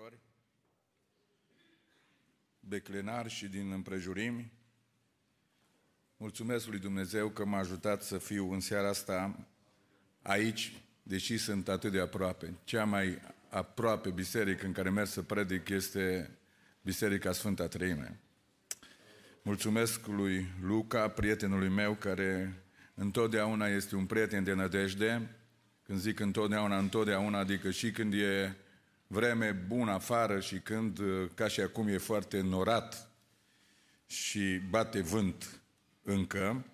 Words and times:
surori, 0.00 0.18
beclenari 2.60 3.28
și 3.28 3.48
din 3.48 3.72
împrejurimi, 3.72 4.52
mulțumesc 6.16 6.66
lui 6.66 6.78
Dumnezeu 6.78 7.28
că 7.28 7.44
m-a 7.44 7.58
ajutat 7.58 8.02
să 8.02 8.18
fiu 8.18 8.52
în 8.52 8.60
seara 8.60 8.88
asta 8.88 9.46
aici, 10.22 10.82
deși 11.02 11.38
sunt 11.38 11.68
atât 11.68 11.92
de 11.92 12.00
aproape. 12.00 12.54
Cea 12.64 12.84
mai 12.84 13.18
aproape 13.48 14.10
biserică 14.10 14.66
în 14.66 14.72
care 14.72 14.90
merg 14.90 15.08
să 15.08 15.22
predic 15.22 15.68
este 15.68 16.30
Biserica 16.82 17.32
Sfânta 17.32 17.68
Treime. 17.68 18.20
Mulțumesc 19.42 20.06
lui 20.06 20.46
Luca, 20.62 21.08
prietenului 21.08 21.68
meu, 21.68 21.94
care 21.94 22.62
întotdeauna 22.94 23.66
este 23.66 23.96
un 23.96 24.06
prieten 24.06 24.44
de 24.44 24.52
nădejde. 24.52 25.36
Când 25.82 25.98
zic 25.98 26.20
întotdeauna, 26.20 26.78
întotdeauna, 26.78 27.38
adică 27.38 27.70
și 27.70 27.90
când 27.90 28.12
e 28.12 28.56
vreme 29.12 29.50
bună 29.50 29.90
afară 29.90 30.40
și 30.40 30.58
când, 30.58 31.00
ca 31.34 31.48
și 31.48 31.60
acum, 31.60 31.88
e 31.88 31.98
foarte 31.98 32.40
norat 32.40 33.10
și 34.06 34.60
bate 34.68 35.00
vânt 35.00 35.60
încă. 36.02 36.64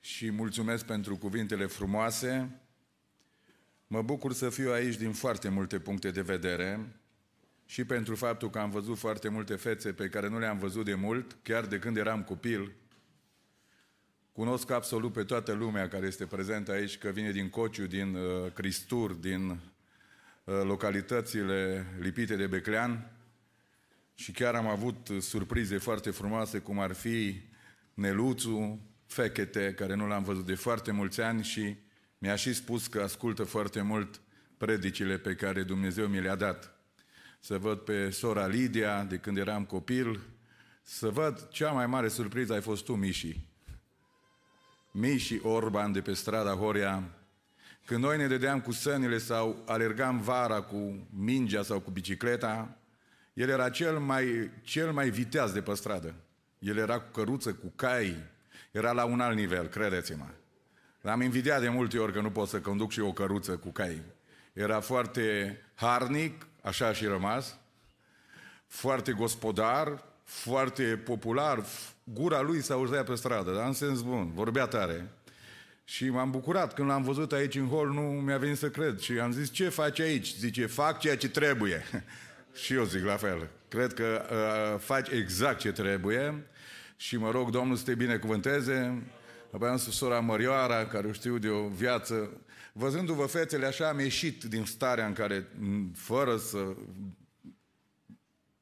Și 0.00 0.30
mulțumesc 0.30 0.84
pentru 0.84 1.16
cuvintele 1.16 1.66
frumoase. 1.66 2.60
Mă 3.86 4.02
bucur 4.02 4.32
să 4.32 4.50
fiu 4.50 4.72
aici 4.72 4.96
din 4.96 5.12
foarte 5.12 5.48
multe 5.48 5.78
puncte 5.78 6.10
de 6.10 6.20
vedere 6.20 7.00
și 7.66 7.84
pentru 7.84 8.14
faptul 8.14 8.50
că 8.50 8.58
am 8.58 8.70
văzut 8.70 8.98
foarte 8.98 9.28
multe 9.28 9.56
fețe 9.56 9.92
pe 9.92 10.08
care 10.08 10.28
nu 10.28 10.38
le-am 10.38 10.58
văzut 10.58 10.84
de 10.84 10.94
mult, 10.94 11.36
chiar 11.42 11.66
de 11.66 11.78
când 11.78 11.96
eram 11.96 12.22
copil. 12.22 12.72
Cunosc 14.32 14.70
absolut 14.70 15.12
pe 15.12 15.24
toată 15.24 15.52
lumea 15.52 15.88
care 15.88 16.06
este 16.06 16.26
prezentă 16.26 16.72
aici, 16.72 16.98
că 16.98 17.08
vine 17.08 17.32
din 17.32 17.50
Cociu, 17.50 17.86
din 17.86 18.14
uh, 18.14 18.52
Cristur, 18.52 19.12
din 19.12 19.48
uh, 19.48 19.56
localitățile 20.64 21.86
lipite 21.98 22.36
de 22.36 22.46
Beclean 22.46 23.10
și 24.14 24.32
chiar 24.32 24.54
am 24.54 24.66
avut 24.66 25.08
surprize 25.20 25.78
foarte 25.78 26.10
frumoase, 26.10 26.58
cum 26.58 26.78
ar 26.78 26.92
fi 26.92 27.42
Neluțu, 27.94 28.80
Fechete, 29.06 29.74
care 29.74 29.94
nu 29.94 30.06
l-am 30.06 30.22
văzut 30.22 30.46
de 30.46 30.54
foarte 30.54 30.90
mulți 30.90 31.20
ani 31.20 31.42
și 31.42 31.76
mi-a 32.18 32.36
și 32.36 32.52
spus 32.52 32.86
că 32.86 33.00
ascultă 33.00 33.44
foarte 33.44 33.80
mult 33.80 34.20
predicile 34.56 35.18
pe 35.18 35.34
care 35.34 35.62
Dumnezeu 35.62 36.06
mi 36.06 36.20
le-a 36.20 36.36
dat 36.36 36.74
să 37.40 37.58
văd 37.58 37.78
pe 37.78 38.10
sora 38.10 38.46
Lidia 38.46 39.04
de 39.04 39.16
când 39.16 39.38
eram 39.38 39.64
copil, 39.64 40.20
să 40.82 41.08
văd 41.08 41.48
cea 41.48 41.70
mai 41.70 41.86
mare 41.86 42.08
surpriză 42.08 42.52
ai 42.52 42.60
fost 42.60 42.84
tu, 42.84 42.94
Miși. 42.94 43.48
Miși 44.90 45.38
Orban 45.42 45.92
de 45.92 46.00
pe 46.00 46.12
strada 46.12 46.54
Horia, 46.54 47.19
când 47.90 48.02
noi 48.02 48.16
ne 48.16 48.26
dădeam 48.26 48.60
cu 48.60 48.72
sănile 48.72 49.18
sau 49.18 49.62
alergam 49.66 50.20
vara 50.20 50.60
cu 50.60 51.08
mingea 51.16 51.62
sau 51.62 51.80
cu 51.80 51.90
bicicleta, 51.90 52.76
el 53.32 53.48
era 53.48 53.70
cel 53.70 53.98
mai, 53.98 54.50
cel 54.62 54.92
mai 54.92 55.10
viteaz 55.10 55.52
de 55.52 55.60
pe 55.60 55.74
stradă. 55.74 56.14
El 56.58 56.76
era 56.76 57.00
cu 57.00 57.10
căruță, 57.12 57.52
cu 57.52 57.72
cai, 57.76 58.16
era 58.70 58.92
la 58.92 59.04
un 59.04 59.20
alt 59.20 59.36
nivel, 59.36 59.66
credeți-mă. 59.66 60.26
L-am 61.00 61.20
invidiat 61.20 61.60
de 61.60 61.68
multe 61.68 61.98
ori 61.98 62.12
că 62.12 62.20
nu 62.20 62.30
pot 62.30 62.48
să 62.48 62.60
conduc 62.60 62.90
și 62.90 63.00
o 63.00 63.12
căruță 63.12 63.56
cu 63.56 63.68
cai. 63.68 64.02
Era 64.52 64.80
foarte 64.80 65.58
harnic, 65.74 66.46
așa 66.62 66.92
și 66.92 67.04
rămas, 67.04 67.56
foarte 68.66 69.12
gospodar, 69.12 70.04
foarte 70.24 70.82
popular, 71.04 71.64
gura 72.04 72.40
lui 72.40 72.62
s-a 72.62 72.74
auzea 72.74 73.02
pe 73.02 73.14
stradă, 73.14 73.52
dar 73.52 73.66
în 73.66 73.72
sens 73.72 74.00
bun, 74.00 74.32
vorbea 74.32 74.66
tare. 74.66 75.08
Și 75.90 76.08
m-am 76.08 76.30
bucurat 76.30 76.74
când 76.74 76.88
l-am 76.88 77.02
văzut 77.02 77.32
aici 77.32 77.54
în 77.54 77.68
hol, 77.68 77.88
nu 77.88 78.00
mi-a 78.00 78.38
venit 78.38 78.56
să 78.56 78.70
cred. 78.70 78.98
Și 78.98 79.12
am 79.12 79.32
zis, 79.32 79.50
ce 79.50 79.68
faci 79.68 79.98
aici? 79.98 80.34
Zice, 80.34 80.66
fac 80.66 80.98
ceea 80.98 81.16
ce 81.16 81.28
trebuie. 81.28 81.84
și 82.62 82.72
eu 82.72 82.84
zic 82.84 83.04
la 83.04 83.16
fel. 83.16 83.48
Cred 83.68 83.94
că 83.94 84.22
uh, 84.30 84.80
faci 84.80 85.08
exact 85.08 85.58
ce 85.58 85.72
trebuie 85.72 86.46
și 86.96 87.16
mă 87.16 87.30
rog 87.30 87.50
Domnul 87.50 87.76
să 87.76 87.84
te 87.84 87.94
binecuvânteze. 87.94 89.02
Apoi 89.52 89.68
am 89.68 89.76
spus 89.76 89.96
sora 89.96 90.20
Mărioara, 90.20 90.86
care 90.86 91.12
știu 91.12 91.38
de 91.38 91.48
o 91.48 91.68
viață 91.68 92.30
Văzându-vă 92.72 93.26
fețele 93.26 93.66
așa, 93.66 93.88
am 93.88 93.98
ieșit 93.98 94.44
din 94.44 94.64
starea 94.64 95.06
în 95.06 95.12
care, 95.12 95.46
fără 95.94 96.36
să 96.36 96.58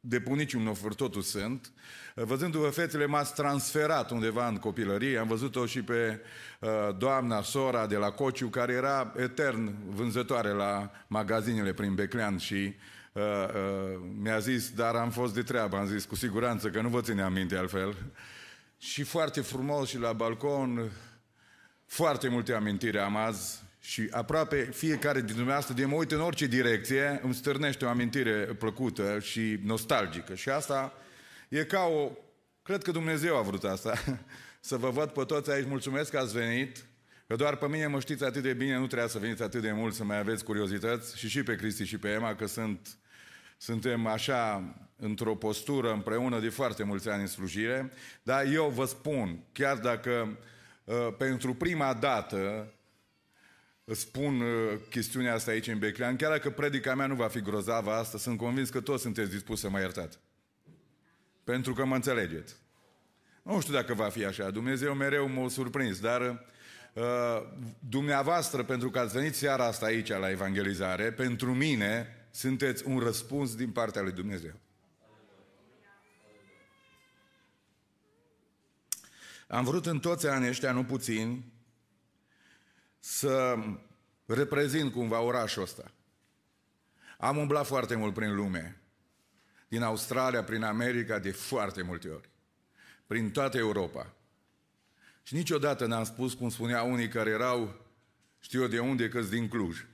depun 0.00 0.36
niciun 0.36 0.66
ofăr, 0.66 0.94
totul 0.94 1.22
sunt. 1.22 1.72
Văzându-vă 2.14 2.68
fețele, 2.68 3.06
m-ați 3.06 3.34
transferat 3.34 4.10
undeva 4.10 4.48
în 4.48 4.56
copilărie. 4.56 5.18
Am 5.18 5.28
văzut-o 5.28 5.66
și 5.66 5.82
pe 5.82 6.20
uh, 6.60 6.68
doamna, 6.98 7.42
sora 7.42 7.86
de 7.86 7.96
la 7.96 8.10
Cociu, 8.10 8.48
care 8.48 8.72
era 8.72 9.12
etern 9.16 9.74
vânzătoare 9.94 10.50
la 10.50 10.90
magazinele 11.06 11.72
prin 11.72 11.94
Beclean 11.94 12.38
și 12.38 12.74
uh, 13.12 13.22
uh, 13.22 14.00
mi-a 14.20 14.38
zis, 14.38 14.70
dar 14.70 14.94
am 14.94 15.10
fost 15.10 15.34
de 15.34 15.42
treabă. 15.42 15.76
Am 15.76 15.86
zis, 15.86 16.04
cu 16.04 16.14
siguranță 16.14 16.68
că 16.68 16.80
nu 16.80 16.88
vă 16.88 17.00
ține 17.00 17.22
aminte 17.22 17.56
altfel. 17.56 17.96
Și 18.78 19.02
foarte 19.02 19.40
frumos 19.40 19.88
și 19.88 19.98
la 19.98 20.12
balcon, 20.12 20.90
foarte 21.86 22.28
multe 22.28 22.52
amintiri 22.52 22.98
am 22.98 23.16
azi 23.16 23.66
și 23.88 24.08
aproape 24.10 24.70
fiecare 24.72 25.20
din 25.20 25.34
dumneavoastră, 25.34 25.74
de 25.74 25.84
mă 25.84 25.94
uit 25.94 26.12
în 26.12 26.20
orice 26.20 26.46
direcție, 26.46 27.20
îmi 27.22 27.34
stârnește 27.34 27.84
o 27.84 27.88
amintire 27.88 28.44
plăcută 28.44 29.18
și 29.18 29.58
nostalgică. 29.62 30.34
Și 30.34 30.48
asta 30.48 30.92
e 31.48 31.64
ca 31.64 31.80
o... 31.80 32.10
Cred 32.62 32.82
că 32.82 32.90
Dumnezeu 32.90 33.36
a 33.36 33.42
vrut 33.42 33.64
asta. 33.64 33.94
să 34.60 34.76
vă 34.76 34.90
văd 34.90 35.10
pe 35.10 35.24
toți 35.24 35.50
aici. 35.50 35.66
Mulțumesc 35.68 36.10
că 36.10 36.18
ați 36.18 36.32
venit. 36.32 36.84
Că 37.26 37.36
doar 37.36 37.56
pe 37.56 37.68
mine 37.68 37.86
mă 37.86 38.00
știți 38.00 38.24
atât 38.24 38.42
de 38.42 38.52
bine, 38.52 38.76
nu 38.76 38.86
trebuia 38.86 39.08
să 39.08 39.18
veniți 39.18 39.42
atât 39.42 39.62
de 39.62 39.72
mult 39.72 39.94
să 39.94 40.04
mai 40.04 40.18
aveți 40.18 40.44
curiozități. 40.44 41.18
Și 41.18 41.28
și 41.28 41.42
pe 41.42 41.56
Cristi 41.56 41.84
și 41.84 41.98
pe 41.98 42.08
Emma, 42.08 42.34
că 42.34 42.46
sunt, 42.46 42.98
suntem 43.56 44.06
așa 44.06 44.74
într-o 44.96 45.34
postură 45.34 45.92
împreună 45.92 46.40
de 46.40 46.48
foarte 46.48 46.82
mulți 46.82 47.08
ani 47.08 47.20
în 47.20 47.26
slujire. 47.26 47.92
Dar 48.22 48.46
eu 48.52 48.68
vă 48.68 48.84
spun, 48.84 49.38
chiar 49.52 49.76
dacă 49.76 50.38
uh, 50.84 51.08
pentru 51.18 51.54
prima 51.54 51.94
dată 51.94 52.72
spun 53.94 54.40
uh, 54.40 54.78
chestiunea 54.90 55.34
asta 55.34 55.50
aici 55.50 55.66
în 55.66 55.78
Beclean, 55.78 56.16
chiar 56.16 56.30
dacă 56.30 56.50
predica 56.50 56.94
mea 56.94 57.06
nu 57.06 57.14
va 57.14 57.28
fi 57.28 57.40
grozavă 57.40 57.90
asta, 57.90 58.18
sunt 58.18 58.38
convins 58.38 58.68
că 58.68 58.80
toți 58.80 59.02
sunteți 59.02 59.30
dispuși 59.30 59.60
să 59.60 59.68
mă 59.68 59.80
iertați. 59.80 60.18
Pentru 61.44 61.72
că 61.72 61.84
mă 61.84 61.94
înțelegeți. 61.94 62.56
Nu 63.42 63.60
știu 63.60 63.72
dacă 63.72 63.94
va 63.94 64.08
fi 64.08 64.24
așa. 64.24 64.50
Dumnezeu 64.50 64.94
mereu 64.94 65.28
m-a 65.28 65.48
surprins, 65.48 66.00
dar 66.00 66.46
uh, 66.92 67.04
dumneavoastră, 67.78 68.64
pentru 68.64 68.90
că 68.90 68.98
ați 68.98 69.12
venit 69.12 69.34
seara 69.34 69.66
asta 69.66 69.86
aici 69.86 70.08
la 70.08 70.30
evangelizare, 70.30 71.12
pentru 71.12 71.54
mine 71.54 72.26
sunteți 72.30 72.86
un 72.86 72.98
răspuns 72.98 73.54
din 73.54 73.70
partea 73.70 74.02
lui 74.02 74.12
Dumnezeu. 74.12 74.54
Am 79.48 79.64
vrut 79.64 79.86
în 79.86 79.98
toți 79.98 80.26
anii 80.26 80.48
ăștia, 80.48 80.72
nu 80.72 80.84
puțin, 80.84 81.44
să 83.08 83.56
reprezint 84.26 84.92
cumva 84.92 85.20
orașul 85.20 85.62
ăsta. 85.62 85.92
Am 87.18 87.36
umblat 87.36 87.66
foarte 87.66 87.94
mult 87.94 88.14
prin 88.14 88.34
lume, 88.34 88.80
din 89.68 89.82
Australia, 89.82 90.44
prin 90.44 90.62
America, 90.62 91.18
de 91.18 91.30
foarte 91.30 91.82
multe 91.82 92.08
ori, 92.08 92.28
prin 93.06 93.30
toată 93.30 93.58
Europa. 93.58 94.14
Și 95.22 95.34
niciodată 95.34 95.86
n-am 95.86 96.04
spus, 96.04 96.34
cum 96.34 96.48
spunea 96.48 96.82
unii 96.82 97.08
care 97.08 97.30
erau, 97.30 97.80
știu 98.38 98.62
eu 98.62 98.68
de 98.68 98.78
unde, 98.78 99.08
că 99.08 99.20
din 99.20 99.48
Cluj. 99.48 99.86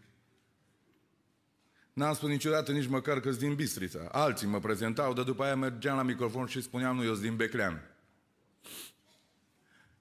N-am 1.93 2.15
spus 2.15 2.29
niciodată 2.29 2.73
nici 2.73 2.89
măcar 2.89 3.21
că 3.21 3.31
din 3.31 3.55
Bistrița. 3.55 4.09
Alții 4.13 4.47
mă 4.47 4.61
prezentau, 4.61 5.13
dar 5.13 5.25
după 5.25 5.45
aia 5.45 5.57
mergeam 5.57 5.97
la 5.97 6.03
microfon 6.03 6.47
și 6.47 6.63
spuneam, 6.63 6.97
nu, 6.97 7.05
eu 7.05 7.15
din 7.15 7.37
Beclean. 7.37 7.91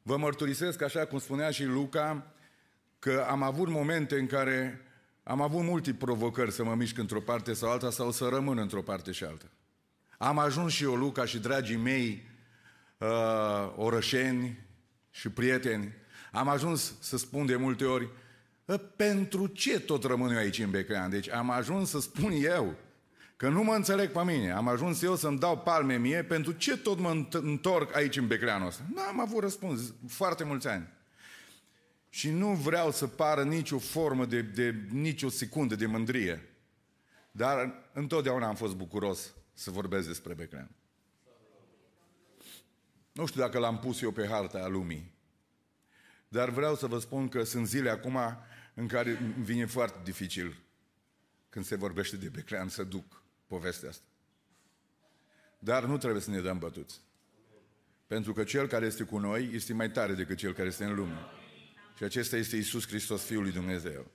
Vă 0.02 0.18
mărturisesc, 0.18 0.81
așa 0.81 1.06
cum 1.06 1.19
spunea 1.19 1.52
și 1.52 1.63
Luca, 1.63 2.32
că 3.03 3.25
am 3.30 3.44
avut 3.44 3.69
momente 3.69 4.19
în 4.19 4.28
care 4.28 4.81
am 5.24 5.41
avut 5.41 5.64
multe 5.64 5.94
provocări 5.94 6.52
să 6.52 6.64
mă 6.64 6.75
mișc 6.75 6.97
într-o 6.97 7.19
parte 7.19 7.53
sau 7.53 7.72
alta 7.72 7.90
sau 7.90 8.12
să 8.12 8.28
rămân 8.31 8.58
într-o 8.58 8.82
parte 8.82 9.11
și 9.11 9.23
alta. 9.23 9.46
Am 10.17 10.40
ajuns 10.40 10.73
și 10.73 10.84
eu, 10.84 10.96
Luca, 10.96 11.26
și 11.26 11.40
dragii 11.40 11.76
mei, 11.76 12.26
uh, 12.97 13.73
orășeni 13.76 14.59
și 15.09 15.29
prieteni, 15.29 15.94
am 16.32 16.47
ajuns 16.47 16.96
să 17.00 17.17
spun 17.17 17.46
de 17.46 17.55
multe 17.55 17.85
ori, 17.85 18.09
ă, 18.70 18.78
pentru 18.78 19.47
ce 19.47 19.79
tot 19.79 20.03
rămân 20.03 20.32
eu 20.32 20.38
aici 20.38 20.59
în 20.59 20.70
Beclean? 20.70 21.09
Deci 21.09 21.29
am 21.29 21.49
ajuns 21.49 21.90
să 21.90 21.99
spun 21.99 22.32
eu 22.41 22.76
că 23.35 23.49
nu 23.49 23.64
mă 23.64 23.73
înțeleg 23.73 24.11
pe 24.11 24.23
mine. 24.23 24.52
Am 24.52 24.67
ajuns 24.67 25.02
eu 25.02 25.16
să-mi 25.16 25.40
dau 25.40 25.58
palme 25.58 25.97
mie 25.97 26.23
pentru 26.23 26.52
ce 26.52 26.78
tot 26.78 26.99
mă 26.99 27.28
întorc 27.32 27.96
aici 27.96 28.17
în 28.17 28.28
Becleanul 28.28 28.67
ăsta. 28.67 28.84
Nu 28.94 29.02
am 29.02 29.20
avut 29.20 29.41
răspuns 29.41 29.94
foarte 30.08 30.44
mulți 30.44 30.67
ani. 30.67 30.88
Și 32.13 32.29
nu 32.29 32.53
vreau 32.53 32.91
să 32.91 33.07
pară 33.07 33.43
nicio 33.43 33.79
formă 33.79 34.25
de, 34.25 34.41
de 34.41 34.75
nicio 34.89 35.29
secundă 35.29 35.75
de 35.75 35.85
mândrie. 35.85 36.49
Dar 37.31 37.89
întotdeauna 37.93 38.47
am 38.47 38.55
fost 38.55 38.75
bucuros 38.75 39.33
să 39.53 39.71
vorbesc 39.71 40.07
despre 40.07 40.33
Beclean. 40.33 40.69
Nu 43.11 43.25
știu 43.25 43.41
dacă 43.41 43.59
l-am 43.59 43.79
pus 43.79 44.01
eu 44.01 44.11
pe 44.11 44.27
harta 44.27 44.57
a 44.57 44.67
lumii. 44.67 45.13
Dar 46.27 46.49
vreau 46.49 46.75
să 46.75 46.87
vă 46.87 46.99
spun 46.99 47.29
că 47.29 47.43
sunt 47.43 47.67
zile 47.67 47.89
acum 47.89 48.19
în 48.73 48.87
care 48.87 49.11
vine 49.39 49.65
foarte 49.65 49.99
dificil 50.03 50.57
când 51.49 51.65
se 51.65 51.75
vorbește 51.75 52.15
de 52.15 52.29
Beclean 52.29 52.69
să 52.69 52.83
duc 52.83 53.23
povestea 53.47 53.89
asta. 53.89 54.05
Dar 55.59 55.85
nu 55.85 55.97
trebuie 55.97 56.21
să 56.21 56.29
ne 56.29 56.39
dăm 56.39 56.59
bătuți. 56.59 57.01
Pentru 58.07 58.33
că 58.33 58.43
Cel 58.43 58.67
care 58.67 58.85
este 58.85 59.03
cu 59.03 59.17
noi 59.17 59.49
este 59.53 59.73
mai 59.73 59.91
tare 59.91 60.13
decât 60.13 60.37
Cel 60.37 60.53
care 60.53 60.67
este 60.67 60.83
în 60.83 60.95
lume. 60.95 61.41
Și 61.97 62.03
acesta 62.03 62.35
este 62.35 62.55
Isus 62.55 62.87
Hristos, 62.87 63.23
Fiul 63.23 63.41
lui 63.41 63.51
Dumnezeu. 63.51 64.11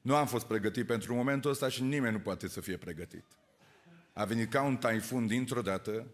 Nu 0.00 0.16
am 0.16 0.26
fost 0.26 0.46
pregătit 0.46 0.86
pentru 0.86 1.14
momentul 1.14 1.50
ăsta 1.50 1.68
și 1.68 1.82
nimeni 1.82 2.12
nu 2.12 2.20
poate 2.20 2.48
să 2.48 2.60
fie 2.60 2.76
pregătit. 2.76 3.24
A 4.12 4.24
venit 4.24 4.50
ca 4.50 4.62
un 4.62 4.76
taifun 4.76 5.26
dintr-o 5.26 5.62
dată. 5.62 6.06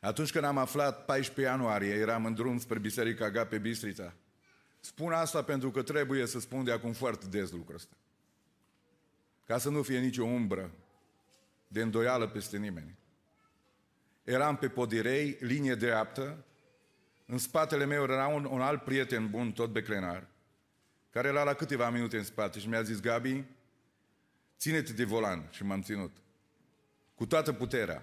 Atunci 0.00 0.32
când 0.32 0.44
am 0.44 0.58
aflat 0.58 1.04
14 1.04 1.54
ianuarie, 1.54 1.94
eram 1.94 2.24
în 2.24 2.34
drum 2.34 2.58
spre 2.58 2.78
Biserica 2.78 3.24
Agape 3.24 3.58
Bistrița. 3.58 4.14
Spun 4.80 5.12
asta 5.12 5.42
pentru 5.42 5.70
că 5.70 5.82
trebuie 5.82 6.26
să 6.26 6.40
spun 6.40 6.64
de 6.64 6.72
acum 6.72 6.92
foarte 6.92 7.26
des 7.26 7.50
lucrul 7.50 7.74
ăsta. 7.74 7.96
Ca 9.46 9.58
să 9.58 9.70
nu 9.70 9.82
fie 9.82 9.98
nicio 9.98 10.24
umbră 10.24 10.70
de 11.68 11.82
îndoială 11.82 12.28
peste 12.28 12.58
nimeni. 12.58 12.98
Eram 14.24 14.56
pe 14.56 14.68
podirei, 14.68 15.36
linie 15.40 15.74
dreaptă, 15.74 16.44
în 17.26 17.38
spatele 17.38 17.84
meu 17.84 18.02
era 18.02 18.26
un, 18.26 18.44
un 18.44 18.60
alt 18.60 18.82
prieten 18.82 19.30
bun, 19.30 19.52
tot 19.52 19.70
beclenar, 19.70 20.26
care 21.10 21.28
era 21.28 21.42
la 21.42 21.54
câteva 21.54 21.90
minute 21.90 22.16
în 22.16 22.24
spate 22.24 22.58
și 22.58 22.68
mi-a 22.68 22.82
zis, 22.82 23.00
Gabi, 23.00 23.44
ține-te 24.58 24.92
de 24.92 25.04
volan. 25.04 25.48
Și 25.50 25.64
m-am 25.64 25.82
ținut. 25.82 26.16
Cu 27.14 27.26
toată 27.26 27.52
puterea. 27.52 28.02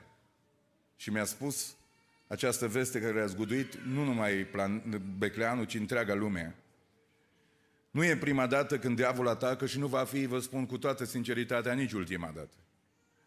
Și 0.95 1.12
mi-a 1.12 1.23
spus 1.23 1.75
această 2.27 2.68
veste 2.68 3.01
care 3.01 3.21
a 3.21 3.25
zguduit 3.25 3.75
nu 3.75 4.03
numai 4.03 4.33
plan, 4.33 5.01
Becleanu, 5.18 5.63
ci 5.63 5.73
întreaga 5.73 6.13
lume. 6.13 6.56
Nu 7.91 8.03
e 8.03 8.18
prima 8.18 8.47
dată 8.47 8.79
când 8.79 8.95
diavolul 8.95 9.31
atacă 9.31 9.65
și 9.65 9.79
nu 9.79 9.88
va 9.88 10.03
fi, 10.03 10.25
vă 10.25 10.39
spun 10.39 10.65
cu 10.65 10.77
toată 10.77 11.06
sinceritatea, 11.06 11.73
nici 11.73 11.91
ultima 11.91 12.31
dată. 12.35 12.56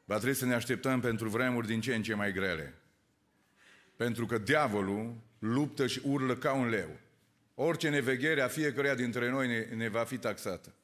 Va 0.05 0.17
trebui 0.17 0.35
să 0.35 0.47
ne 0.47 0.55
așteptăm 0.55 1.01
pentru 1.01 1.29
vremuri 1.29 1.67
din 1.67 1.81
ce 1.81 1.95
în 1.95 2.03
ce 2.03 2.15
mai 2.15 2.33
grele. 2.33 2.75
Pentru 3.97 4.27
că 4.27 4.39
diavolul 4.39 5.15
luptă 5.45 5.87
și 5.87 6.01
urlă 6.05 6.37
ca 6.37 6.53
un 6.53 6.69
leu. 6.69 6.97
Orice 7.55 7.89
neveghere 7.89 8.41
a 8.41 8.49
fiecăruia 8.49 8.95
dintre 8.95 9.31
noi 9.31 9.47
ne, 9.47 9.77
ne 9.77 9.89
va 9.89 10.05
fi 10.05 10.19
taxată. 10.19 10.75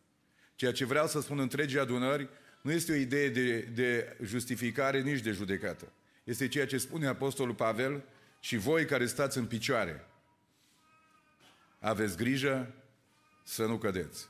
Ceea 0.55 0.73
ce 0.73 0.85
vreau 0.85 1.07
să 1.07 1.21
spun 1.21 1.39
întregii 1.39 1.79
adunări 1.79 2.29
nu 2.61 2.73
este 2.73 2.93
o 2.93 2.95
idee 2.95 3.29
de, 3.29 3.61
de 3.61 4.17
justificare, 4.23 5.01
nici 5.01 5.21
de 5.21 5.31
judecată. 5.31 5.93
Este 6.25 6.49
ceea 6.49 6.67
ce 6.67 6.79
spune 6.79 7.07
Apostolul 7.07 7.55
Pavel 7.55 8.03
și 8.41 8.57
voi 8.57 8.85
care 8.85 9.07
stați 9.07 9.39
în 9.39 9.47
picioare. 9.47 10.07
Aveți 11.79 12.17
grijă 12.17 12.75
să 13.43 13.67
nu 13.67 13.79
cădeți. 13.79 14.29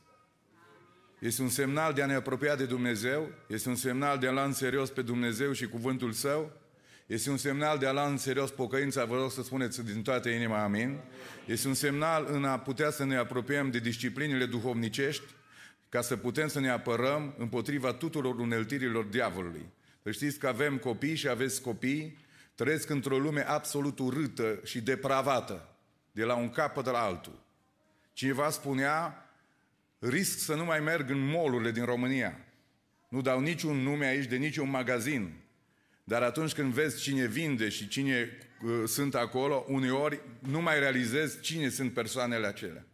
Este 1.19 1.43
un 1.43 1.49
semnal 1.49 1.93
de 1.93 2.03
a 2.03 2.07
ne 2.07 2.15
apropia 2.15 2.57
de 2.57 2.67
Dumnezeu, 2.67 3.33
este 3.47 3.69
un 3.69 3.77
semnal 3.77 4.19
de 4.19 4.27
a 4.27 4.33
lua 4.33 4.45
în 4.45 4.53
serios 4.53 4.91
pe 4.91 5.03
Dumnezeu 5.03 5.53
și 5.53 5.69
cuvântul 5.69 6.13
Său, 6.13 6.60
este 7.11 7.31
un 7.31 7.37
semnal 7.37 7.79
de 7.79 7.87
a 7.87 7.93
lua 7.93 8.09
în 8.09 8.17
serios 8.17 8.51
pocăința, 8.51 9.05
vă 9.05 9.17
rog 9.17 9.31
să 9.31 9.43
spuneți 9.43 9.85
din 9.85 10.03
toată 10.03 10.29
inima 10.29 10.63
amin. 10.63 11.01
Este 11.47 11.69
un 11.69 11.75
semnal 11.75 12.27
în 12.31 12.45
a 12.45 12.59
putea 12.59 12.91
să 12.91 13.05
ne 13.05 13.17
apropiem 13.17 13.71
de 13.71 13.79
disciplinile 13.79 14.47
duhovnicești, 14.47 15.25
ca 15.89 16.01
să 16.01 16.17
putem 16.17 16.49
să 16.49 16.61
ne 16.61 16.71
apărăm 16.71 17.35
împotriva 17.39 17.93
tuturor 17.93 18.39
uneltirilor 18.39 19.05
diavolului. 19.05 19.67
Să 20.03 20.11
știți 20.11 20.39
că 20.39 20.47
avem 20.47 20.79
copii 20.79 21.15
și 21.15 21.29
aveți 21.29 21.63
copii, 21.63 22.19
trăiesc 22.55 22.91
într-o 22.91 23.19
lume 23.19 23.49
absolut 23.49 23.99
urâtă 23.99 24.61
și 24.65 24.81
depravată, 24.81 25.77
de 26.13 26.25
la 26.25 26.35
un 26.35 26.51
capăt 26.51 26.85
la 26.85 27.03
altul. 27.03 27.43
Cineva 28.13 28.51
spunea, 28.51 29.31
risc 29.99 30.39
să 30.39 30.55
nu 30.55 30.65
mai 30.65 30.81
merg 30.81 31.11
în 31.11 31.27
molurile 31.27 31.71
din 31.71 31.85
România. 31.85 32.39
Nu 33.09 33.21
dau 33.21 33.41
niciun 33.41 33.77
nume 33.77 34.07
aici 34.07 34.29
de 34.29 34.37
niciun 34.37 34.71
magazin. 34.71 35.49
Dar 36.11 36.23
atunci 36.23 36.53
când 36.53 36.73
vezi 36.73 37.03
cine 37.03 37.27
vinde 37.27 37.69
și 37.69 37.89
cine 37.89 38.29
uh, 38.63 38.71
sunt 38.87 39.15
acolo, 39.15 39.65
uneori 39.69 40.21
nu 40.39 40.61
mai 40.61 40.79
realizezi 40.79 41.41
cine 41.41 41.69
sunt 41.69 41.93
persoanele 41.93 42.47
acelea. 42.47 42.87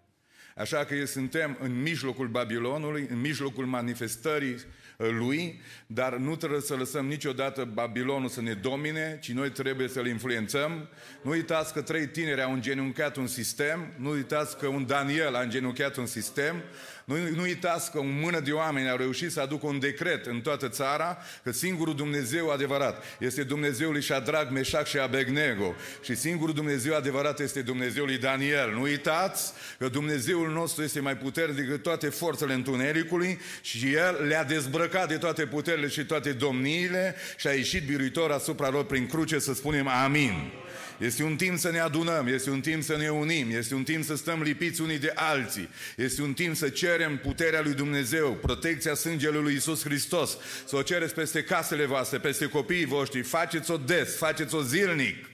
Așa 0.57 0.85
că 0.85 1.07
suntem 1.07 1.57
în 1.61 1.83
mijlocul 1.83 2.29
Babilonului, 2.29 3.07
în 3.11 3.21
mijlocul 3.21 3.67
manifestării 3.67 4.53
uh, 4.53 5.09
lui, 5.11 5.61
dar 5.87 6.17
nu 6.17 6.37
trebuie 6.37 6.61
să 6.61 6.75
lăsăm 6.75 7.07
niciodată 7.07 7.65
Babilonul 7.65 8.29
să 8.29 8.41
ne 8.41 8.53
domine, 8.53 9.19
ci 9.23 9.33
noi 9.33 9.51
trebuie 9.51 9.89
să-l 9.89 10.07
influențăm. 10.07 10.89
Nu 11.23 11.31
uitați 11.31 11.73
că 11.73 11.83
trei 11.83 12.09
tineri 12.09 12.43
au 12.43 12.53
îngenunchiat 12.53 13.17
un 13.17 13.27
sistem, 13.27 13.93
nu 13.99 14.11
uitați 14.11 14.59
că 14.59 14.67
un 14.67 14.87
Daniel 14.87 15.35
a 15.35 15.41
îngenunchiat 15.41 15.97
un 15.97 16.07
sistem, 16.07 16.63
nu, 17.07 17.17
nu 17.35 17.43
uitați 17.43 17.91
că 17.91 17.99
o 17.99 18.03
mână 18.03 18.41
de 18.41 18.53
oameni 18.53 18.91
au 18.91 18.97
reușit 18.97 19.33
să 19.33 19.41
aducă 19.41 19.67
un 19.67 19.79
decret 19.79 20.27
în 20.27 20.41
toată 20.41 20.69
țara 20.69 21.19
că 21.43 21.53
singurul 21.53 21.95
Dumnezeu 21.95 22.51
adevărat 22.51 23.05
este 23.19 23.43
Dumnezeul 23.43 23.93
lui 23.93 24.03
Shadrach, 24.03 24.51
Meșac 24.51 24.87
și 24.87 24.99
Abednego. 24.99 25.75
Și 26.03 26.15
singurul 26.15 26.55
Dumnezeu 26.55 26.95
adevărat 26.95 27.41
este 27.41 27.63
Dumnezeul 27.63 28.07
lui 28.07 28.19
Daniel. 28.19 28.73
Nu 28.73 28.81
uitați 28.81 29.53
că 29.79 29.89
Dumnezeul 29.89 30.53
nostru 30.53 30.83
este 30.83 31.01
mai 31.01 31.17
puternic 31.17 31.57
decât 31.57 31.83
toate 31.83 32.09
forțele 32.09 32.55
întunericului 32.55 33.39
și 33.61 33.93
El 33.95 34.27
le-a 34.27 34.45
dezbrăcat 34.45 35.09
de 35.09 35.17
toate 35.17 35.47
puterile 35.47 35.89
și 35.89 36.05
toate 36.05 36.33
domniile 36.33 37.15
și 37.37 37.47
a 37.47 37.53
ieșit 37.53 37.87
biruitor 37.87 38.31
asupra 38.31 38.69
lor 38.69 38.85
prin 38.85 39.07
cruce 39.07 39.39
să 39.39 39.55
spunem 39.55 39.89
amin. 39.89 40.53
Este 40.99 41.23
un 41.23 41.37
timp 41.37 41.59
să 41.59 41.71
ne 41.71 41.79
adunăm, 41.79 42.27
este 42.27 42.51
un 42.51 42.61
timp 42.61 42.83
să 42.83 42.97
ne 42.97 43.09
unim, 43.09 43.51
este 43.51 43.75
un 43.75 43.85
timp 43.85 44.05
să 44.05 44.17
stăm 44.17 44.43
lipiți 44.43 44.81
unii 44.81 44.99
de 44.99 45.13
alții, 45.15 45.69
este 45.97 46.23
un 46.23 46.33
timp 46.33 46.57
să 46.57 46.69
cerem 46.69 47.19
puterea 47.19 47.61
lui 47.61 47.75
Dumnezeu, 47.75 48.33
protecția 48.33 48.95
sângelui 48.95 49.43
lui 49.43 49.55
Isus 49.55 49.83
Hristos, 49.83 50.39
să 50.67 50.77
o 50.77 50.83
cereți 50.83 51.15
peste 51.15 51.45
casele 51.45 51.85
voastre, 51.85 52.19
peste 52.19 52.47
copiii 52.47 52.85
voștri, 52.85 53.23
faceți-o 53.23 53.77
des, 53.77 54.17
faceți-o 54.17 54.63
zilnic. 54.63 55.27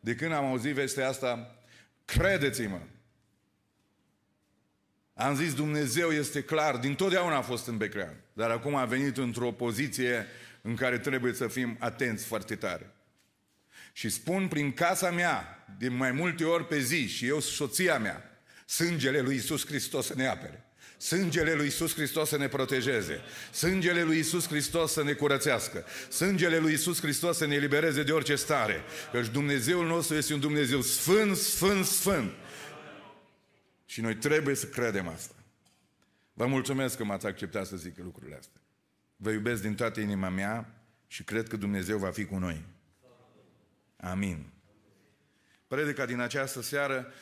De 0.00 0.14
când 0.14 0.32
am 0.32 0.44
auzit 0.44 0.74
vestea 0.74 1.08
asta, 1.08 1.58
credeți-mă, 2.04 2.80
am 5.14 5.36
zis 5.36 5.54
Dumnezeu 5.54 6.10
este 6.10 6.42
clar, 6.42 6.76
din 6.76 6.94
totdeauna 6.94 7.36
a 7.36 7.42
fost 7.42 7.66
în 7.66 7.76
Beclean, 7.76 8.14
dar 8.32 8.50
acum 8.50 8.74
a 8.74 8.84
venit 8.84 9.16
într-o 9.16 9.52
poziție 9.52 10.26
în 10.62 10.74
care 10.74 10.98
trebuie 10.98 11.32
să 11.32 11.48
fim 11.48 11.76
atenți 11.78 12.24
foarte 12.24 12.54
tare. 12.54 12.92
Și 13.98 14.08
spun 14.08 14.48
prin 14.48 14.72
casa 14.72 15.10
mea, 15.10 15.64
de 15.78 15.88
mai 15.88 16.12
multe 16.12 16.44
ori 16.44 16.66
pe 16.66 16.80
zi, 16.80 17.06
și 17.06 17.26
eu 17.26 17.40
soția 17.40 17.98
mea, 17.98 18.40
sângele 18.66 19.20
lui 19.20 19.36
Isus 19.36 19.66
Hristos 19.66 20.06
să 20.06 20.14
ne 20.16 20.26
apere. 20.26 20.64
Sângele 20.98 21.54
lui 21.54 21.66
Isus 21.66 21.94
Hristos 21.94 22.28
să 22.28 22.36
ne 22.36 22.48
protejeze. 22.48 23.20
Sângele 23.52 24.02
lui 24.02 24.18
Isus 24.18 24.48
Hristos 24.48 24.92
să 24.92 25.02
ne 25.02 25.12
curățească. 25.12 25.84
Sângele 26.10 26.58
lui 26.58 26.72
Isus 26.72 27.00
Hristos 27.00 27.36
să 27.36 27.46
ne 27.46 27.54
elibereze 27.54 28.02
de 28.02 28.12
orice 28.12 28.34
stare. 28.34 28.82
Căci 29.12 29.28
Dumnezeul 29.28 29.86
nostru 29.86 30.16
este 30.16 30.34
un 30.34 30.40
Dumnezeu 30.40 30.80
sfânt, 30.80 31.36
sfânt, 31.36 31.84
sfânt. 31.84 32.32
Și 33.86 34.00
noi 34.00 34.14
trebuie 34.14 34.54
să 34.54 34.66
credem 34.66 35.08
asta. 35.08 35.34
Vă 36.32 36.46
mulțumesc 36.46 36.96
că 36.96 37.04
m-ați 37.04 37.26
acceptat 37.26 37.66
să 37.66 37.76
zic 37.76 37.98
lucrurile 37.98 38.36
astea. 38.36 38.60
Vă 39.16 39.30
iubesc 39.30 39.62
din 39.62 39.74
toată 39.74 40.00
inima 40.00 40.28
mea 40.28 40.82
și 41.06 41.24
cred 41.24 41.48
că 41.48 41.56
Dumnezeu 41.56 41.98
va 41.98 42.10
fi 42.10 42.24
cu 42.24 42.38
noi. 42.38 42.76
Amin. 44.00 44.46
Predica 45.68 46.06
din 46.06 46.20
această 46.20 46.62
seară 46.62 47.12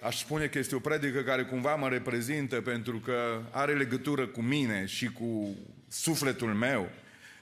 aș 0.00 0.18
spune 0.18 0.46
că 0.46 0.58
este 0.58 0.74
o 0.74 0.78
predică 0.78 1.20
care 1.20 1.44
cumva 1.44 1.74
mă 1.74 1.88
reprezintă 1.88 2.60
pentru 2.60 2.98
că 2.98 3.42
are 3.50 3.74
legătură 3.74 4.26
cu 4.26 4.42
mine 4.42 4.86
și 4.86 5.06
cu 5.06 5.56
sufletul 5.88 6.54
meu. 6.54 6.90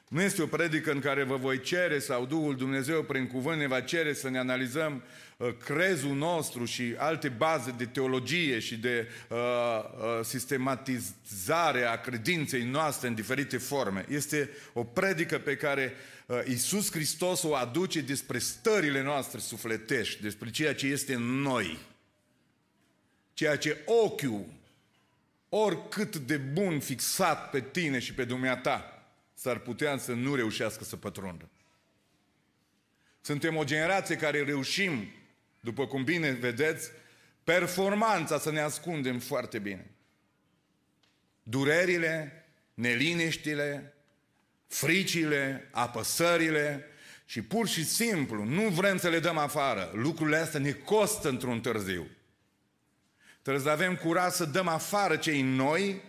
Nu 0.09 0.23
este 0.23 0.43
o 0.43 0.47
predică 0.47 0.91
în 0.91 1.01
care 1.01 1.23
vă 1.23 1.37
voi 1.37 1.61
cere 1.61 1.99
sau 1.99 2.27
Duhul 2.27 2.57
Dumnezeu 2.57 3.03
prin 3.03 3.27
cuvânt 3.27 3.59
ne 3.59 3.67
va 3.67 3.81
cere 3.81 4.13
să 4.13 4.31
ne 4.31 4.39
analizăm 4.39 5.03
uh, 5.37 5.49
crezul 5.65 6.17
nostru 6.17 6.65
și 6.65 6.95
alte 6.97 7.29
baze 7.29 7.75
de 7.77 7.85
teologie 7.85 8.59
și 8.59 8.77
de 8.77 9.09
uh, 9.29 9.39
uh, 9.39 10.25
sistematizare 10.25 11.85
a 11.85 12.01
credinței 12.01 12.63
noastre 12.63 13.09
în 13.09 13.15
diferite 13.15 13.59
forme. 13.59 14.05
Este 14.09 14.51
o 14.73 14.85
predică 14.85 15.39
pe 15.39 15.57
care 15.57 15.93
uh, 15.93 16.20
Isus 16.47 16.91
Hristos 16.91 17.43
o 17.43 17.55
aduce 17.55 18.01
despre 18.01 18.39
stările 18.39 19.03
noastre 19.03 19.39
sufletești, 19.39 20.23
despre 20.23 20.51
ceea 20.51 20.75
ce 20.75 20.87
este 20.87 21.15
în 21.15 21.23
noi. 21.23 21.79
Ceea 23.35 23.57
ce 23.57 23.83
ochiul, 23.85 24.47
oricât 25.49 26.17
de 26.17 26.37
bun 26.37 26.81
fixat 26.81 27.51
pe 27.51 27.61
tine 27.61 27.99
și 27.99 28.15
pe 28.15 28.25
dumneata, 28.25 29.05
s-ar 29.35 29.59
putea 29.59 29.99
să 29.99 30.13
nu 30.13 30.35
reușească 30.35 30.85
să 30.85 30.97
pătrundă. 30.97 31.49
Suntem 33.21 33.57
o 33.57 33.65
generație 33.65 34.17
care 34.17 34.45
reușim, 34.45 35.13
după 35.61 35.87
cum 35.87 36.05
bine 36.05 36.31
vedeți, 36.31 36.91
performanța 37.45 38.39
să 38.39 38.51
ne 38.51 38.61
ascundem 38.61 39.19
foarte 39.19 39.59
bine. 39.59 39.91
Durerile, 41.43 42.45
neliniștile, 42.75 43.95
fricile, 44.71 45.69
apăsările 45.71 46.85
și 47.25 47.43
pur 47.43 47.69
și 47.69 47.85
simplu 47.85 48.45
nu 48.45 48.69
vrem 48.69 48.99
să 48.99 49.09
le 49.09 49.19
dăm 49.19 49.39
afară. 49.39 49.91
Lucrurile 49.95 50.37
astea 50.37 50.61
ne 50.61 50.73
costă 50.73 51.29
într-un 51.29 51.61
târziu. 51.61 52.07
Trebuie 53.43 53.65
să 53.65 53.71
avem 53.71 53.97
curaj 53.97 54.33
să 54.33 54.45
dăm 54.45 54.69
afară 54.69 55.17
cei 55.17 55.43
noi 55.43 56.03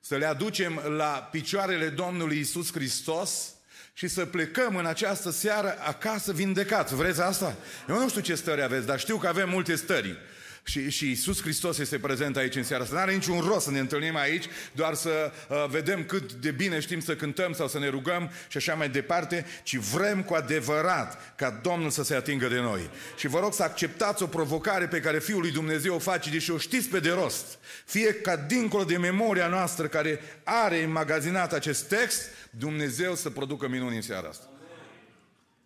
să 0.00 0.16
le 0.16 0.24
aducem 0.24 0.74
la 0.96 1.28
picioarele 1.30 1.88
Domnului 1.88 2.38
Isus 2.38 2.72
Hristos 2.72 3.54
și 3.92 4.08
să 4.08 4.26
plecăm 4.26 4.76
în 4.76 4.86
această 4.86 5.30
seară 5.30 5.78
acasă 5.80 6.32
vindecați. 6.32 6.94
Vreți 6.94 7.20
asta? 7.20 7.56
Eu 7.88 7.98
nu 7.98 8.08
știu 8.08 8.20
ce 8.20 8.34
stări 8.34 8.62
aveți, 8.62 8.86
dar 8.86 8.98
știu 8.98 9.16
că 9.16 9.26
avem 9.26 9.48
multe 9.48 9.74
stări. 9.74 10.18
Și, 10.68 10.90
și 10.90 11.08
Iisus 11.08 11.40
Hristos 11.40 11.78
este 11.78 11.98
prezent 11.98 12.36
aici 12.36 12.54
în 12.54 12.62
seara 12.62 12.82
asta. 12.82 12.94
Nu 12.94 13.00
are 13.00 13.12
niciun 13.12 13.40
rost 13.40 13.64
să 13.64 13.70
ne 13.70 13.78
întâlnim 13.78 14.16
aici, 14.16 14.44
doar 14.72 14.94
să 14.94 15.32
uh, 15.48 15.64
vedem 15.68 16.04
cât 16.04 16.32
de 16.32 16.50
bine 16.50 16.80
știm 16.80 17.00
să 17.00 17.16
cântăm 17.16 17.52
sau 17.52 17.68
să 17.68 17.78
ne 17.78 17.88
rugăm 17.88 18.30
și 18.48 18.56
așa 18.56 18.74
mai 18.74 18.88
departe, 18.88 19.46
ci 19.62 19.76
vrem 19.76 20.22
cu 20.22 20.34
adevărat 20.34 21.34
ca 21.36 21.50
Domnul 21.62 21.90
să 21.90 22.02
se 22.02 22.14
atingă 22.14 22.48
de 22.48 22.60
noi. 22.60 22.90
Și 23.16 23.26
vă 23.26 23.38
rog 23.38 23.54
să 23.54 23.62
acceptați 23.62 24.22
o 24.22 24.26
provocare 24.26 24.86
pe 24.86 25.00
care 25.00 25.18
Fiul 25.18 25.40
lui 25.40 25.50
Dumnezeu 25.50 25.94
o 25.94 25.98
face, 25.98 26.30
deși 26.30 26.50
o 26.50 26.58
știți 26.58 26.88
pe 26.88 27.00
de 27.00 27.10
rost. 27.10 27.58
Fie 27.84 28.12
ca 28.12 28.36
dincolo 28.36 28.84
de 28.84 28.96
memoria 28.96 29.46
noastră 29.46 29.86
care 29.86 30.20
are 30.44 30.82
înmagazinat 30.82 31.52
acest 31.52 31.88
text, 31.88 32.22
Dumnezeu 32.50 33.14
să 33.14 33.30
producă 33.30 33.68
minuni 33.68 33.96
în 33.96 34.02
seara 34.02 34.28
asta. 34.28 34.48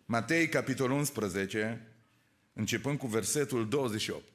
Matei, 0.05 0.49
capitolul 0.49 0.97
11, 0.97 1.87
începând 2.53 2.97
cu 2.97 3.07
versetul 3.07 3.67
28. 3.69 4.32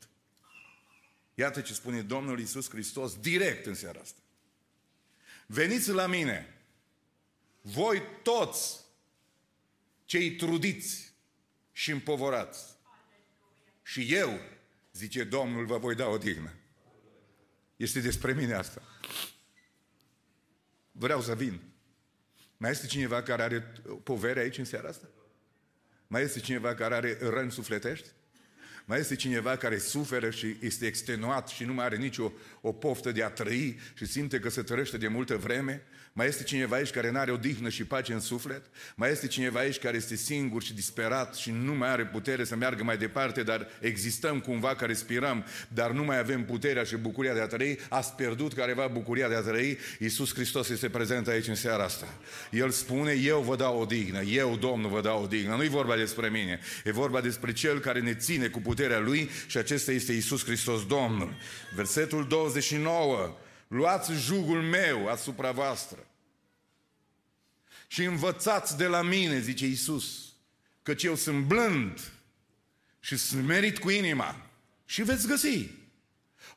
Iată 1.39 1.61
ce 1.61 1.75
spune 1.75 2.03
Domnul 2.03 2.41
Isus 2.41 2.71
Hristos 2.71 3.17
direct 3.17 3.67
în 3.67 3.75
seara 3.75 4.01
asta. 4.01 4.21
Veniți 5.47 5.91
la 5.91 6.07
mine, 6.07 6.55
voi 7.61 8.03
toți 8.23 8.81
cei 10.05 10.37
trudiți 10.37 11.13
și 11.73 11.91
împovorați. 11.91 12.65
Și 13.83 14.15
eu, 14.15 14.41
zice 14.93 15.25
Domnul, 15.25 15.67
vă 15.67 15.79
voi 15.79 15.95
da 15.95 16.07
o 16.07 16.19
dignă. 16.19 16.55
Este 17.77 18.01
despre 18.01 18.33
mine 18.33 18.55
asta. 18.55 18.83
Vreau 20.93 21.21
să 21.21 21.35
vin. 21.35 21.61
Mai 22.57 22.71
este 22.71 22.87
cineva 22.87 23.23
care 23.23 23.43
are 23.43 23.61
povere 24.03 24.41
aici 24.41 24.59
în 24.59 24.65
seara 24.65 24.89
asta? 24.89 25.09
Mai 26.07 26.23
este 26.23 26.41
cineva 26.41 26.75
care 26.75 26.95
are 26.95 27.19
răni 27.21 27.53
sufletești? 27.53 28.09
Mai 28.89 28.99
este 28.99 29.17
cineva 29.17 29.57
care 29.57 29.79
suferă 29.79 30.31
și 30.31 30.57
este 30.61 30.87
extenuat 30.87 31.49
și 31.49 31.65
nu 31.65 31.73
mai 31.73 31.85
are 31.85 31.97
nicio 31.97 32.33
o 32.61 32.73
poftă 32.73 33.13
de 33.13 33.23
a 33.23 33.31
trăi 33.31 33.79
și 33.95 34.07
simte 34.07 34.41
că 34.41 34.49
se 34.49 34.63
trăiește 34.63 34.97
de 34.97 35.09
multă 35.09 35.37
vreme? 35.37 35.83
Mai 36.19 36.27
este 36.27 36.43
cineva 36.43 36.77
aici 36.77 36.91
care 36.91 37.11
nu 37.11 37.19
are 37.19 37.31
odihnă 37.31 37.69
și 37.69 37.85
pace 37.85 38.13
în 38.13 38.21
suflet? 38.21 38.63
Mai 38.95 39.11
este 39.11 39.27
cineva 39.27 39.59
aici 39.59 39.79
care 39.79 39.97
este 39.97 40.17
singur 40.17 40.63
și 40.63 40.75
disperat 40.75 41.35
și 41.35 41.51
nu 41.51 41.75
mai 41.75 41.89
are 41.89 42.07
putere 42.07 42.45
să 42.45 42.57
meargă 42.57 42.85
mai 42.85 42.97
departe, 42.97 43.43
dar 43.43 43.69
existăm 43.81 44.41
cumva 44.41 44.75
că 44.75 44.85
respirăm, 44.85 45.45
dar 45.69 45.91
nu 45.91 46.05
mai 46.05 46.19
avem 46.19 46.45
puterea 46.45 46.83
și 46.83 46.97
bucuria 46.97 47.35
de 47.35 47.41
a 47.41 47.47
trăi? 47.47 47.79
Ați 47.89 48.13
pierdut 48.15 48.53
careva 48.53 48.87
bucuria 48.87 49.29
de 49.29 49.35
a 49.35 49.41
trăi? 49.41 49.79
Iisus 49.99 50.35
Hristos 50.35 50.69
este 50.69 50.89
prezent 50.89 51.29
aici 51.29 51.47
în 51.47 51.55
seara 51.55 51.85
asta. 51.85 52.07
El 52.51 52.71
spune, 52.71 53.13
eu 53.13 53.41
vă 53.41 53.57
dau 53.57 53.81
odihnă, 53.81 54.21
eu, 54.21 54.57
Domnul, 54.57 54.91
vă 54.91 55.01
dau 55.01 55.23
odihnă. 55.23 55.57
Nu-i 55.57 55.69
vorba 55.69 55.97
despre 55.97 56.29
mine, 56.29 56.61
e 56.85 56.93
vorba 56.93 57.21
despre 57.21 57.53
Cel 57.53 57.79
care 57.79 58.01
ne 58.01 58.15
ține 58.15 58.47
cu 58.47 58.61
puterea 58.61 58.99
Lui 58.99 59.31
și 59.47 59.57
acesta 59.57 59.93
este 59.93 60.13
Iisus 60.13 60.45
Hristos, 60.45 60.87
Domnul. 60.87 61.35
Versetul 61.75 62.27
29. 62.29 63.37
Luați 63.69 64.13
jugul 64.13 64.61
meu 64.63 65.09
asupra 65.09 65.51
voastră 65.51 66.08
și 67.89 68.05
învățați 68.05 68.77
de 68.77 68.87
la 68.87 69.03
mine, 69.03 69.41
zice 69.41 69.67
Iisus, 69.67 70.33
căci 70.83 71.03
eu 71.03 71.15
sunt 71.15 71.45
blând 71.45 72.13
și 73.01 73.17
sunt 73.17 73.45
merit 73.45 73.79
cu 73.79 73.91
inima 73.91 74.51
și 74.85 75.03
veți 75.03 75.27
găsi 75.27 75.71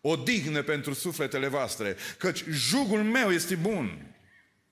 o 0.01 0.15
dignă 0.15 0.61
pentru 0.61 0.93
sufletele 0.93 1.47
voastre, 1.47 1.95
căci 2.17 2.43
jugul 2.49 3.03
meu 3.03 3.31
este 3.31 3.55
bun 3.55 4.15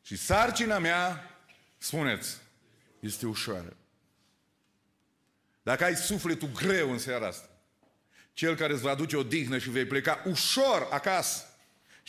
și 0.01 0.17
sarcina 0.17 0.79
mea, 0.79 1.35
spuneți, 1.77 2.37
este 2.99 3.25
ușoară. 3.25 3.77
Dacă 5.63 5.83
ai 5.83 5.95
sufletul 5.95 6.51
greu 6.51 6.91
în 6.91 6.99
seara 6.99 7.27
asta, 7.27 7.49
cel 8.33 8.55
care 8.55 8.73
îți 8.73 8.81
va 8.81 8.89
aduce 8.89 9.17
o 9.17 9.23
dignă 9.23 9.57
și 9.57 9.69
vei 9.69 9.85
pleca 9.85 10.23
ușor 10.25 10.87
acasă, 10.91 11.43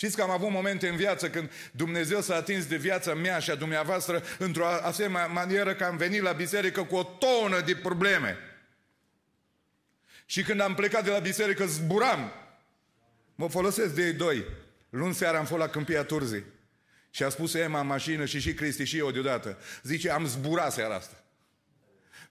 Știți 0.00 0.16
că 0.16 0.22
am 0.22 0.30
avut 0.30 0.50
momente 0.50 0.88
în 0.88 0.96
viață 0.96 1.30
când 1.30 1.50
Dumnezeu 1.72 2.20
s-a 2.20 2.34
atins 2.34 2.66
de 2.66 2.76
viața 2.76 3.14
mea 3.14 3.38
și 3.38 3.50
a 3.50 3.54
dumneavoastră 3.54 4.22
într-o 4.38 4.66
asemenea 4.66 5.26
manieră 5.26 5.74
că 5.74 5.84
am 5.84 5.96
venit 5.96 6.22
la 6.22 6.32
biserică 6.32 6.82
cu 6.82 6.96
o 6.96 7.02
tonă 7.02 7.60
de 7.60 7.74
probleme. 7.74 8.36
Și 10.26 10.42
când 10.42 10.60
am 10.60 10.74
plecat 10.74 11.04
de 11.04 11.10
la 11.10 11.18
biserică 11.18 11.66
zburam. 11.66 12.32
Mă 13.34 13.48
folosesc 13.48 13.94
de 13.94 14.06
ei 14.06 14.12
doi. 14.12 14.44
Luni 14.90 15.14
seara 15.14 15.38
am 15.38 15.44
fost 15.44 15.60
la 15.60 15.68
Câmpia 15.68 16.04
Turzii. 16.04 16.44
Și 17.10 17.22
a 17.22 17.28
spus 17.28 17.54
Emma 17.54 17.80
în 17.80 17.86
mașină 17.86 18.24
și 18.24 18.40
și 18.40 18.54
Cristi 18.54 18.84
și 18.84 18.98
eu 18.98 19.10
deodată. 19.10 19.58
Zice, 19.82 20.10
am 20.10 20.26
zburat 20.26 20.72
seara 20.72 20.94
asta. 20.94 21.19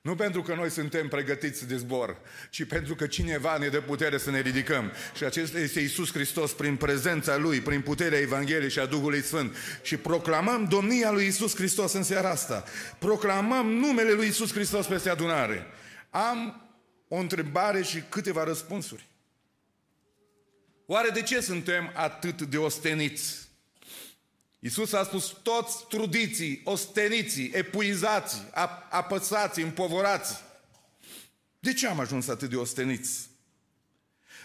Nu 0.01 0.15
pentru 0.15 0.41
că 0.41 0.55
noi 0.55 0.69
suntem 0.69 1.07
pregătiți 1.07 1.67
de 1.67 1.77
zbor, 1.77 2.21
ci 2.49 2.63
pentru 2.63 2.95
că 2.95 3.07
cineva 3.07 3.57
ne 3.57 3.67
dă 3.67 3.81
putere 3.81 4.17
să 4.17 4.31
ne 4.31 4.39
ridicăm. 4.39 4.91
Și 5.15 5.23
acesta 5.23 5.59
este 5.59 5.79
Isus 5.79 6.11
Hristos 6.11 6.53
prin 6.53 6.75
prezența 6.75 7.37
Lui, 7.37 7.61
prin 7.61 7.81
puterea 7.81 8.19
Evangheliei 8.19 8.69
și 8.69 8.79
a 8.79 8.85
Duhului 8.85 9.21
Sfânt. 9.21 9.55
Și 9.81 9.97
proclamăm 9.97 10.65
domnia 10.65 11.11
Lui 11.11 11.25
Isus 11.25 11.55
Hristos 11.55 11.93
în 11.93 12.03
seara 12.03 12.29
asta. 12.29 12.63
Proclamăm 12.99 13.67
numele 13.67 14.11
Lui 14.11 14.27
Isus 14.27 14.51
Hristos 14.53 14.85
peste 14.85 15.09
adunare. 15.09 15.65
Am 16.09 16.69
o 17.07 17.15
întrebare 17.15 17.81
și 17.81 18.03
câteva 18.09 18.43
răspunsuri. 18.43 19.07
Oare 20.85 21.09
de 21.09 21.21
ce 21.21 21.41
suntem 21.41 21.91
atât 21.93 22.41
de 22.41 22.57
osteniți? 22.57 23.48
Iisus 24.59 24.93
a 24.93 25.03
spus, 25.03 25.35
toți 25.43 25.87
trudiții, 25.87 26.61
osteniții, 26.63 27.51
epuizați, 27.53 28.41
apăsați, 28.89 29.61
împovorați. 29.61 30.43
De 31.59 31.73
ce 31.73 31.87
am 31.87 31.99
ajuns 31.99 32.27
atât 32.27 32.49
de 32.49 32.55
osteniți? 32.55 33.29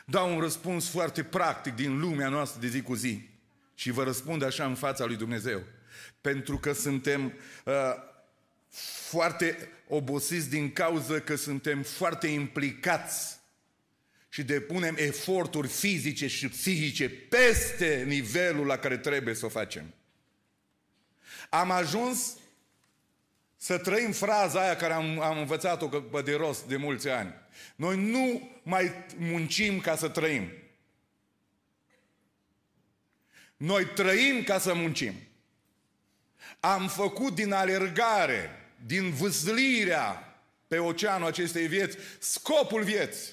Dau 0.07 0.35
un 0.35 0.41
răspuns 0.41 0.89
foarte 0.89 1.23
practic 1.25 1.75
din 1.75 2.01
lumea 2.01 2.29
noastră 2.29 2.61
de 2.61 2.69
zi 2.69 2.83
cu 2.83 2.95
zi. 2.95 3.29
Și 3.75 3.91
vă 3.91 4.03
răspund 4.03 4.43
așa 4.43 4.65
în 4.65 4.75
fața 4.75 5.05
lui 5.05 5.17
Dumnezeu. 5.17 5.63
Pentru 6.21 6.59
că 6.59 6.73
suntem 6.73 7.33
uh, 7.65 7.75
foarte 9.09 9.69
obosiți 9.89 10.49
din 10.49 10.73
cauza 10.73 11.21
că 11.21 11.35
suntem 11.37 11.83
foarte 11.83 12.27
implicați 12.27 13.39
și 14.29 14.43
depunem 14.43 14.95
eforturi 14.99 15.69
fizice 15.69 16.27
și 16.27 16.49
psihice 16.49 17.09
peste 17.09 18.05
nivelul 18.07 18.67
la 18.67 18.77
care 18.77 18.99
trebuie 18.99 19.35
să 19.35 19.47
o 19.47 19.49
facem. 19.49 19.95
Am 21.51 21.71
ajuns 21.71 22.37
să 23.57 23.79
trăim 23.79 24.13
fraza 24.13 24.61
aia 24.61 24.77
care 24.77 24.93
am, 24.93 25.21
am 25.21 25.39
învățat-o 25.39 25.87
pe 25.89 26.23
de 26.23 26.35
rost 26.35 26.65
de 26.65 26.77
mulți 26.77 27.09
ani. 27.09 27.35
Noi 27.77 27.97
nu 28.11 28.51
mai 28.63 28.93
muncim 29.17 29.81
ca 29.81 29.97
să 29.97 30.09
trăim. 30.09 30.51
Noi 33.57 33.85
trăim 33.85 34.43
ca 34.43 34.59
să 34.59 34.75
muncim. 34.75 35.15
Am 36.61 36.89
făcut 36.89 37.35
din 37.35 37.53
alergare, 37.53 38.51
din 38.87 39.11
văzlirea 39.11 40.39
pe 40.69 40.79
oceanul 40.79 41.27
acestei 41.27 41.67
vieți, 41.67 41.97
scopul 42.19 42.83
vieții. 42.83 43.33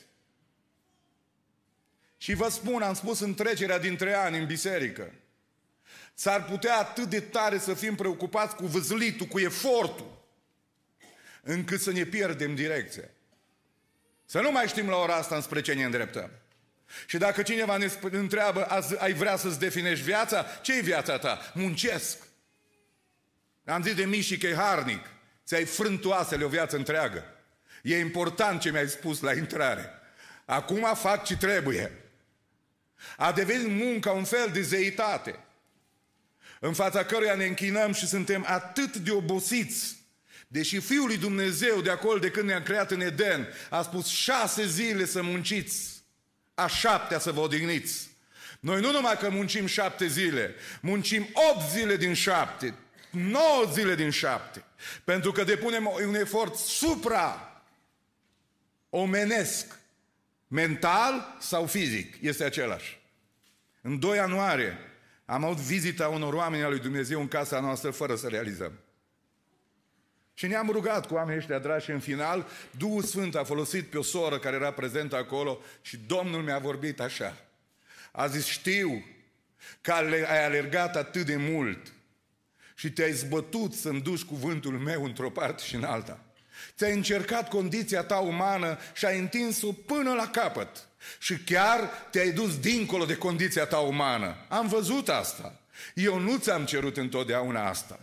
Și 2.18 2.34
vă 2.34 2.50
spun, 2.50 2.82
am 2.82 2.94
spus 2.94 3.20
în 3.20 3.34
trecerea 3.34 3.80
dintre 3.80 4.14
ani 4.14 4.38
în 4.38 4.46
biserică, 4.46 5.14
S-ar 6.14 6.46
putea 6.46 6.78
atât 6.78 7.10
de 7.10 7.20
tare 7.20 7.58
să 7.58 7.74
fim 7.74 7.96
preocupați 7.96 8.56
cu 8.56 8.66
văzlitul, 8.66 9.26
cu 9.26 9.40
efortul, 9.40 10.26
încât 11.42 11.82
să 11.82 11.92
ne 11.92 12.04
pierdem 12.04 12.56
direcția. 12.56 13.10
Să 14.26 14.40
nu 14.40 14.52
mai 14.52 14.68
știm 14.68 14.90
la 14.90 14.96
ora 14.96 15.16
asta 15.16 15.36
înspre 15.36 15.62
ce 15.62 15.74
ne 15.74 15.84
îndreptăm. 15.84 16.32
Și 17.06 17.18
dacă 17.18 17.42
cineva 17.42 17.78
ne 17.78 17.90
întreabă, 18.12 18.66
azi 18.66 18.98
ai 18.98 19.14
vrea 19.14 19.36
să-ți 19.36 19.60
definești 19.60 20.04
viața? 20.04 20.46
ce 20.62 20.78
e 20.78 20.82
viața 20.82 21.18
ta? 21.18 21.52
Muncesc. 21.54 22.18
Am 23.66 23.84
zis 23.84 23.96
de 23.96 24.06
Miși 24.06 24.38
că 24.38 24.48
e 24.48 24.56
harnic. 24.56 25.06
Ți-ai 25.46 25.66
frânt 25.66 26.06
oasele 26.06 26.44
o 26.44 26.48
viață 26.48 26.76
întreagă. 26.76 27.24
E 27.84 28.00
important 28.00 28.62
ce 28.62 28.72
mi-ai 28.72 28.88
spus 28.88 29.20
la 29.20 29.34
intrare. 29.34 29.90
Acum 30.46 30.96
fac 30.96 31.24
ce 31.24 31.38
trebuie. 31.38 31.92
A 33.18 33.32
devenit 33.32 33.68
munca 33.68 34.12
un 34.12 34.24
fel 34.24 34.50
de 34.54 34.62
zeitate 34.62 35.40
în 36.64 36.74
fața 36.74 37.06
căruia 37.06 37.36
ne 37.36 37.46
închinăm 37.46 37.94
și 37.94 38.08
suntem 38.08 38.46
atât 38.48 38.98
de 38.98 39.12
obosiți, 39.12 39.96
deși 40.48 40.80
Fiul 40.80 41.08
lui 41.08 41.18
Dumnezeu 41.18 41.82
de 41.82 41.90
acolo 41.90 42.20
de 42.20 42.30
când 42.30 42.48
ne-a 42.48 42.64
creat 42.64 42.92
în 42.92 43.02
Eden 43.02 43.48
a 43.70 43.82
spus 43.82 44.08
șase 44.08 44.68
zile 44.68 45.06
să 45.06 45.22
munciți, 45.22 46.04
a 46.54 46.68
șaptea 46.68 47.20
să 47.20 47.32
vă 47.32 47.40
odihniți. 47.40 48.10
Noi 48.60 48.82
nu 48.82 48.92
numai 48.92 49.18
că 49.18 49.30
muncim 49.30 49.66
șapte 49.66 50.08
zile, 50.08 50.56
muncim 50.82 51.28
opt 51.34 51.70
zile 51.70 51.98
din 51.98 52.14
șapte, 52.14 52.74
nouă 53.10 53.70
zile 53.74 53.96
din 53.96 54.10
șapte, 54.10 54.64
pentru 55.04 55.32
că 55.32 55.44
depunem 55.44 55.92
un 56.06 56.16
efort 56.16 56.56
supra 56.56 57.62
omenesc, 58.90 59.80
mental 60.48 61.38
sau 61.40 61.66
fizic, 61.66 62.16
este 62.22 62.44
același. 62.44 63.00
În 63.82 64.00
2 64.00 64.18
ianuarie 64.18 64.91
Am 65.32 65.44
avut 65.44 65.58
vizita 65.58 66.08
unor 66.08 66.34
oameni 66.34 66.64
al 66.64 66.70
lui 66.70 66.80
Dumnezeu 66.80 67.20
în 67.20 67.28
casa 67.28 67.60
noastră 67.60 67.92
fără 67.92 68.16
să 68.16 68.28
realizăm. 68.28 68.72
Și 70.34 70.48
ne-am 70.48 70.70
rugat 70.72 71.08
cu 71.08 71.14
oamenii 71.14 71.40
ăștia 71.40 71.60
dragi 71.60 71.86
și 71.86 71.92
în 71.92 72.00
final 72.00 72.48
Duhul 72.78 73.04
Sfânt 73.04 73.36
a 73.36 73.44
folosit 73.44 73.86
pe 73.86 73.98
o 73.98 74.02
soră 74.02 74.40
care 74.40 74.56
era 74.56 74.72
prezentă 74.72 75.16
acolo 75.16 75.60
și 75.82 75.98
Domnul 75.98 76.42
mi-a 76.42 76.60
vorbit 76.60 77.00
așa. 77.00 77.38
A 78.12 78.28
zis, 78.28 78.46
știu 78.46 79.06
că 79.82 79.92
ai 79.92 80.46
alergat 80.46 80.96
atât 80.96 81.26
de 81.26 81.36
mult 81.36 81.94
și 82.76 82.92
te-ai 82.92 83.12
zbătut 83.12 83.74
să-mi 83.74 84.02
duci 84.02 84.24
cuvântul 84.24 84.80
meu 84.80 85.04
într-o 85.04 85.30
parte 85.30 85.64
și 85.64 85.76
în 85.76 85.84
alta. 85.84 86.24
Ți-ai 86.78 86.94
încercat 86.94 87.50
condiția 87.50 88.04
ta 88.04 88.18
umană 88.18 88.78
și 88.94 89.06
ai 89.06 89.20
întins-o 89.20 89.72
până 89.72 90.14
la 90.14 90.28
capăt. 90.28 90.68
Și 91.20 91.38
chiar 91.38 91.80
te-ai 92.10 92.32
dus 92.32 92.60
dincolo 92.60 93.06
de 93.06 93.16
condiția 93.16 93.66
ta 93.66 93.78
umană. 93.78 94.36
Am 94.48 94.68
văzut 94.68 95.10
asta. 95.10 95.60
Eu 95.94 96.20
nu 96.20 96.38
ți-am 96.38 96.66
cerut 96.66 96.98
întotdeauna 96.98 97.70
asta. 97.70 98.00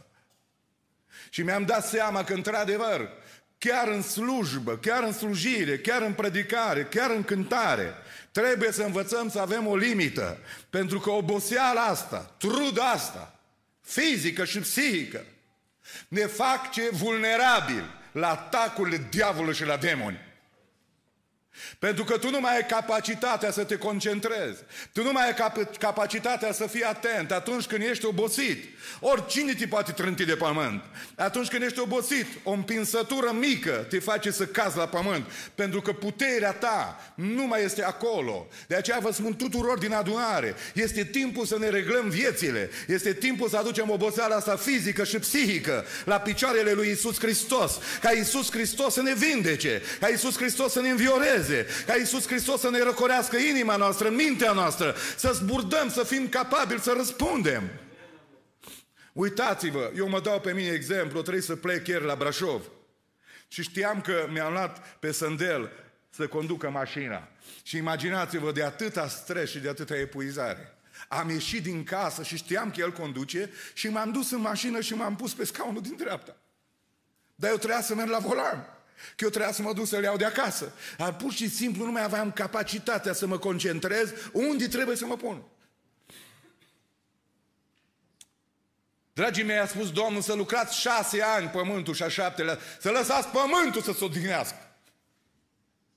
Și 1.31 1.43
mi-am 1.43 1.65
dat 1.65 1.87
seama 1.87 2.25
că, 2.25 2.33
într-adevăr, 2.33 3.11
chiar 3.59 3.88
în 3.88 4.03
slujbă, 4.03 4.77
chiar 4.77 5.03
în 5.03 5.12
slujire, 5.12 5.79
chiar 5.79 6.03
în 6.03 6.12
predicare, 6.12 6.85
chiar 6.85 7.11
în 7.11 7.23
cântare, 7.25 7.95
trebuie 8.33 8.73
să 8.73 8.83
învățăm 8.83 9.31
să 9.31 9.38
avem 9.38 9.67
o 9.67 9.77
limită. 9.77 10.38
Pentru 10.71 11.00
că 11.00 11.11
oboseala 11.11 11.81
asta, 11.81 12.35
truda 12.38 12.91
asta, 12.91 13.41
fizică 13.81 14.45
și 14.45 14.59
psihică, 14.59 15.25
ne 16.09 16.27
fac 16.27 16.71
ce 16.71 16.88
vulnerabil 16.93 17.98
la 18.18 18.28
atacurile 18.28 19.00
diavolului 19.10 19.54
și 19.54 19.64
la 19.64 19.76
demoni. 19.76 20.26
Pentru 21.79 22.05
că 22.05 22.19
tu 22.19 22.31
nu 22.31 22.41
mai 22.41 22.55
ai 22.55 22.67
capacitatea 22.67 23.50
să 23.50 23.65
te 23.65 23.77
concentrezi. 23.77 24.59
Tu 24.93 25.03
nu 25.03 25.12
mai 25.12 25.27
ai 25.27 25.35
cap- 25.35 25.77
capacitatea 25.79 26.53
să 26.53 26.67
fii 26.67 26.83
atent 26.83 27.31
atunci 27.31 27.65
când 27.65 27.83
ești 27.83 28.05
obosit. 28.07 28.65
Oricine 29.00 29.55
te 29.55 29.67
poate 29.67 29.93
trânti 29.93 30.25
de 30.25 30.35
pământ. 30.37 30.83
Atunci 31.17 31.49
când 31.49 31.62
ești 31.62 31.81
obosit, 31.81 32.27
o 32.43 32.50
împinsătură 32.50 33.37
mică 33.38 33.87
te 33.88 33.99
face 33.99 34.31
să 34.31 34.47
cazi 34.47 34.77
la 34.77 34.87
pământ. 34.87 35.25
Pentru 35.55 35.81
că 35.81 35.93
puterea 35.93 36.53
ta 36.53 37.00
nu 37.15 37.47
mai 37.47 37.65
este 37.65 37.85
acolo. 37.85 38.47
De 38.67 38.75
aceea 38.75 38.99
vă 38.99 39.12
spun 39.12 39.37
tuturor 39.37 39.79
din 39.79 39.93
adunare, 39.93 40.55
este 40.75 41.05
timpul 41.05 41.47
să 41.47 41.59
ne 41.59 41.69
reglăm 41.69 42.09
viețile. 42.09 42.71
Este 42.87 43.12
timpul 43.12 43.49
să 43.49 43.57
aducem 43.57 43.91
oboseala 43.91 44.37
asta 44.37 44.57
fizică 44.57 45.05
și 45.05 45.19
psihică 45.19 45.85
la 46.05 46.19
picioarele 46.21 46.73
lui 46.73 46.91
Isus 46.91 47.19
Hristos. 47.19 47.73
Ca 48.00 48.11
Isus 48.11 48.50
Hristos 48.50 48.93
să 48.93 49.03
ne 49.03 49.15
vindece. 49.15 49.83
Ca 50.00 50.09
Isus 50.09 50.37
Hristos 50.37 50.73
să 50.73 50.81
ne 50.81 50.88
învioreze 50.88 51.48
salveze, 51.49 51.85
ca 51.87 51.97
Iisus 51.97 52.26
Hristos 52.26 52.61
să 52.61 52.71
ne 52.71 52.83
răcorească 52.83 53.37
inima 53.37 53.76
noastră, 53.76 54.09
mintea 54.09 54.52
noastră, 54.52 54.95
să 55.17 55.33
zburdăm, 55.33 55.90
să 55.90 56.02
fim 56.02 56.28
capabili 56.28 56.81
să 56.81 56.95
răspundem. 56.97 57.71
Uitați-vă, 59.12 59.93
eu 59.97 60.09
mă 60.09 60.21
dau 60.21 60.40
pe 60.40 60.52
mine 60.52 60.71
exemplu, 60.71 61.21
trebuie 61.21 61.43
să 61.43 61.57
plec 61.57 61.87
ieri 61.87 62.05
la 62.05 62.14
Brașov. 62.14 62.62
Și 63.49 63.62
știam 63.62 64.00
că 64.00 64.28
mi-am 64.31 64.52
luat 64.52 64.99
pe 64.99 65.12
sândel 65.12 65.71
să 66.11 66.26
conducă 66.26 66.71
mașina. 66.71 67.28
Și 67.62 67.76
imaginați-vă 67.76 68.52
de 68.52 68.62
atâta 68.62 69.09
stres 69.09 69.50
și 69.50 69.59
de 69.59 69.69
atâta 69.69 69.97
epuizare. 69.97 70.73
Am 71.09 71.31
ieșit 71.31 71.62
din 71.62 71.85
casă 71.85 72.23
și 72.23 72.37
știam 72.37 72.71
că 72.71 72.81
el 72.81 72.93
conduce 72.93 73.50
și 73.75 73.88
m-am 73.88 74.12
dus 74.12 74.31
în 74.31 74.40
mașină 74.40 74.81
și 74.81 74.95
m-am 74.95 75.17
pus 75.17 75.35
pe 75.35 75.45
scaunul 75.45 75.83
din 75.83 75.97
dreapta. 75.97 76.37
Dar 77.35 77.50
eu 77.50 77.57
trebuia 77.57 77.83
să 77.83 77.95
merg 77.95 78.11
la 78.11 78.19
volan. 78.19 78.77
Că 79.17 79.25
eu 79.25 79.28
trebuia 79.28 79.52
să 79.52 79.62
mă 79.62 79.73
duc 79.73 79.87
să 79.87 79.97
le 79.97 80.05
iau 80.05 80.17
de 80.17 80.25
acasă. 80.25 80.73
Dar 80.97 81.17
pur 81.17 81.33
și 81.33 81.49
simplu 81.49 81.85
nu 81.85 81.90
mai 81.90 82.02
aveam 82.02 82.33
capacitatea 82.33 83.12
să 83.12 83.26
mă 83.26 83.38
concentrez 83.38 84.12
unde 84.33 84.69
trebuie 84.69 84.97
să 84.97 85.07
mă 85.07 85.17
pun. 85.17 85.43
Dragii 89.12 89.45
mei, 89.45 89.59
a 89.59 89.67
spus 89.67 89.93
Domnul 89.93 90.23
să 90.23 90.33
lucrați 90.33 90.81
șase 90.81 91.23
ani 91.23 91.49
pământul 91.49 91.95
și 91.95 92.02
a 92.02 92.09
șaptelea, 92.09 92.59
să 92.81 92.90
lăsați 92.90 93.28
pământul 93.28 93.83
să 93.83 93.93
se 93.93 94.05
odihnească. 94.05 94.69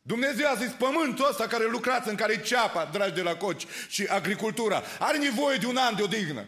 Dumnezeu 0.02 0.50
a 0.50 0.56
zis, 0.56 0.72
pământul 0.72 1.28
ăsta 1.30 1.48
care 1.48 1.66
lucrați, 1.70 2.10
în 2.10 2.16
care 2.16 2.42
ceapa, 2.42 2.90
dragi 2.92 3.14
de 3.14 3.22
la 3.22 3.36
coci, 3.36 3.66
și 3.88 4.06
agricultura, 4.10 4.84
are 5.00 5.18
nevoie 5.18 5.58
de 5.58 5.66
un 5.66 5.78
an 5.78 5.96
de 5.96 6.04
odihnă. 6.04 6.46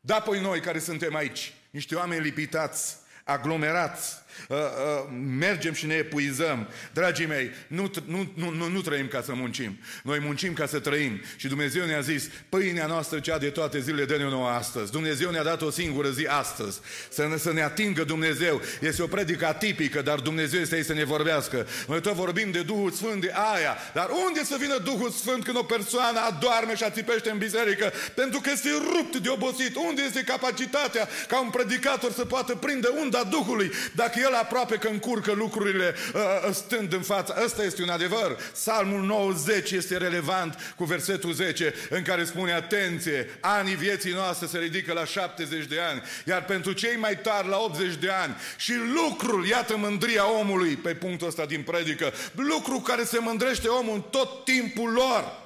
Da, 0.00 0.20
păi 0.20 0.40
noi 0.40 0.60
care 0.60 0.78
suntem 0.78 1.14
aici, 1.14 1.54
niște 1.70 1.94
oameni 1.94 2.22
lipitați, 2.22 2.96
aglomerați, 3.24 4.14
uh, 4.48 4.56
uh, 4.56 4.64
mergem 5.38 5.72
și 5.72 5.86
ne 5.86 5.94
epuizăm. 5.94 6.68
Dragii 6.92 7.26
mei, 7.26 7.50
nu, 7.66 7.90
nu, 8.06 8.32
nu, 8.34 8.50
nu, 8.50 8.68
nu 8.68 8.80
trăim 8.80 9.08
ca 9.08 9.22
să 9.22 9.32
muncim. 9.34 9.78
Noi 10.02 10.18
muncim 10.18 10.52
ca 10.52 10.66
să 10.66 10.78
trăim. 10.78 11.20
Și 11.36 11.48
Dumnezeu 11.48 11.84
ne-a 11.84 12.00
zis, 12.00 12.28
pâinea 12.48 12.86
noastră 12.86 13.18
cea 13.18 13.38
de 13.38 13.50
toate 13.50 13.80
zilele 13.80 14.04
dă-ne 14.04 14.28
nouă 14.28 14.48
astăzi. 14.48 14.90
Dumnezeu 14.90 15.30
ne-a 15.30 15.42
dat 15.42 15.62
o 15.62 15.70
singură 15.70 16.10
zi 16.10 16.26
astăzi. 16.26 16.80
Să 17.08 17.26
ne, 17.26 17.36
să 17.36 17.52
ne 17.52 17.62
atingă 17.62 18.04
Dumnezeu. 18.04 18.60
Este 18.80 19.02
o 19.02 19.06
predică 19.06 19.46
atipică, 19.46 20.02
dar 20.02 20.18
Dumnezeu 20.18 20.60
este 20.60 20.74
aici 20.74 20.84
să 20.84 20.92
ne 20.92 21.04
vorbească. 21.04 21.66
Noi 21.86 22.00
tot 22.00 22.12
vorbim 22.12 22.50
de 22.50 22.62
Duhul 22.62 22.90
Sfânt, 22.90 23.20
de 23.20 23.32
aia. 23.54 23.76
Dar 23.94 24.08
unde 24.26 24.44
să 24.44 24.56
vină 24.60 24.78
Duhul 24.78 25.10
Sfânt 25.10 25.44
când 25.44 25.56
o 25.56 25.62
persoană 25.62 26.20
adorme 26.20 26.76
și 26.76 26.84
ațipește 26.84 27.30
în 27.30 27.38
biserică? 27.38 27.92
Pentru 28.14 28.40
că 28.40 28.50
este 28.52 28.68
rupt 28.94 29.16
de 29.16 29.28
obosit. 29.28 29.76
Unde 29.76 30.02
este 30.02 30.22
capacitatea 30.22 31.08
ca 31.28 31.40
un 31.40 31.50
predicator 31.50 32.12
să 32.12 32.24
poată 32.24 32.54
prinde 32.54 32.88
unda 33.00 33.24
Duhului? 33.24 33.70
Dacă 33.94 34.18
el 34.26 34.34
aproape 34.34 34.76
că 34.76 34.88
încurcă 34.88 35.32
lucrurile 35.32 35.94
uh, 36.14 36.20
uh, 36.48 36.54
stând 36.54 36.92
în 36.92 37.02
fața. 37.02 37.34
Ăsta 37.44 37.64
este 37.64 37.82
un 37.82 37.88
adevăr. 37.88 38.36
Salmul 38.52 39.02
90 39.02 39.70
este 39.70 39.96
relevant 39.96 40.74
cu 40.76 40.84
versetul 40.84 41.32
10 41.32 41.74
în 41.90 42.02
care 42.02 42.24
spune 42.24 42.52
atenție, 42.52 43.38
anii 43.40 43.74
vieții 43.74 44.12
noastre 44.12 44.46
se 44.46 44.58
ridică 44.58 44.92
la 44.92 45.04
70 45.04 45.64
de 45.64 45.80
ani, 45.80 46.02
iar 46.24 46.44
pentru 46.44 46.72
cei 46.72 46.96
mai 46.96 47.18
tari 47.18 47.48
la 47.48 47.58
80 47.58 47.94
de 47.94 48.10
ani 48.10 48.36
și 48.56 48.72
lucrul, 48.94 49.46
iată 49.46 49.76
mândria 49.76 50.30
omului 50.38 50.76
pe 50.76 50.94
punctul 50.94 51.28
ăsta 51.28 51.46
din 51.46 51.62
predică, 51.62 52.12
lucru 52.34 52.78
care 52.78 53.04
se 53.04 53.18
mândrește 53.18 53.68
omul 53.68 53.94
în 53.94 54.02
tot 54.10 54.44
timpul 54.44 54.90
lor. 54.92 55.44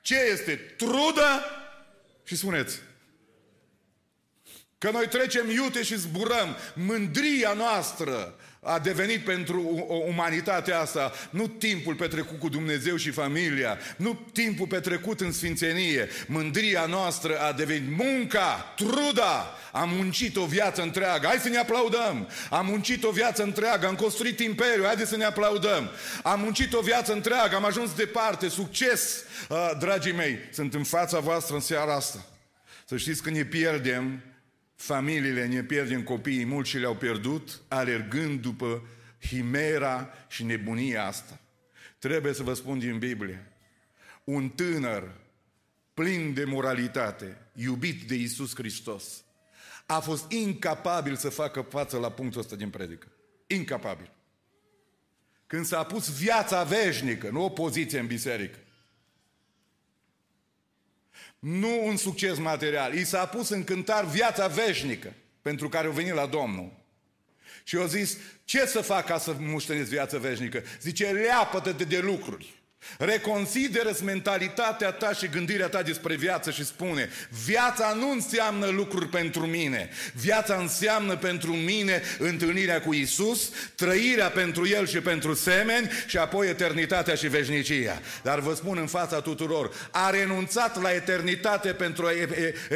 Ce 0.00 0.16
este? 0.32 0.52
Trudă? 0.76 1.44
Și 2.24 2.36
spuneți, 2.36 2.78
Că 4.84 4.90
noi 4.90 5.08
trecem 5.08 5.50
iute 5.50 5.82
și 5.82 5.96
zburăm. 5.96 6.56
Mândria 6.74 7.52
noastră 7.52 8.34
a 8.60 8.78
devenit 8.78 9.24
pentru 9.24 9.86
umanitatea 10.08 10.80
asta 10.80 11.12
nu 11.30 11.46
timpul 11.46 11.94
petrecut 11.94 12.38
cu 12.38 12.48
Dumnezeu 12.48 12.96
și 12.96 13.10
familia, 13.10 13.78
nu 13.96 14.20
timpul 14.32 14.66
petrecut 14.66 15.20
în 15.20 15.32
sfințenie. 15.32 16.08
Mândria 16.26 16.86
noastră 16.86 17.38
a 17.40 17.52
devenit 17.52 17.96
munca, 17.96 18.74
truda. 18.76 19.54
Am 19.72 19.88
muncit 19.88 20.36
o 20.36 20.44
viață 20.44 20.82
întreagă. 20.82 21.26
Hai 21.26 21.38
să 21.38 21.48
ne 21.48 21.58
aplaudăm. 21.58 22.28
Am 22.50 22.66
muncit 22.66 23.04
o 23.04 23.10
viață 23.10 23.42
întreagă, 23.42 23.86
am 23.86 23.96
construit 23.96 24.40
imperiul. 24.40 24.86
Haideți 24.86 25.10
să 25.10 25.16
ne 25.16 25.24
aplaudăm. 25.24 25.90
Am 26.22 26.40
muncit 26.40 26.72
o 26.72 26.80
viață 26.80 27.12
întreagă, 27.12 27.56
am 27.56 27.64
ajuns 27.64 27.94
departe, 27.94 28.48
succes. 28.48 29.24
Uh, 29.48 29.70
dragii 29.78 30.12
mei, 30.12 30.38
sunt 30.52 30.74
în 30.74 30.84
fața 30.84 31.18
voastră 31.18 31.54
în 31.54 31.60
seara 31.60 31.94
asta. 31.94 32.26
Să 32.84 32.96
știți 32.96 33.22
că 33.22 33.30
ne 33.30 33.44
pierdem 33.44 34.22
Familiile 34.84 35.46
ne 35.46 35.62
pierdem 35.62 36.02
copiii, 36.02 36.44
mulți 36.44 36.70
și 36.70 36.78
le-au 36.78 36.94
pierdut, 36.94 37.60
alergând 37.68 38.40
după 38.40 38.82
himera 39.20 40.08
și 40.28 40.44
nebunia 40.44 41.06
asta. 41.06 41.40
Trebuie 41.98 42.32
să 42.32 42.42
vă 42.42 42.54
spun 42.54 42.78
din 42.78 42.98
Biblie, 42.98 43.52
un 44.24 44.48
tânăr 44.48 45.20
plin 45.94 46.34
de 46.34 46.44
moralitate, 46.44 47.36
iubit 47.52 48.02
de 48.02 48.14
Isus 48.14 48.54
Hristos, 48.54 49.24
a 49.86 50.00
fost 50.00 50.30
incapabil 50.30 51.16
să 51.16 51.28
facă 51.28 51.60
față 51.60 51.98
la 51.98 52.10
punctul 52.10 52.40
ăsta 52.40 52.56
din 52.56 52.70
predică. 52.70 53.06
Incapabil. 53.46 54.10
Când 55.46 55.64
s-a 55.64 55.82
pus 55.82 56.18
viața 56.18 56.62
veșnică, 56.62 57.28
nu 57.28 57.44
o 57.44 57.48
poziție 57.48 57.98
în 57.98 58.06
biserică, 58.06 58.58
nu 61.44 61.86
un 61.86 61.96
succes 61.96 62.38
material. 62.38 62.94
I 62.94 63.04
s-a 63.04 63.26
pus 63.26 63.48
în 63.48 63.64
cântar 63.64 64.04
viața 64.04 64.46
veșnică 64.46 65.12
pentru 65.42 65.68
care 65.68 65.86
au 65.86 65.92
venit 65.92 66.14
la 66.14 66.26
Domnul. 66.26 66.72
Și 67.64 67.76
au 67.76 67.86
zis, 67.86 68.16
ce 68.44 68.66
să 68.66 68.80
fac 68.80 69.06
ca 69.06 69.18
să 69.18 69.36
muștenesc 69.38 69.90
viața 69.90 70.18
veșnică? 70.18 70.62
Zice, 70.80 71.06
leapă-te 71.06 71.84
de 71.84 71.98
lucruri. 71.98 72.62
Reconsideră 72.98 73.96
mentalitatea 74.04 74.90
ta 74.90 75.12
și 75.12 75.28
gândirea 75.28 75.68
ta 75.68 75.82
despre 75.82 76.14
viață 76.14 76.50
și 76.50 76.64
spune 76.64 77.08
Viața 77.44 77.92
nu 77.92 78.10
înseamnă 78.10 78.66
lucruri 78.66 79.08
pentru 79.08 79.46
mine 79.46 79.90
Viața 80.12 80.54
înseamnă 80.54 81.16
pentru 81.16 81.52
mine 81.52 82.02
întâlnirea 82.18 82.80
cu 82.80 82.94
Isus 82.94 83.50
Trăirea 83.74 84.28
pentru 84.28 84.68
El 84.68 84.86
și 84.86 85.00
pentru 85.00 85.34
semeni 85.34 85.90
Și 86.06 86.16
apoi 86.16 86.48
eternitatea 86.48 87.14
și 87.14 87.28
veșnicia 87.28 88.00
Dar 88.22 88.40
vă 88.40 88.54
spun 88.54 88.78
în 88.78 88.86
fața 88.86 89.20
tuturor 89.20 89.88
A 89.90 90.10
renunțat 90.10 90.82
la 90.82 90.92
eternitate 90.92 91.72
pentru 91.72 92.04
o 92.04 92.08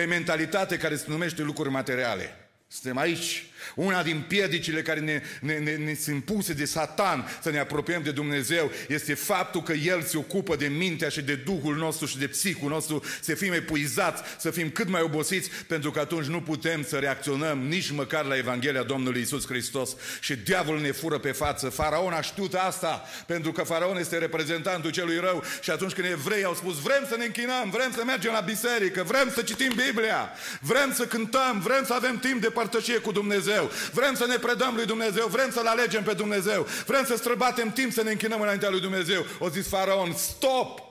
mentalitate 0.08 0.76
care 0.76 0.96
se 0.96 1.04
numește 1.06 1.42
lucruri 1.42 1.70
materiale 1.70 2.36
suntem 2.68 2.98
aici. 2.98 3.46
Una 3.74 4.02
din 4.02 4.24
piedicile 4.28 4.82
care 4.82 5.00
ne, 5.00 5.22
ne, 5.40 5.58
ne, 5.58 5.76
ne 5.76 5.94
sunt 5.94 6.24
puse 6.24 6.52
de 6.52 6.64
Satan 6.64 7.28
să 7.42 7.50
ne 7.50 7.58
apropiem 7.58 8.02
de 8.02 8.10
Dumnezeu 8.10 8.70
este 8.88 9.14
faptul 9.14 9.62
că 9.62 9.72
El 9.72 10.02
se 10.02 10.16
ocupă 10.16 10.56
de 10.56 10.66
mintea 10.66 11.08
și 11.08 11.20
de 11.22 11.34
Duhul 11.34 11.76
nostru 11.76 12.06
și 12.06 12.18
de 12.18 12.26
psihul 12.26 12.70
nostru, 12.70 13.02
să 13.20 13.34
fim 13.34 13.52
epuizați, 13.52 14.22
să 14.38 14.50
fim 14.50 14.70
cât 14.70 14.88
mai 14.88 15.02
obosiți, 15.02 15.50
pentru 15.66 15.90
că 15.90 16.00
atunci 16.00 16.26
nu 16.26 16.40
putem 16.40 16.84
să 16.84 16.96
reacționăm 16.96 17.58
nici 17.58 17.90
măcar 17.90 18.24
la 18.24 18.36
Evanghelia 18.36 18.82
Domnului 18.82 19.20
Isus 19.20 19.46
Hristos. 19.46 19.96
Și 20.20 20.36
diavolul 20.36 20.80
ne 20.80 20.92
fură 20.92 21.18
pe 21.18 21.32
față. 21.32 21.68
Faraon 21.68 22.12
a 22.12 22.20
știut 22.20 22.54
asta, 22.54 23.02
pentru 23.26 23.52
că 23.52 23.62
Faraon 23.62 23.96
este 23.96 24.18
reprezentantul 24.18 24.90
celui 24.90 25.18
rău 25.18 25.42
și 25.60 25.70
atunci 25.70 25.92
când 25.92 26.06
evrei 26.10 26.44
au 26.44 26.54
spus 26.54 26.80
vrem 26.80 27.06
să 27.08 27.16
ne 27.16 27.24
închinăm, 27.24 27.70
vrem 27.70 27.92
să 27.92 28.04
mergem 28.04 28.32
la 28.32 28.40
biserică, 28.40 29.02
vrem 29.02 29.30
să 29.34 29.42
citim 29.42 29.72
Biblia, 29.86 30.30
vrem 30.60 30.92
să 30.94 31.06
cântăm, 31.06 31.60
vrem 31.64 31.84
să 31.84 31.94
avem 31.94 32.18
timp 32.18 32.40
de 32.40 32.48
părtășie 32.48 32.98
cu 32.98 33.12
Dumnezeu, 33.12 33.57
vrem 33.92 34.14
să 34.14 34.26
ne 34.26 34.36
predăm 34.36 34.74
lui 34.74 34.86
Dumnezeu, 34.86 35.26
vrem 35.26 35.50
să-L 35.50 35.66
alegem 35.66 36.02
pe 36.02 36.12
Dumnezeu, 36.12 36.66
vrem 36.86 37.04
să 37.04 37.16
străbatem 37.16 37.72
timp 37.72 37.92
să 37.92 38.02
ne 38.02 38.10
închinăm 38.10 38.40
înaintea 38.40 38.70
lui 38.70 38.80
Dumnezeu. 38.80 39.26
O 39.38 39.48
zis 39.48 39.68
Faraon, 39.68 40.14
stop! 40.14 40.82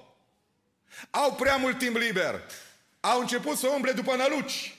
Au 1.10 1.34
prea 1.34 1.56
mult 1.56 1.78
timp 1.78 1.96
liber. 1.96 2.42
Au 3.00 3.20
început 3.20 3.58
să 3.58 3.68
umble 3.68 3.92
după 3.92 4.16
năluci. 4.16 4.77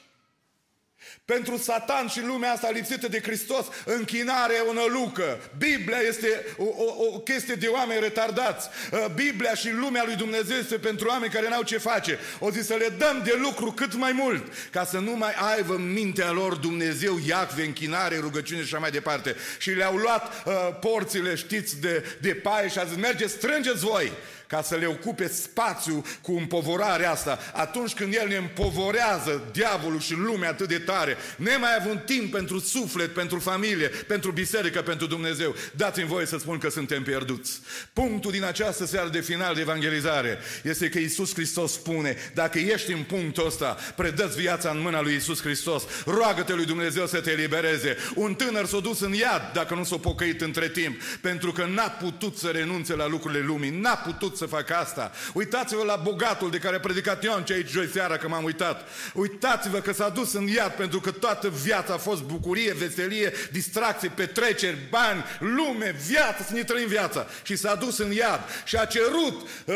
Pentru 1.34 1.56
Satan 1.56 2.08
și 2.08 2.20
lumea 2.20 2.52
asta 2.52 2.70
lipsită 2.70 3.08
de 3.08 3.20
Hristos, 3.20 3.66
închinare 3.84 4.54
e 4.54 4.68
o 4.68 4.72
nălucă. 4.72 5.38
Biblia 5.58 5.98
este 5.98 6.46
o, 6.56 6.64
o, 6.64 7.04
o 7.14 7.18
chestie 7.18 7.54
de 7.54 7.66
oameni 7.66 8.00
retardați. 8.00 8.68
Uh, 8.92 9.06
Biblia 9.14 9.54
și 9.54 9.70
lumea 9.70 10.02
lui 10.04 10.14
Dumnezeu 10.14 10.56
este 10.56 10.78
pentru 10.78 11.08
oameni 11.08 11.32
care 11.32 11.48
n-au 11.48 11.62
ce 11.62 11.78
face. 11.78 12.18
O 12.38 12.50
zi 12.50 12.62
să 12.62 12.74
le 12.74 12.88
dăm 12.98 13.22
de 13.24 13.38
lucru 13.42 13.72
cât 13.72 13.94
mai 13.94 14.12
mult, 14.12 14.52
ca 14.70 14.84
să 14.84 14.98
nu 14.98 15.16
mai 15.16 15.32
aibă 15.54 15.74
în 15.74 15.92
mintea 15.92 16.30
lor 16.30 16.54
Dumnezeu, 16.54 17.18
iacve, 17.26 17.64
închinare, 17.64 18.18
rugăciune 18.18 18.60
și 18.60 18.66
așa 18.74 18.78
mai 18.78 18.90
departe. 18.90 19.36
Și 19.58 19.70
le-au 19.70 19.96
luat 19.96 20.42
uh, 20.46 20.52
porțile, 20.80 21.34
știți, 21.34 21.80
de, 21.80 22.04
de 22.20 22.34
paie 22.34 22.68
și 22.68 22.78
a 22.78 22.84
zis, 22.84 22.96
merge, 22.96 23.26
strângeți 23.26 23.84
voi 23.84 24.12
ca 24.48 24.62
să 24.62 24.74
le 24.74 24.86
ocupe 24.86 25.28
spațiu 25.28 26.04
cu 26.20 26.32
împovorarea 26.32 27.10
asta. 27.10 27.38
Atunci 27.52 27.94
când 27.94 28.14
El 28.14 28.28
ne 28.28 28.36
împovorează 28.36 29.42
diavolul 29.52 30.00
și 30.00 30.14
lumea 30.14 30.48
atât 30.48 30.68
de 30.68 30.78
tare, 30.78 31.16
nemai 31.36 31.76
având 31.80 32.00
timp 32.00 32.32
pentru 32.32 32.58
suflet, 32.58 33.14
pentru 33.14 33.38
familie, 33.38 33.86
pentru 33.86 34.30
biserică, 34.30 34.82
pentru 34.82 35.06
Dumnezeu, 35.06 35.54
dați-mi 35.76 36.06
voie 36.06 36.26
să 36.26 36.38
spun 36.38 36.58
că 36.58 36.70
suntem 36.70 37.02
pierduți. 37.02 37.60
Punctul 37.92 38.30
din 38.30 38.44
această 38.44 38.86
seară 38.86 39.08
de 39.08 39.20
final 39.20 39.54
de 39.54 39.60
evangelizare 39.60 40.38
este 40.62 40.88
că 40.88 40.98
Isus 40.98 41.34
Hristos 41.34 41.72
spune, 41.72 42.16
dacă 42.34 42.58
ești 42.58 42.92
în 42.92 43.02
punctul 43.02 43.46
ăsta, 43.46 43.76
predă-ți 43.96 44.40
viața 44.40 44.70
în 44.70 44.80
mâna 44.80 45.00
lui 45.00 45.14
Isus 45.14 45.40
Hristos, 45.40 45.82
roagă-te 46.06 46.54
lui 46.54 46.64
Dumnezeu 46.64 47.06
să 47.06 47.20
te 47.20 47.30
elibereze. 47.30 47.96
Un 48.14 48.34
tânăr 48.34 48.66
s-a 48.66 48.80
dus 48.80 49.00
în 49.00 49.12
iad 49.12 49.50
dacă 49.52 49.74
nu 49.74 49.84
s-a 49.84 49.96
pocăit 49.96 50.40
între 50.40 50.68
timp, 50.68 51.02
pentru 51.20 51.52
că 51.52 51.64
n-a 51.64 51.88
putut 51.88 52.36
să 52.36 52.48
renunțe 52.48 52.94
la 52.94 53.06
lucrurile 53.06 53.44
lumii, 53.44 53.80
n-a 53.80 53.96
putut 53.96 54.36
să 54.38 54.46
facă 54.46 54.74
asta. 54.74 55.12
Uitați-vă 55.32 55.84
la 55.84 55.96
bogatul 55.96 56.50
de 56.50 56.58
care 56.58 56.76
a 56.76 56.80
predicat 56.80 57.24
Ion 57.24 57.44
ce 57.44 57.52
aici 57.52 57.68
joi 57.68 57.88
seara 57.92 58.16
că 58.16 58.28
m-am 58.28 58.44
uitat. 58.44 58.88
Uitați-vă 59.14 59.78
că 59.78 59.92
s-a 59.92 60.08
dus 60.08 60.32
în 60.32 60.46
iad 60.46 60.72
pentru 60.72 61.00
că 61.00 61.10
toată 61.10 61.48
viața 61.48 61.92
a 61.92 61.96
fost 61.96 62.22
bucurie, 62.22 62.72
veselie, 62.72 63.32
distracție, 63.52 64.12
petreceri, 64.14 64.76
bani, 64.90 65.24
lume, 65.38 65.96
viață, 66.06 66.44
să 66.46 66.52
ne 66.52 66.62
trăim 66.62 66.86
viața. 66.86 67.26
Și 67.42 67.56
s-a 67.56 67.74
dus 67.74 67.98
în 67.98 68.12
iad 68.12 68.40
și 68.64 68.76
a 68.76 68.84
cerut 68.84 69.46
uh, 69.64 69.74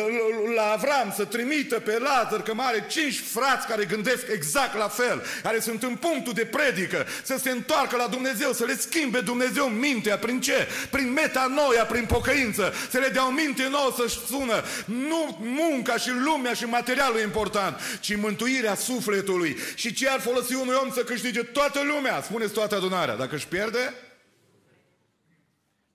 la 0.57 0.62
Avram 0.62 1.12
să 1.16 1.25
trimită 1.25 1.81
pe 1.81 1.98
Lazar, 1.98 2.42
că 2.42 2.55
mai 2.55 2.66
are 2.66 2.87
cinci 2.88 3.20
frați 3.33 3.66
care 3.66 3.85
gândesc 3.85 4.25
exact 4.33 4.77
la 4.77 4.88
fel, 4.88 5.22
care 5.42 5.61
sunt 5.61 5.83
în 5.83 5.94
punctul 5.94 6.33
de 6.33 6.44
predică, 6.44 7.07
să 7.22 7.37
se 7.42 7.51
întoarcă 7.51 7.96
la 7.96 8.07
Dumnezeu, 8.07 8.53
să 8.53 8.64
le 8.64 8.77
schimbe 8.77 9.20
Dumnezeu 9.20 9.64
mintea. 9.64 10.18
Prin 10.18 10.40
ce? 10.40 10.68
Prin 10.90 11.12
metanoia, 11.12 11.85
prin 11.85 12.05
pocăință. 12.05 12.72
Să 12.90 12.98
le 12.98 13.09
dea 13.09 13.27
o 13.27 13.31
minte 13.31 13.68
nouă 13.70 13.94
să-și 13.96 14.18
sună 14.27 14.52
nu 14.85 15.38
munca 15.41 15.97
și 15.97 16.11
lumea 16.11 16.53
și 16.53 16.65
materialul 16.65 17.19
e 17.19 17.23
important, 17.23 17.77
ci 18.01 18.17
mântuirea 18.17 18.75
sufletului. 18.75 19.57
Și 19.75 19.93
ce 19.93 20.09
ar 20.09 20.21
folosi 20.21 20.55
unui 20.55 20.75
om 20.83 20.93
să 20.93 21.05
câștige 21.05 21.43
toată 21.43 21.81
lumea? 21.95 22.23
Spuneți 22.23 22.53
toată 22.53 22.77
adunarea. 22.77 23.17
Dacă 23.17 23.35
își 23.35 23.49
pierde, 23.49 23.95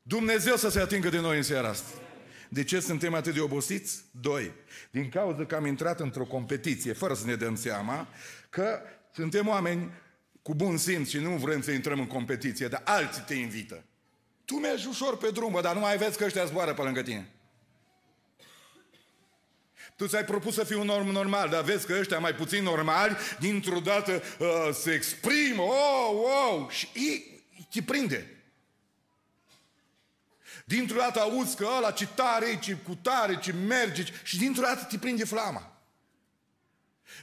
Dumnezeu 0.02 0.56
să 0.56 0.70
se 0.70 0.80
atingă 0.80 1.10
de 1.10 1.20
noi 1.20 1.38
în 1.38 1.44
seara 1.44 1.70
asta. 1.70 2.02
De 2.50 2.64
ce 2.64 2.80
suntem 2.80 3.14
atât 3.14 3.34
de 3.34 3.40
obosiți? 3.40 4.04
Doi. 4.12 4.52
Din 4.92 5.10
cauza 5.10 5.46
că 5.46 5.56
am 5.56 5.66
intrat 5.66 6.00
într-o 6.00 6.24
competiție, 6.24 6.94
fără 6.94 7.14
să 7.14 7.26
ne 7.26 7.36
dăm 7.36 7.56
seama, 7.56 8.08
că 8.50 8.80
suntem 9.14 9.48
oameni 9.48 9.92
cu 10.42 10.56
bun 10.56 10.78
simț 10.78 11.10
și 11.10 11.18
nu 11.18 11.30
vrem 11.30 11.62
să 11.62 11.72
intrăm 11.72 12.00
în 12.00 12.08
competiție, 12.08 12.68
dar 12.68 12.82
alții 12.86 13.22
te 13.22 13.34
invită. 13.34 13.84
Tu 14.46 14.56
mergi 14.56 14.88
ușor 14.88 15.18
pe 15.18 15.30
drum, 15.30 15.60
dar 15.62 15.74
nu 15.74 15.80
mai 15.80 15.98
vezi 15.98 16.18
că 16.18 16.24
ăștia 16.26 16.46
zboară 16.46 16.74
pe 16.74 16.82
lângă 16.82 17.02
tine. 17.02 17.30
Tu 19.98 20.08
ți-ai 20.08 20.26
propus 20.26 20.54
să 20.54 20.64
fii 20.64 20.76
un 20.76 20.90
om 20.90 21.08
normal, 21.08 21.50
dar 21.50 21.64
vezi 21.64 21.86
că 21.86 21.96
ăștia 22.00 22.20
mai 22.20 22.36
puțin 22.36 22.64
normali, 22.64 23.18
dintr-o 23.40 23.80
dată 23.80 24.22
uh, 24.40 24.48
se 24.74 24.92
exprimă, 24.92 25.62
oh, 25.62 26.12
wow, 26.12 26.70
și 26.70 26.88
te 27.70 27.82
prinde. 27.82 28.32
Dintr-o 30.66 30.98
dată 30.98 31.20
auzi 31.20 31.56
că 31.56 31.68
ăla 31.78 31.92
ce 31.92 32.08
tare, 32.08 32.60
ce 32.60 32.74
cu 32.74 32.98
tare, 33.02 33.40
ce 33.40 33.54
merge, 33.54 34.04
și 34.24 34.38
dintr-o 34.38 34.62
dată 34.62 34.88
te 34.90 34.98
prinde 34.98 35.26
flama. 35.26 35.77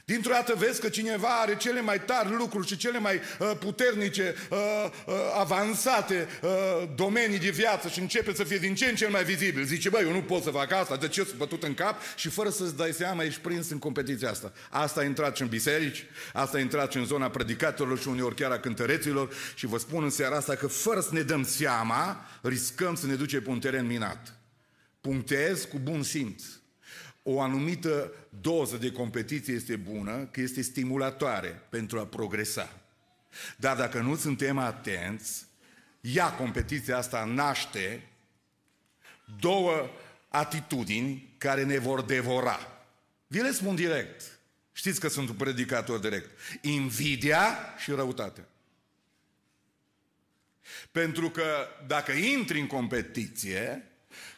Dintr-o 0.05 0.31
dată 0.31 0.53
vezi 0.57 0.81
că 0.81 0.89
cineva 0.89 1.39
are 1.41 1.57
cele 1.57 1.81
mai 1.81 2.01
tari 2.01 2.35
lucruri 2.35 2.67
și 2.67 2.77
cele 2.77 2.99
mai 2.99 3.15
uh, 3.39 3.51
puternice, 3.59 4.35
uh, 4.49 4.57
uh, 5.05 5.13
avansate 5.39 6.27
uh, 6.41 6.49
domenii 6.95 7.39
de 7.39 7.49
viață 7.49 7.87
și 7.87 7.99
începe 7.99 8.33
să 8.33 8.43
fie 8.43 8.57
din 8.57 8.75
ce 8.75 8.85
în 8.85 8.95
ce 8.95 9.07
mai 9.07 9.23
vizibil. 9.23 9.63
Zice, 9.63 9.89
băi, 9.89 10.03
eu 10.03 10.11
nu 10.11 10.21
pot 10.21 10.43
să 10.43 10.49
fac 10.49 10.71
asta, 10.71 10.95
de 10.97 11.07
ce 11.07 11.23
sunt 11.23 11.37
bătut 11.37 11.63
în 11.63 11.73
cap? 11.73 12.01
Și 12.15 12.29
fără 12.29 12.49
să-ți 12.49 12.75
dai 12.75 12.91
seama, 12.91 13.23
ești 13.23 13.39
prins 13.39 13.69
în 13.69 13.79
competiția 13.79 14.29
asta. 14.29 14.53
Asta 14.69 14.99
a 14.99 15.03
intrat 15.03 15.35
și 15.35 15.41
în 15.41 15.47
biserici, 15.47 16.05
asta 16.33 16.57
a 16.57 16.61
intrat 16.61 16.91
și 16.91 16.97
în 16.97 17.05
zona 17.05 17.29
predicatorilor 17.29 17.99
și 17.99 18.07
uneori 18.07 18.35
chiar 18.35 18.51
a 18.51 18.59
cântăreților 18.59 19.33
și 19.55 19.65
vă 19.65 19.77
spun 19.77 20.03
în 20.03 20.09
seara 20.09 20.35
asta 20.35 20.55
că 20.55 20.67
fără 20.67 20.99
să 20.99 21.09
ne 21.11 21.21
dăm 21.21 21.43
seama, 21.43 22.25
riscăm 22.41 22.95
să 22.95 23.05
ne 23.05 23.15
duce 23.15 23.41
pe 23.41 23.49
un 23.49 23.59
teren 23.59 23.85
minat. 23.85 24.39
Punctez 25.01 25.63
cu 25.63 25.77
bun 25.77 26.03
simț 26.03 26.43
o 27.27 27.41
anumită 27.41 28.11
doză 28.41 28.77
de 28.77 28.91
competiție 28.91 29.53
este 29.53 29.75
bună, 29.75 30.25
că 30.31 30.41
este 30.41 30.61
stimulatoare 30.61 31.61
pentru 31.69 31.99
a 31.99 32.05
progresa. 32.05 32.79
Dar 33.57 33.77
dacă 33.77 33.99
nu 33.99 34.15
suntem 34.15 34.57
atenți, 34.57 35.45
ea, 36.01 36.31
competiția 36.31 36.97
asta, 36.97 37.23
naște 37.23 38.07
două 39.39 39.89
atitudini 40.27 41.33
care 41.37 41.63
ne 41.63 41.77
vor 41.77 42.01
devora. 42.01 42.59
Vi 43.27 43.41
le 43.41 43.51
spun 43.51 43.75
direct. 43.75 44.39
Știți 44.71 44.99
că 44.99 45.07
sunt 45.07 45.29
un 45.29 45.35
predicator 45.35 45.99
direct. 45.99 46.29
Invidia 46.61 47.57
și 47.77 47.91
răutatea. 47.91 48.47
Pentru 50.91 51.29
că 51.29 51.67
dacă 51.87 52.11
intri 52.11 52.59
în 52.59 52.67
competiție, 52.67 53.91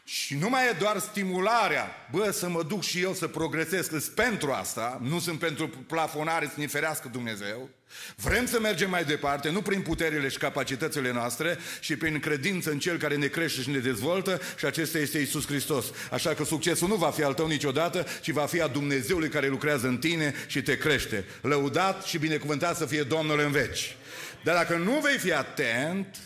și 0.10 0.36
nu 0.36 0.50
mai 0.50 0.67
e 0.67 0.76
doar 0.80 1.00
stimularea, 1.00 2.08
bă, 2.12 2.32
să 2.32 2.50
mă 2.50 2.63
duc 2.63 2.84
și 2.84 3.02
eu 3.02 3.13
să 3.13 3.28
progresez, 3.28 3.88
că 3.88 3.98
pentru 4.15 4.52
asta, 4.52 5.00
nu 5.02 5.20
sunt 5.20 5.39
pentru 5.39 5.67
plafonare 5.67 6.46
să 6.46 6.54
ne 6.56 6.67
ferească 6.67 7.10
Dumnezeu. 7.12 7.70
Vrem 8.15 8.46
să 8.46 8.60
mergem 8.60 8.89
mai 8.89 9.04
departe, 9.04 9.50
nu 9.50 9.62
prin 9.62 9.82
puterile 9.82 10.28
și 10.28 10.38
capacitățile 10.38 11.12
noastre, 11.12 11.58
și 11.80 11.96
prin 11.96 12.20
credință 12.20 12.72
în 12.72 12.80
Cel 12.80 12.98
care 12.98 13.15
ne 13.15 13.28
crește 13.28 13.62
și 13.62 13.70
ne 13.70 13.78
dezvoltă, 13.78 14.41
și 14.58 14.65
acesta 14.65 14.98
este 14.98 15.17
Isus 15.17 15.46
Hristos. 15.46 15.86
Așa 16.12 16.34
că 16.34 16.43
succesul 16.43 16.88
nu 16.88 16.96
va 16.96 17.10
fi 17.12 17.24
al 17.24 17.34
tău 17.34 17.48
niciodată, 17.48 18.06
ci 18.22 18.30
va 18.30 18.46
fi 18.46 18.62
a 18.62 18.67
Dumnezeului 18.67 19.30
care 19.30 19.48
lucrează 19.48 19.88
în 19.88 19.98
tine 19.98 20.34
și 20.48 20.62
te 20.62 20.78
crește. 20.78 21.26
Lăudat 21.41 22.04
și 22.04 22.17
binecuvântat 22.17 22.78
să 22.78 22.86
fie 22.86 23.04
Domnul 23.04 23.39
în 23.39 23.52
veci. 23.52 23.96
Dar 24.43 24.56
dacă 24.56 24.76
nu 24.76 25.00
vei 25.00 25.17
fi 25.17 25.34
atent, 25.34 26.17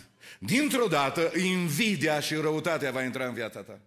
Dintr-o 0.44 0.88
dată, 0.88 1.32
invidia 1.38 2.20
și 2.20 2.36
răutatea 2.36 2.92
va 2.92 3.04
intra 3.04 3.28
în 3.28 3.34
viața 3.34 3.64
ta. 3.64 3.82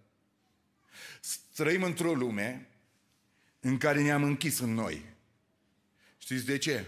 Trăim 1.55 1.83
într-o 1.83 2.13
lume 2.13 2.69
în 3.59 3.77
care 3.77 4.01
ne-am 4.01 4.23
închis 4.23 4.59
în 4.59 4.73
noi. 4.73 5.05
Știți 6.17 6.45
de 6.45 6.57
ce? 6.57 6.85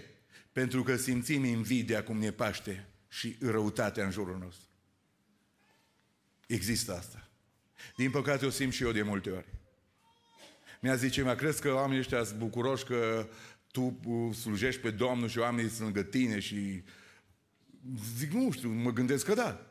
Pentru 0.52 0.84
că 0.84 0.96
simțim 0.96 1.44
invidia 1.44 2.04
cum 2.04 2.18
ne 2.18 2.32
paște 2.32 2.88
și 3.10 3.36
răutatea 3.40 4.06
în 4.06 4.12
jurul 4.12 4.38
nostru. 4.38 4.68
Există 6.48 6.98
asta. 6.98 7.28
Din 7.96 8.12
păcate 8.12 8.46
o 8.46 8.50
simt 8.50 8.74
și 8.74 8.84
eu 8.84 8.92
de 8.92 9.02
multe 9.02 9.30
ori. 9.30 9.48
Mi-a 10.82 10.96
zice, 10.96 11.22
mă 11.22 11.36
crezi 11.36 11.62
că 11.62 11.74
oamenii 11.74 12.00
ăștia 12.00 12.24
sunt 12.24 12.40
bucuroși 12.40 12.84
că 12.84 13.30
tu 13.72 14.00
slujești 14.40 14.82
pe 14.82 14.92
Domnul 14.92 15.30
și 15.30 15.38
oamenii 15.38 15.70
sunt 15.70 15.82
lângă 15.82 16.04
tine 16.04 16.40
și 16.40 16.84
Zic, 18.18 18.32
nu 18.32 18.52
știu, 18.52 18.70
mă 18.70 18.92
gândesc 18.92 19.26
că 19.26 19.34
da. 19.34 19.62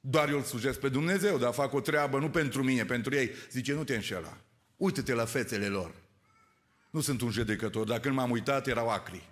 Doar 0.00 0.28
eu 0.28 0.36
îl 0.36 0.42
slujesc 0.42 0.80
pe 0.80 0.88
Dumnezeu, 0.88 1.38
dar 1.38 1.52
fac 1.52 1.72
o 1.72 1.80
treabă 1.80 2.18
nu 2.18 2.30
pentru 2.30 2.62
mine, 2.62 2.84
pentru 2.84 3.14
ei. 3.14 3.30
Zice, 3.50 3.72
nu 3.72 3.84
te 3.84 3.94
înșela. 3.94 4.36
Uită-te 4.76 5.12
la 5.12 5.24
fețele 5.24 5.66
lor. 5.66 5.94
Nu 6.90 7.00
sunt 7.00 7.20
un 7.20 7.30
judecător, 7.30 7.86
dar 7.86 8.00
când 8.00 8.14
m-am 8.14 8.30
uitat 8.30 8.66
erau 8.66 8.88
acri. 8.88 9.30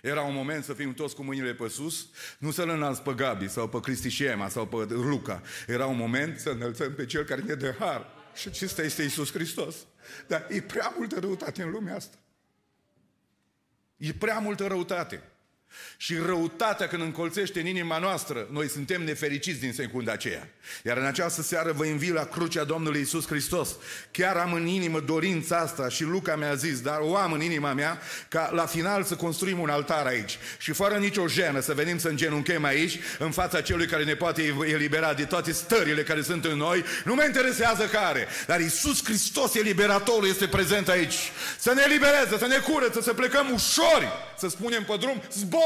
Era 0.00 0.22
un 0.22 0.34
moment 0.34 0.64
să 0.64 0.72
fim 0.72 0.94
toți 0.94 1.14
cu 1.14 1.22
mâinile 1.22 1.54
pe 1.54 1.68
sus, 1.68 2.08
nu 2.38 2.50
să-L 2.50 2.68
înalți 2.68 3.02
pe 3.02 3.12
Gabi 3.14 3.48
sau 3.48 3.68
pe 3.68 3.80
Cristi 3.80 4.08
Șema 4.08 4.48
sau 4.48 4.66
pe 4.66 4.76
Luca. 4.94 5.42
Era 5.66 5.86
un 5.86 5.96
moment 5.96 6.38
să 6.38 6.50
înălțăm 6.50 6.94
pe 6.94 7.06
Cel 7.06 7.24
care 7.24 7.40
ne 7.40 7.54
dă 7.54 7.74
har. 7.78 8.06
Și 8.34 8.48
acesta 8.48 8.82
este 8.82 9.02
Isus 9.02 9.32
Hristos. 9.32 9.76
Dar 10.26 10.46
e 10.50 10.60
prea 10.60 10.94
multă 10.96 11.20
răutate 11.20 11.62
în 11.62 11.70
lumea 11.70 11.94
asta. 11.94 12.16
E 13.96 14.12
prea 14.12 14.38
multă 14.38 14.66
răutate. 14.66 15.22
Și 15.96 16.14
răutatea 16.26 16.88
când 16.88 17.02
încolțește 17.02 17.60
în 17.60 17.66
inima 17.66 17.98
noastră, 17.98 18.48
noi 18.50 18.68
suntem 18.68 19.02
nefericiți 19.02 19.60
din 19.60 19.72
secunda 19.72 20.12
aceea. 20.12 20.48
Iar 20.84 20.96
în 20.96 21.04
această 21.04 21.42
seară 21.42 21.72
vă 21.72 21.84
invit 21.84 22.12
la 22.12 22.24
crucea 22.24 22.64
Domnului 22.64 23.00
Isus 23.00 23.26
Hristos. 23.26 23.68
Chiar 24.10 24.36
am 24.36 24.52
în 24.52 24.66
inimă 24.66 25.00
dorința 25.00 25.56
asta 25.56 25.88
și 25.88 26.02
Luca 26.02 26.36
mi-a 26.36 26.54
zis, 26.54 26.80
dar 26.80 26.98
o 27.00 27.16
am 27.16 27.32
în 27.32 27.40
inima 27.40 27.72
mea, 27.72 28.00
ca 28.28 28.50
la 28.54 28.66
final 28.66 29.04
să 29.04 29.16
construim 29.16 29.58
un 29.58 29.68
altar 29.68 30.06
aici. 30.06 30.38
Și 30.58 30.72
fără 30.72 30.94
nicio 30.94 31.26
jenă 31.26 31.60
să 31.60 31.74
venim 31.74 31.98
să 31.98 32.08
îngenunchem 32.08 32.64
aici, 32.64 32.98
în 33.18 33.30
fața 33.30 33.60
celui 33.60 33.86
care 33.86 34.04
ne 34.04 34.14
poate 34.14 34.54
elibera 34.66 35.14
de 35.14 35.24
toate 35.24 35.52
stările 35.52 36.02
care 36.02 36.22
sunt 36.22 36.44
în 36.44 36.56
noi. 36.56 36.84
Nu 37.04 37.14
mă 37.14 37.24
interesează 37.24 37.84
care, 37.84 38.26
dar 38.46 38.60
Isus 38.60 39.04
Hristos, 39.04 39.54
eliberatorul, 39.54 40.28
este 40.28 40.46
prezent 40.46 40.88
aici. 40.88 41.14
Să 41.58 41.72
ne 41.74 41.82
elibereze, 41.86 42.38
să 42.38 42.46
ne 42.46 42.58
curăță, 42.58 43.00
să 43.00 43.12
plecăm 43.12 43.50
ușor, 43.52 44.12
să 44.38 44.48
spunem 44.48 44.84
pe 44.84 44.96
drum, 45.00 45.22
zbor! 45.32 45.57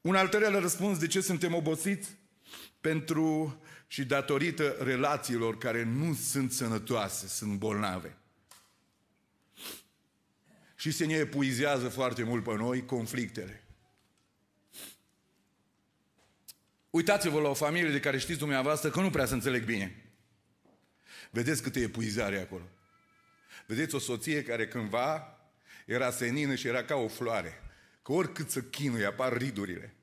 Un 0.00 0.14
al 0.14 0.28
treilea 0.28 0.60
răspuns 0.60 0.98
de 0.98 1.06
ce 1.06 1.20
suntem 1.20 1.54
obosiți? 1.54 2.16
Pentru 2.80 3.60
și 3.86 4.04
datorită 4.04 4.76
relațiilor 4.80 5.58
care 5.58 5.84
nu 5.84 6.14
sunt 6.14 6.52
sănătoase, 6.52 7.26
sunt 7.26 7.58
bolnave. 7.58 8.16
Și 10.74 10.90
se 10.90 11.04
ne 11.04 11.14
epuizează 11.14 11.88
foarte 11.88 12.22
mult 12.22 12.44
pe 12.44 12.54
noi 12.54 12.84
conflictele. 12.84 13.62
Uitați-vă 16.90 17.40
la 17.40 17.48
o 17.48 17.54
familie 17.54 17.90
de 17.90 18.00
care 18.00 18.18
știți 18.18 18.38
dumneavoastră 18.38 18.90
că 18.90 19.00
nu 19.00 19.10
prea 19.10 19.26
se 19.26 19.34
înțeleg 19.34 19.64
bine. 19.64 20.12
Vedeți 21.30 21.62
câtă 21.62 21.78
epuizare 21.78 22.40
acolo. 22.40 22.68
Vedeți 23.68 23.94
o 23.94 23.98
soție 23.98 24.42
care 24.42 24.68
cândva 24.68 25.38
era 25.86 26.10
senină 26.10 26.54
și 26.54 26.66
era 26.66 26.84
ca 26.84 26.94
o 26.94 27.08
floare. 27.08 27.62
Că 28.02 28.12
oricât 28.12 28.50
să 28.50 28.62
chinuie, 28.62 29.04
apar 29.04 29.36
ridurile. 29.36 29.94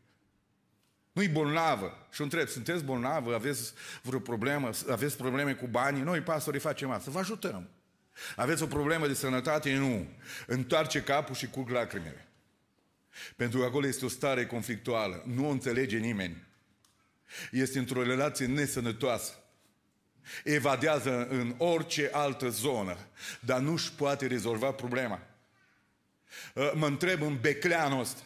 Nu-i 1.11 1.27
bolnavă. 1.27 2.07
Și 2.11 2.21
o 2.21 2.23
întreb, 2.23 2.47
sunteți 2.47 2.83
bolnavă? 2.83 3.33
Aveți 3.33 3.73
vreo 4.01 4.19
problemă? 4.19 4.69
Aveți 4.89 5.17
probleme 5.17 5.53
cu 5.53 5.67
banii? 5.67 6.01
Noi, 6.01 6.21
pastorii, 6.21 6.59
facem 6.59 6.89
asta. 6.89 7.11
Vă 7.11 7.19
ajutăm. 7.19 7.69
Aveți 8.35 8.63
o 8.63 8.67
problemă 8.67 9.07
de 9.07 9.13
sănătate? 9.13 9.75
Nu. 9.75 10.07
Întoarce 10.47 11.03
capul 11.03 11.35
și 11.35 11.47
curg 11.47 11.69
lacrimile. 11.69 12.27
Pentru 13.35 13.59
că 13.59 13.65
acolo 13.65 13.87
este 13.87 14.05
o 14.05 14.09
stare 14.09 14.45
conflictuală. 14.45 15.23
Nu 15.25 15.47
o 15.47 15.51
înțelege 15.51 15.97
nimeni. 15.97 16.43
Este 17.51 17.79
într-o 17.79 18.03
relație 18.03 18.45
nesănătoasă. 18.45 19.33
Evadează 20.43 21.27
în 21.27 21.55
orice 21.57 22.09
altă 22.13 22.49
zonă, 22.49 22.97
dar 23.39 23.59
nu-și 23.59 23.91
poate 23.91 24.27
rezolva 24.27 24.71
problema. 24.71 25.21
Mă 26.73 26.87
întreb 26.87 27.21
în 27.21 27.37
becleanul 27.41 27.99
ăsta. 27.99 28.21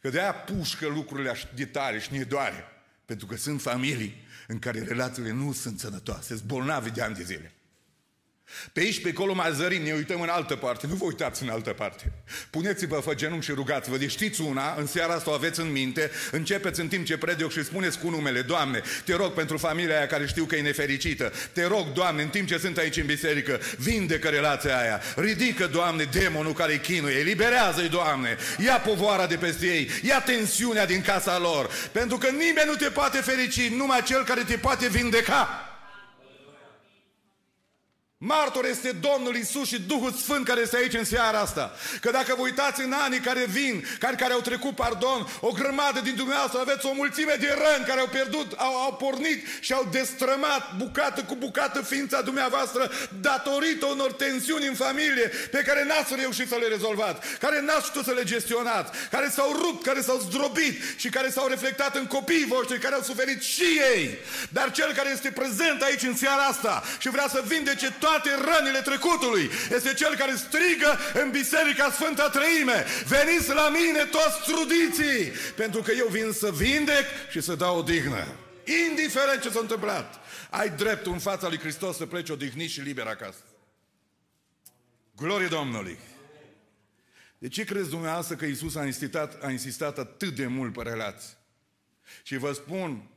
Că 0.00 0.08
de-aia 0.08 0.34
pușcă 0.34 0.86
lucrurile 0.86 1.36
de 1.54 1.66
tare 1.66 1.98
și 1.98 2.12
ne 2.12 2.22
doare. 2.22 2.64
Pentru 3.04 3.26
că 3.26 3.36
sunt 3.36 3.62
familii 3.62 4.26
în 4.46 4.58
care 4.58 4.82
relațiile 4.82 5.30
nu 5.30 5.52
sunt 5.52 5.78
sănătoase, 5.78 6.34
sunt 6.34 6.42
bolnavi 6.42 6.90
de 6.90 7.02
ani 7.02 7.14
de 7.14 7.22
zile. 7.22 7.52
Pe 8.72 8.80
aici, 8.80 9.00
pe 9.00 9.08
acolo 9.14 9.34
mai 9.34 9.52
zărim, 9.54 9.82
ne 9.82 9.92
uităm 9.92 10.20
în 10.20 10.28
altă 10.28 10.56
parte. 10.56 10.86
Nu 10.86 10.94
vă 10.94 11.04
uitați 11.04 11.42
în 11.42 11.48
altă 11.48 11.70
parte. 11.70 12.12
Puneți-vă 12.50 12.96
pe 12.96 13.14
genunchi 13.14 13.44
și 13.44 13.52
rugați-vă. 13.52 13.96
Deci 13.96 14.10
știți 14.10 14.40
una, 14.40 14.74
în 14.78 14.86
seara 14.86 15.14
asta 15.14 15.30
o 15.30 15.32
aveți 15.32 15.60
în 15.60 15.72
minte, 15.72 16.10
începeți 16.30 16.80
în 16.80 16.88
timp 16.88 17.06
ce 17.06 17.16
predic 17.16 17.50
și 17.50 17.64
spuneți 17.64 17.98
cu 17.98 18.10
numele, 18.10 18.40
Doamne, 18.40 18.82
te 19.04 19.14
rog 19.14 19.32
pentru 19.32 19.58
familia 19.58 19.96
aia 19.96 20.06
care 20.06 20.26
știu 20.26 20.44
că 20.44 20.56
e 20.56 20.60
nefericită. 20.60 21.32
Te 21.52 21.66
rog, 21.66 21.92
Doamne, 21.92 22.22
în 22.22 22.28
timp 22.28 22.48
ce 22.48 22.58
sunt 22.58 22.76
aici 22.78 22.96
în 22.96 23.06
biserică, 23.06 23.60
vindecă 23.78 24.28
relația 24.28 24.78
aia. 24.78 25.00
Ridică, 25.16 25.66
Doamne, 25.66 26.04
demonul 26.04 26.52
care-i 26.52 26.78
chinuie. 26.78 27.18
Eliberează-i, 27.18 27.88
Doamne. 27.88 28.36
Ia 28.58 28.78
povoara 28.78 29.26
de 29.26 29.36
peste 29.36 29.66
ei. 29.66 29.90
Ia 30.02 30.20
tensiunea 30.20 30.86
din 30.86 31.02
casa 31.02 31.38
lor. 31.38 31.70
Pentru 31.92 32.16
că 32.18 32.28
nimeni 32.28 32.66
nu 32.66 32.74
te 32.74 32.88
poate 32.88 33.18
ferici, 33.18 33.68
numai 33.68 34.02
cel 34.02 34.24
care 34.24 34.42
te 34.42 34.56
poate 34.56 34.88
vindeca. 34.88 35.66
Martor 38.24 38.64
este 38.64 38.96
Domnul 39.00 39.36
Isus 39.36 39.68
și 39.68 39.80
Duhul 39.80 40.12
Sfânt 40.12 40.46
care 40.46 40.60
este 40.60 40.76
aici 40.76 40.94
în 40.94 41.04
seara 41.04 41.38
asta. 41.38 41.74
Că 42.00 42.10
dacă 42.10 42.34
vă 42.36 42.42
uitați 42.42 42.80
în 42.80 42.92
anii 42.92 43.18
care 43.18 43.44
vin, 43.48 43.84
care, 43.98 44.16
care 44.16 44.32
au 44.32 44.40
trecut, 44.40 44.74
pardon, 44.74 45.28
o 45.40 45.50
grămadă 45.50 46.00
din 46.00 46.14
dumneavoastră, 46.14 46.60
aveți 46.60 46.86
o 46.86 46.92
mulțime 46.94 47.36
de 47.40 47.56
răni 47.62 47.84
care 47.86 48.00
au 48.00 48.06
pierdut, 48.06 48.52
au, 48.56 48.74
au 48.74 48.94
pornit 48.94 49.46
și 49.60 49.72
au 49.72 49.88
destrămat 49.90 50.76
bucată 50.76 51.22
cu 51.22 51.34
bucată 51.34 51.82
ființa 51.82 52.20
dumneavoastră 52.20 52.90
datorită 53.20 53.86
unor 53.86 54.12
tensiuni 54.12 54.66
în 54.66 54.74
familie 54.74 55.30
pe 55.50 55.62
care 55.66 55.84
n-ați 55.84 56.14
reușit 56.14 56.48
să 56.48 56.56
le 56.60 56.66
rezolvați, 56.66 57.20
care 57.38 57.60
n-ați 57.60 57.86
știut 57.86 58.04
să 58.04 58.12
le 58.12 58.24
gestionați, 58.24 58.90
care 59.10 59.28
s-au 59.28 59.52
rupt, 59.52 59.84
care 59.84 60.00
s-au 60.00 60.18
zdrobit 60.18 60.82
și 60.96 61.08
care 61.08 61.30
s-au 61.30 61.46
reflectat 61.46 61.96
în 61.96 62.06
copiii 62.06 62.46
voștri, 62.46 62.78
care 62.78 62.94
au 62.94 63.02
suferit 63.02 63.42
și 63.42 63.66
ei. 63.94 64.18
Dar 64.48 64.70
cel 64.70 64.92
care 64.92 65.10
este 65.12 65.30
prezent 65.30 65.82
aici 65.82 66.02
în 66.02 66.16
seara 66.16 66.42
asta 66.42 66.82
și 66.98 67.10
vrea 67.10 67.28
să 67.28 67.42
vindece 67.46 67.90
toate 67.98 68.10
toate 68.12 68.30
rănile 68.50 68.80
trecutului. 68.80 69.50
Este 69.70 69.94
Cel 69.94 70.16
care 70.16 70.34
strigă 70.34 70.98
în 71.22 71.30
Biserica 71.30 71.90
Sfânta 71.90 72.28
Trăime. 72.28 72.84
Veniți 73.06 73.48
la 73.52 73.68
mine 73.68 74.04
toți 74.04 74.38
trudiții, 74.50 75.32
pentru 75.56 75.82
că 75.82 75.92
eu 75.92 76.06
vin 76.06 76.32
să 76.32 76.50
vindec 76.50 77.06
și 77.30 77.40
să 77.40 77.54
dau 77.54 77.78
o 77.78 77.82
dignă. 77.82 78.26
Indiferent 78.88 79.42
ce 79.42 79.50
s-a 79.50 79.60
întâmplat, 79.60 80.20
ai 80.50 80.70
dreptul 80.70 81.12
în 81.12 81.18
fața 81.18 81.48
lui 81.48 81.58
Hristos 81.58 81.96
să 81.96 82.06
pleci 82.06 82.28
odihnit 82.28 82.70
și 82.70 82.80
liber 82.80 83.06
acasă. 83.06 83.44
Glorie 85.16 85.46
Domnului! 85.46 85.98
De 87.38 87.48
ce 87.48 87.64
crezi 87.64 87.90
dumneavoastră 87.90 88.36
că 88.36 88.44
Isus 88.44 88.74
a 88.76 88.84
insistat, 88.84 89.44
a 89.44 89.50
insistat 89.50 89.98
atât 89.98 90.34
de 90.34 90.46
mult 90.46 90.72
pe 90.72 90.82
relații? 90.82 91.36
Și 92.22 92.36
vă 92.36 92.52
spun, 92.52 93.10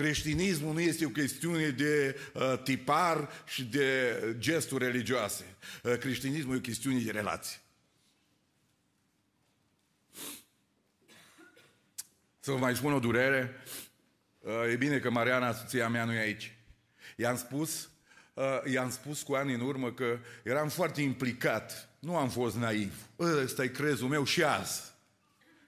Creștinismul 0.00 0.72
nu 0.72 0.80
este 0.80 1.04
o 1.04 1.08
chestiune 1.08 1.68
de 1.68 2.16
uh, 2.34 2.62
tipar 2.62 3.28
și 3.46 3.64
de 3.64 4.18
gesturi 4.38 4.84
religioase. 4.84 5.44
Uh, 5.82 5.96
creștinismul 5.98 6.54
e 6.54 6.56
o 6.56 6.60
chestiune 6.60 7.00
de 7.00 7.10
relații. 7.10 7.60
Să 12.38 12.50
vă 12.50 12.56
mai 12.56 12.76
spun 12.76 12.92
o 12.92 12.98
durere. 12.98 13.62
Uh, 14.38 14.52
e 14.70 14.76
bine 14.76 14.98
că 14.98 15.10
Mariana, 15.10 15.52
soția 15.52 15.88
mea, 15.88 16.04
nu 16.04 16.12
e 16.12 16.18
aici. 16.18 16.56
I-am 17.16 17.36
spus, 17.36 17.90
uh, 18.34 18.72
i-am 18.72 18.90
spus 18.90 19.22
cu 19.22 19.34
ani 19.34 19.54
în 19.54 19.60
urmă 19.60 19.92
că 19.92 20.18
eram 20.42 20.68
foarte 20.68 21.00
implicat. 21.00 21.88
Nu 21.98 22.16
am 22.16 22.28
fost 22.28 22.56
naiv. 22.56 22.94
Ăsta 23.18 23.62
e 23.62 23.68
crezul 23.68 24.08
meu 24.08 24.24
și 24.24 24.42
azi. 24.44 24.89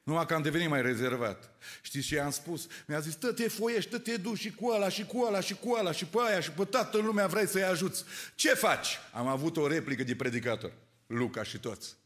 Numai 0.03 0.27
că 0.27 0.35
am 0.35 0.43
devenit 0.43 0.69
mai 0.69 0.83
rezervat. 0.83 1.51
Știți 1.83 2.07
ce 2.07 2.15
i-am 2.15 2.31
spus? 2.31 2.67
Mi-a 2.87 3.01
zis, 3.01 3.15
tă 3.15 3.33
te 3.33 3.49
foiești, 3.49 3.91
tă 3.91 3.99
te 3.99 4.17
duci 4.17 4.39
și 4.39 4.51
cu 4.55 4.67
ăla, 4.67 4.89
și 4.89 5.05
cu 5.05 5.21
ăla, 5.21 5.41
și 5.41 5.55
cu 5.55 5.71
ăla, 5.71 5.93
și 5.93 6.05
pe 6.05 6.19
aia, 6.27 6.41
și 6.41 6.51
pe 6.51 6.65
toată 6.65 6.99
lumea 6.99 7.27
vrei 7.27 7.47
să-i 7.47 7.65
ajuți. 7.65 8.05
Ce 8.35 8.55
faci? 8.55 8.99
Am 9.13 9.27
avut 9.27 9.57
o 9.57 9.67
replică 9.67 10.03
de 10.03 10.17
predicator. 10.17 10.73
Luca 11.07 11.43
și 11.43 11.59
toți. 11.59 11.97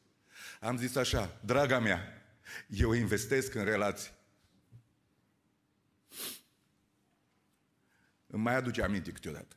Am 0.60 0.78
zis 0.78 0.96
așa, 0.96 1.40
draga 1.44 1.78
mea, 1.78 2.22
eu 2.66 2.92
investesc 2.92 3.54
în 3.54 3.64
relații. 3.64 4.10
Îmi 8.26 8.42
mai 8.42 8.54
aduce 8.54 8.82
aminte 8.82 9.10
câteodată. 9.10 9.56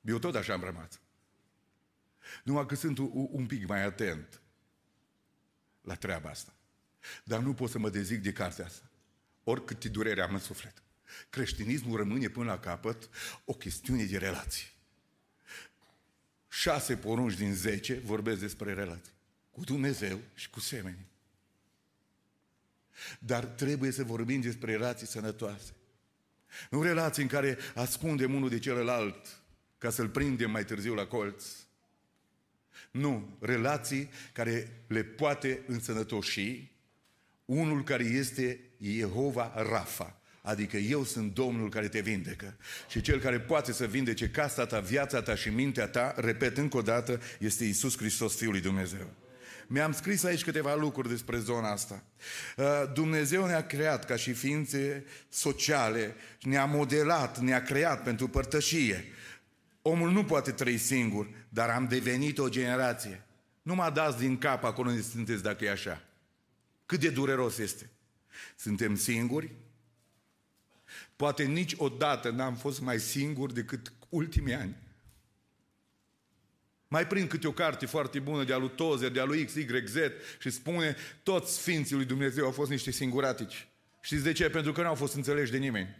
Eu 0.00 0.18
tot 0.18 0.34
așa 0.34 0.52
am 0.52 0.62
rămas. 0.62 1.00
Numai 2.44 2.66
că 2.66 2.74
sunt 2.74 2.98
un, 2.98 3.10
un 3.12 3.46
pic 3.46 3.66
mai 3.66 3.84
atent 3.84 4.40
la 5.80 5.94
treaba 5.94 6.28
asta. 6.28 6.54
Dar 7.24 7.40
nu 7.40 7.54
pot 7.54 7.70
să 7.70 7.78
mă 7.78 7.90
dezic 7.90 8.22
de 8.22 8.32
cartea 8.32 8.64
asta. 8.64 8.90
Oricât 9.44 9.84
durere 9.84 10.22
am 10.22 10.34
în 10.34 10.40
suflet. 10.40 10.82
Creștinismul 11.30 11.96
rămâne 11.96 12.28
până 12.28 12.50
la 12.50 12.58
capăt 12.58 13.08
o 13.44 13.52
chestiune 13.52 14.04
de 14.04 14.18
relații. 14.18 14.66
Șase 16.48 16.96
porunci 16.96 17.34
din 17.34 17.54
zece 17.54 17.94
vorbesc 18.04 18.40
despre 18.40 18.74
relații. 18.74 19.12
Cu 19.50 19.64
Dumnezeu 19.64 20.20
și 20.34 20.50
cu 20.50 20.60
semenii. 20.60 21.08
Dar 23.18 23.44
trebuie 23.44 23.90
să 23.90 24.04
vorbim 24.04 24.40
despre 24.40 24.72
relații 24.72 25.06
sănătoase. 25.06 25.74
Nu 26.70 26.82
relații 26.82 27.22
în 27.22 27.28
care 27.28 27.58
ascundem 27.74 28.34
unul 28.34 28.48
de 28.48 28.58
celălalt 28.58 29.42
ca 29.78 29.90
să-l 29.90 30.08
prindem 30.08 30.50
mai 30.50 30.64
târziu 30.64 30.94
la 30.94 31.06
colț, 31.06 31.44
nu, 32.90 33.36
relații 33.40 34.10
care 34.32 34.82
le 34.86 35.02
poate 35.02 35.62
însănătoși 35.66 36.72
unul 37.44 37.84
care 37.84 38.04
este 38.04 38.60
Jehova 38.80 39.52
Rafa, 39.70 40.20
Adică 40.42 40.76
eu 40.76 41.04
sunt 41.04 41.34
Domnul 41.34 41.68
care 41.68 41.88
te 41.88 42.00
vindecă. 42.00 42.56
Și 42.88 43.00
cel 43.00 43.20
care 43.20 43.40
poate 43.40 43.72
să 43.72 43.86
vindece 43.86 44.28
casa 44.28 44.66
ta, 44.66 44.80
viața 44.80 45.22
ta 45.22 45.34
și 45.34 45.48
mintea 45.48 45.86
ta, 45.86 46.14
repet 46.16 46.58
încă 46.58 46.76
o 46.76 46.82
dată, 46.82 47.20
este 47.38 47.64
Isus 47.64 47.96
Hristos, 47.96 48.36
Fiul 48.36 48.50
lui 48.50 48.60
Dumnezeu. 48.60 49.10
Mi-am 49.66 49.92
scris 49.92 50.24
aici 50.24 50.44
câteva 50.44 50.74
lucruri 50.74 51.08
despre 51.08 51.38
zona 51.38 51.70
asta. 51.70 52.02
Uh, 52.56 52.64
Dumnezeu 52.94 53.46
ne-a 53.46 53.66
creat 53.66 54.04
ca 54.04 54.16
și 54.16 54.32
ființe 54.32 55.04
sociale, 55.28 56.14
ne-a 56.42 56.64
modelat, 56.64 57.38
ne-a 57.38 57.62
creat 57.62 58.02
pentru 58.02 58.28
părtășie. 58.28 59.04
Omul 59.90 60.10
nu 60.10 60.24
poate 60.24 60.50
trăi 60.50 60.78
singur, 60.78 61.28
dar 61.48 61.70
am 61.70 61.86
devenit 61.86 62.38
o 62.38 62.48
generație. 62.48 63.24
Nu 63.62 63.74
mă 63.74 63.90
dați 63.94 64.18
din 64.18 64.38
cap 64.38 64.64
acolo 64.64 64.88
unde 64.88 65.02
sunteți 65.02 65.42
dacă 65.42 65.64
e 65.64 65.70
așa. 65.70 66.02
Cât 66.86 67.00
de 67.00 67.10
dureros 67.10 67.58
este. 67.58 67.90
Suntem 68.56 68.96
singuri. 68.96 69.52
Poate 71.16 71.42
niciodată 71.42 72.30
n-am 72.30 72.54
fost 72.54 72.80
mai 72.80 72.98
singur 73.00 73.52
decât 73.52 73.92
ultimii 74.08 74.54
ani. 74.54 74.76
Mai 76.88 77.06
prind 77.06 77.28
câte 77.28 77.46
o 77.46 77.52
carte 77.52 77.86
foarte 77.86 78.18
bună 78.18 78.44
de-a 78.44 78.56
lui 78.56 78.70
Tozer, 78.74 79.10
de-a 79.10 79.24
lui 79.24 79.44
X, 79.44 79.54
Y, 79.54 79.66
Z 79.86 79.96
și 80.38 80.50
spune 80.50 80.96
toți 81.22 81.54
Sfinții 81.54 81.96
lui 81.96 82.04
Dumnezeu 82.04 82.44
au 82.44 82.50
fost 82.50 82.70
niște 82.70 82.90
singuratici. 82.90 83.68
Știți 84.00 84.22
de 84.22 84.32
ce? 84.32 84.50
Pentru 84.50 84.72
că 84.72 84.82
nu 84.82 84.88
au 84.88 84.94
fost 84.94 85.14
înțeleși 85.14 85.50
de 85.50 85.58
nimeni. 85.58 85.96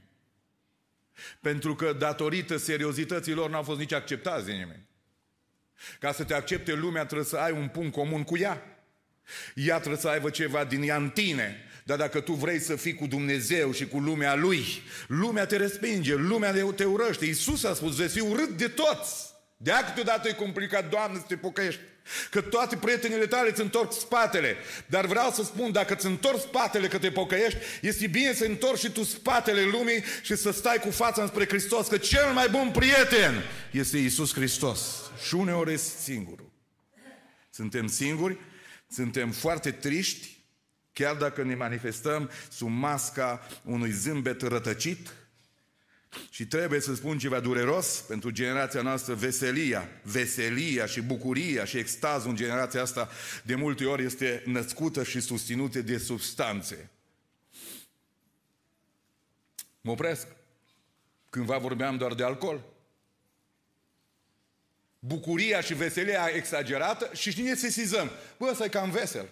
Pentru 1.40 1.74
că 1.74 1.92
datorită 1.92 2.56
seriozității 2.56 3.32
lor 3.32 3.50
n-au 3.50 3.62
fost 3.62 3.78
nici 3.78 3.92
acceptați 3.92 4.44
de 4.44 4.52
nimeni. 4.52 4.88
Ca 6.00 6.12
să 6.12 6.24
te 6.24 6.34
accepte 6.34 6.72
lumea 6.72 7.04
trebuie 7.04 7.26
să 7.26 7.36
ai 7.36 7.52
un 7.52 7.68
punct 7.68 7.92
comun 7.92 8.22
cu 8.22 8.36
ea. 8.36 8.84
Ea 9.54 9.78
trebuie 9.78 10.00
să 10.00 10.08
aibă 10.08 10.30
ceva 10.30 10.64
din 10.64 10.82
ea 10.82 10.96
în 10.96 11.10
tine. 11.10 11.64
Dar 11.84 11.98
dacă 11.98 12.20
tu 12.20 12.32
vrei 12.32 12.58
să 12.58 12.76
fii 12.76 12.94
cu 12.94 13.06
Dumnezeu 13.06 13.72
și 13.72 13.86
cu 13.86 13.98
lumea 13.98 14.34
Lui, 14.34 14.64
lumea 15.06 15.46
te 15.46 15.56
respinge, 15.56 16.14
lumea 16.14 16.52
te 16.74 16.84
urăște. 16.84 17.24
Iisus 17.24 17.64
a 17.64 17.74
spus, 17.74 17.96
veți 17.96 18.14
fi 18.14 18.20
urât 18.20 18.48
de 18.48 18.68
toți. 18.68 19.28
De 19.56 19.72
aia 19.72 19.84
câteodată 19.84 20.28
e 20.28 20.32
complicat, 20.32 20.88
Doamne, 20.88 21.18
să 21.18 21.24
te 21.28 21.36
pocăiești. 21.36 21.80
Că 22.30 22.40
toate 22.40 22.76
prietenile 22.76 23.26
tale 23.26 23.50
îți 23.50 23.60
întorc 23.60 23.92
spatele. 23.92 24.56
Dar 24.86 25.06
vreau 25.06 25.30
să 25.30 25.42
spun, 25.42 25.72
dacă 25.72 25.94
îți 25.94 26.06
întorci 26.06 26.40
spatele 26.40 26.88
că 26.88 26.98
te 26.98 27.10
pocăiești, 27.10 27.58
este 27.80 28.06
bine 28.06 28.32
să 28.32 28.44
întorci 28.44 28.78
și 28.78 28.90
tu 28.90 29.02
spatele 29.02 29.62
lumii 29.62 30.04
și 30.22 30.36
să 30.36 30.50
stai 30.50 30.78
cu 30.78 30.90
fața 30.90 31.22
înspre 31.22 31.46
Hristos, 31.46 31.86
că 31.86 31.96
cel 31.96 32.32
mai 32.32 32.48
bun 32.48 32.70
prieten 32.70 33.42
este 33.70 33.98
Isus 33.98 34.34
Hristos. 34.34 34.80
Și 35.26 35.34
uneori 35.34 35.72
este 35.72 36.02
singurul. 36.02 36.52
Suntem 37.50 37.86
singuri, 37.86 38.38
suntem 38.90 39.30
foarte 39.30 39.70
triști, 39.70 40.38
chiar 40.92 41.14
dacă 41.14 41.42
ne 41.42 41.54
manifestăm 41.54 42.30
sub 42.50 42.68
masca 42.68 43.46
unui 43.64 43.90
zâmbet 43.90 44.42
rătăcit, 44.42 45.08
și 46.30 46.46
trebuie 46.46 46.80
să 46.80 46.94
spun 46.94 47.18
ceva 47.18 47.40
dureros 47.40 48.04
pentru 48.08 48.30
generația 48.30 48.82
noastră, 48.82 49.14
veselia, 49.14 49.88
veselia 50.02 50.86
și 50.86 51.00
bucuria 51.00 51.64
și 51.64 51.78
extazul 51.78 52.30
în 52.30 52.36
generația 52.36 52.82
asta 52.82 53.08
de 53.44 53.54
multe 53.54 53.84
ori 53.84 54.04
este 54.04 54.42
născută 54.46 55.02
și 55.02 55.20
susținută 55.20 55.80
de 55.80 55.98
substanțe. 55.98 56.90
Mă 59.80 59.90
opresc. 59.90 60.26
Cândva 61.30 61.58
vorbeam 61.58 61.96
doar 61.96 62.14
de 62.14 62.24
alcool. 62.24 62.64
Bucuria 64.98 65.60
și 65.60 65.74
veselia 65.74 66.30
exagerată 66.34 67.10
și 67.14 67.34
cine 67.34 67.54
sesizăm? 67.54 68.10
Bă, 68.38 68.48
ăsta 68.50 68.64
e 68.64 68.68
cam 68.68 68.90
vesel. 68.90 69.28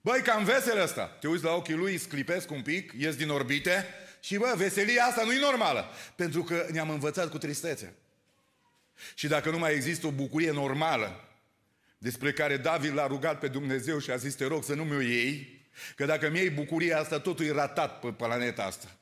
Băi, 0.00 0.22
cam 0.22 0.44
vesel 0.44 0.80
ăsta. 0.80 1.06
Te 1.06 1.28
uiți 1.28 1.44
la 1.44 1.52
ochii 1.52 1.74
lui, 1.74 1.98
sclipesc 1.98 2.50
un 2.50 2.62
pic, 2.62 2.92
ies 2.98 3.16
din 3.16 3.28
orbite, 3.28 3.86
și 4.26 4.36
bă, 4.36 4.54
veselia 4.56 5.04
asta 5.04 5.24
nu 5.24 5.32
e 5.32 5.38
normală, 5.38 5.90
pentru 6.16 6.42
că 6.42 6.66
ne-am 6.70 6.90
învățat 6.90 7.30
cu 7.30 7.38
tristețe. 7.38 7.94
Și 9.14 9.26
dacă 9.26 9.50
nu 9.50 9.58
mai 9.58 9.74
există 9.74 10.06
o 10.06 10.10
bucurie 10.10 10.50
normală, 10.50 11.28
despre 11.98 12.32
care 12.32 12.56
David 12.56 12.94
l-a 12.94 13.06
rugat 13.06 13.38
pe 13.38 13.48
Dumnezeu 13.48 13.98
și 13.98 14.10
a 14.10 14.16
zis, 14.16 14.34
te 14.34 14.46
rog 14.46 14.64
să 14.64 14.74
nu 14.74 14.84
mi-o 14.84 15.00
iei, 15.00 15.66
că 15.96 16.04
dacă 16.04 16.30
mi 16.30 16.38
iei 16.38 16.50
bucuria 16.50 16.98
asta, 16.98 17.20
totul 17.20 17.44
e 17.44 17.52
ratat 17.52 18.00
pe 18.00 18.12
planeta 18.12 18.64
asta. 18.64 18.96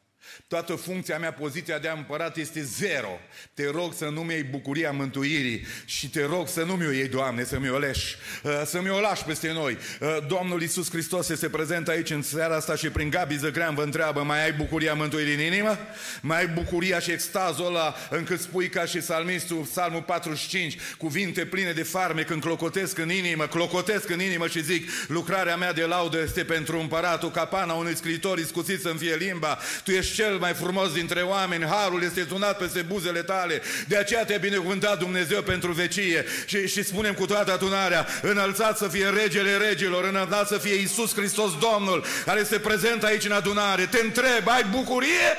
Toată 0.48 0.74
funcția 0.74 1.18
mea, 1.18 1.32
poziția 1.32 1.78
de 1.78 1.88
împărat 1.96 2.36
este 2.36 2.62
zero. 2.62 3.20
Te 3.54 3.70
rog 3.70 3.94
să 3.94 4.04
nu-mi 4.04 4.32
iei 4.32 4.42
bucuria 4.42 4.92
mântuirii 4.92 5.66
și 5.84 6.08
te 6.08 6.24
rog 6.24 6.48
să 6.48 6.62
nu 6.62 6.72
mi-o 6.74 6.90
iei, 6.90 7.08
Doamne, 7.08 7.44
să 7.44 7.58
mi-o 7.58 7.78
leși, 7.78 8.16
uh, 8.42 8.62
să 8.64 8.80
mi-o 8.80 9.00
lași 9.00 9.24
peste 9.24 9.52
noi. 9.52 9.78
Uh, 10.00 10.16
Domnul 10.28 10.60
Iisus 10.60 10.90
Hristos 10.90 11.28
este 11.28 11.48
prezent 11.48 11.88
aici 11.88 12.10
în 12.10 12.22
seara 12.22 12.56
asta 12.56 12.76
și 12.76 12.88
prin 12.88 13.10
Gabi 13.10 13.36
Zăgrean 13.36 13.74
vă 13.74 13.82
întreabă, 13.82 14.22
mai 14.22 14.44
ai 14.44 14.52
bucuria 14.52 14.94
mântuirii 14.94 15.34
în 15.34 15.40
inimă? 15.40 15.78
Mai 16.20 16.38
ai 16.38 16.46
bucuria 16.46 16.98
și 16.98 17.10
extazul 17.10 17.66
ăla 17.66 17.94
încât 18.10 18.40
spui 18.40 18.68
ca 18.68 18.84
și 18.84 19.02
salmistul, 19.02 19.56
psalmul 19.56 20.02
45, 20.02 20.76
cuvinte 20.98 21.46
pline 21.46 21.72
de 21.72 21.82
farme 21.82 22.22
când 22.22 22.42
clocotesc 22.42 22.98
în 22.98 23.10
inimă, 23.10 23.46
clocotesc 23.46 24.08
în 24.08 24.20
inimă 24.20 24.46
și 24.46 24.62
zic, 24.62 24.90
lucrarea 25.08 25.56
mea 25.56 25.72
de 25.72 25.84
laudă 25.84 26.20
este 26.22 26.44
pentru 26.44 26.78
împăratul, 26.78 27.30
capana 27.30 27.72
unui 27.72 27.96
scriitor 27.96 28.38
iscusit 28.38 28.80
să-mi 28.80 28.98
fie 28.98 29.16
limba, 29.16 29.58
tu 29.84 29.90
ești 29.90 30.13
cel 30.14 30.38
mai 30.38 30.54
frumos 30.54 30.92
dintre 30.92 31.20
oameni, 31.20 31.64
harul 31.64 32.02
este 32.02 32.24
tunat 32.24 32.58
peste 32.58 32.82
buzele 32.82 33.22
tale, 33.22 33.62
de 33.88 33.96
aceea 33.96 34.24
te-a 34.24 34.38
binecuvântat 34.38 34.98
Dumnezeu 34.98 35.42
pentru 35.42 35.72
vecie 35.72 36.24
și, 36.46 36.68
și 36.68 36.82
spunem 36.82 37.14
cu 37.14 37.26
toată 37.26 37.52
adunarea, 37.52 38.06
înălțat 38.22 38.76
să 38.76 38.88
fie 38.88 39.08
regele 39.08 39.56
regilor, 39.56 40.04
înălțat 40.04 40.46
să 40.46 40.58
fie 40.58 40.74
Iisus 40.74 41.14
Hristos 41.14 41.58
Domnul, 41.58 42.04
care 42.24 42.40
este 42.40 42.58
prezent 42.58 43.02
aici 43.04 43.24
în 43.24 43.32
adunare. 43.32 43.86
Te 43.86 44.00
întreb, 44.00 44.48
ai 44.48 44.64
bucurie? 44.64 45.36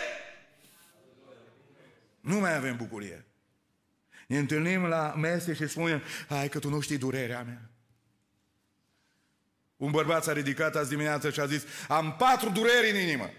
Nu 2.20 2.40
mai 2.40 2.56
avem 2.56 2.76
bucurie. 2.76 3.26
Ne 4.28 4.38
întâlnim 4.38 4.86
la 4.86 5.14
mese 5.18 5.54
și 5.54 5.68
spunem, 5.68 6.02
hai 6.30 6.50
că 6.50 6.60
tu 6.60 6.70
nu 6.70 6.80
știi 6.80 6.98
durerea 6.98 7.44
mea. 7.44 7.70
Un 9.78 9.92
bărbat 9.92 10.24
s-a 10.24 10.34
ridicat 10.34 10.76
azi 10.76 10.90
dimineață 10.90 11.30
și 11.30 11.40
a 11.40 11.46
zis, 11.46 11.64
am 11.88 12.16
patru 12.18 12.50
dureri 12.50 12.90
în 12.90 12.98
inimă. 12.98 13.30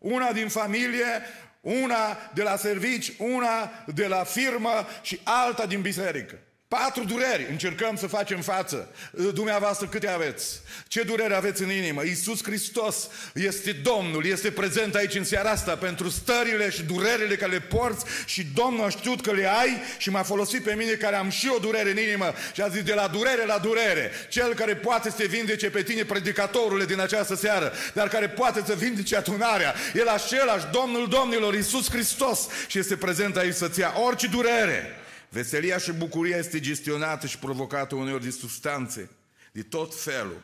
Una 0.00 0.32
din 0.32 0.48
familie, 0.48 1.22
una 1.60 2.30
de 2.34 2.42
la 2.42 2.56
servici, 2.56 3.12
una 3.18 3.84
de 3.86 4.06
la 4.06 4.24
firmă 4.24 4.86
și 5.02 5.20
alta 5.24 5.66
din 5.66 5.80
biserică. 5.80 6.38
Patru 6.78 7.04
dureri 7.04 7.46
încercăm 7.50 7.96
să 7.96 8.06
facem 8.06 8.40
față. 8.40 8.88
Dumneavoastră 9.34 9.86
câte 9.86 10.08
aveți? 10.08 10.60
Ce 10.88 11.02
durere 11.02 11.34
aveți 11.34 11.62
în 11.62 11.70
inimă? 11.70 12.04
Iisus 12.04 12.42
Hristos 12.42 13.08
este 13.34 13.72
Domnul, 13.72 14.26
este 14.26 14.50
prezent 14.50 14.94
aici 14.94 15.14
în 15.14 15.24
seara 15.24 15.50
asta 15.50 15.76
pentru 15.76 16.08
stările 16.08 16.70
și 16.70 16.82
durerile 16.82 17.36
care 17.36 17.52
le 17.52 17.60
porți 17.60 18.04
și 18.26 18.46
Domnul 18.54 18.84
a 18.84 18.88
știut 18.88 19.20
că 19.20 19.32
le 19.32 19.48
ai 19.60 19.82
și 19.98 20.10
m-a 20.10 20.22
folosit 20.22 20.62
pe 20.62 20.74
mine 20.74 20.92
care 20.92 21.16
am 21.16 21.30
și 21.30 21.50
o 21.54 21.58
durere 21.58 21.90
în 21.90 21.98
inimă 21.98 22.32
și 22.54 22.62
a 22.62 22.68
zis 22.68 22.82
de 22.82 22.94
la 22.94 23.08
durere 23.08 23.46
la 23.46 23.58
durere. 23.58 24.10
Cel 24.28 24.54
care 24.54 24.76
poate 24.76 25.10
să 25.10 25.16
te 25.16 25.26
vindece 25.26 25.70
pe 25.70 25.82
tine, 25.82 26.04
predicatorule 26.04 26.84
din 26.84 27.00
această 27.00 27.34
seară, 27.34 27.72
dar 27.94 28.08
care 28.08 28.28
poate 28.28 28.62
să 28.66 28.74
vindece 28.74 29.16
adunarea. 29.16 29.74
El 29.94 30.08
același 30.08 30.66
Domnul 30.72 31.08
Domnilor, 31.08 31.54
Iisus 31.54 31.90
Hristos 31.90 32.46
și 32.66 32.78
este 32.78 32.96
prezent 32.96 33.36
aici 33.36 33.54
să-ți 33.54 33.80
ia 33.80 33.94
orice 33.96 34.26
durere. 34.26 34.99
Veselia 35.30 35.78
și 35.78 35.92
bucuria 35.92 36.36
este 36.36 36.60
gestionată 36.60 37.26
și 37.26 37.38
provocată 37.38 37.94
uneori 37.94 38.22
de 38.22 38.30
substanțe, 38.30 39.10
de 39.52 39.62
tot 39.62 40.02
felul, 40.02 40.42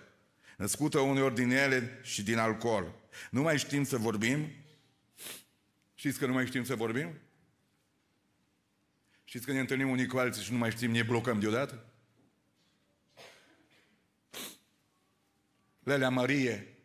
născută 0.57 0.99
uneori 0.99 1.35
din 1.35 1.51
ele 1.51 2.01
și 2.03 2.23
din 2.23 2.39
alcool. 2.39 2.95
Nu 3.31 3.43
mai 3.43 3.59
știm 3.59 3.85
să 3.85 3.97
vorbim? 3.97 4.49
Știți 5.95 6.19
că 6.19 6.27
nu 6.27 6.33
mai 6.33 6.47
știm 6.47 6.65
să 6.65 6.75
vorbim? 6.75 7.19
Știți 9.25 9.47
că 9.47 9.53
ne 9.53 9.61
întâlnim 9.61 9.91
unii 9.91 10.07
cu 10.07 10.19
alții 10.19 10.43
și 10.43 10.53
nu 10.53 10.59
mai 10.59 10.71
știm, 10.71 10.91
ne 10.91 11.03
blocăm 11.03 11.41
deodată? 11.41 11.85
Lelea 15.83 16.09
Marie, 16.09 16.77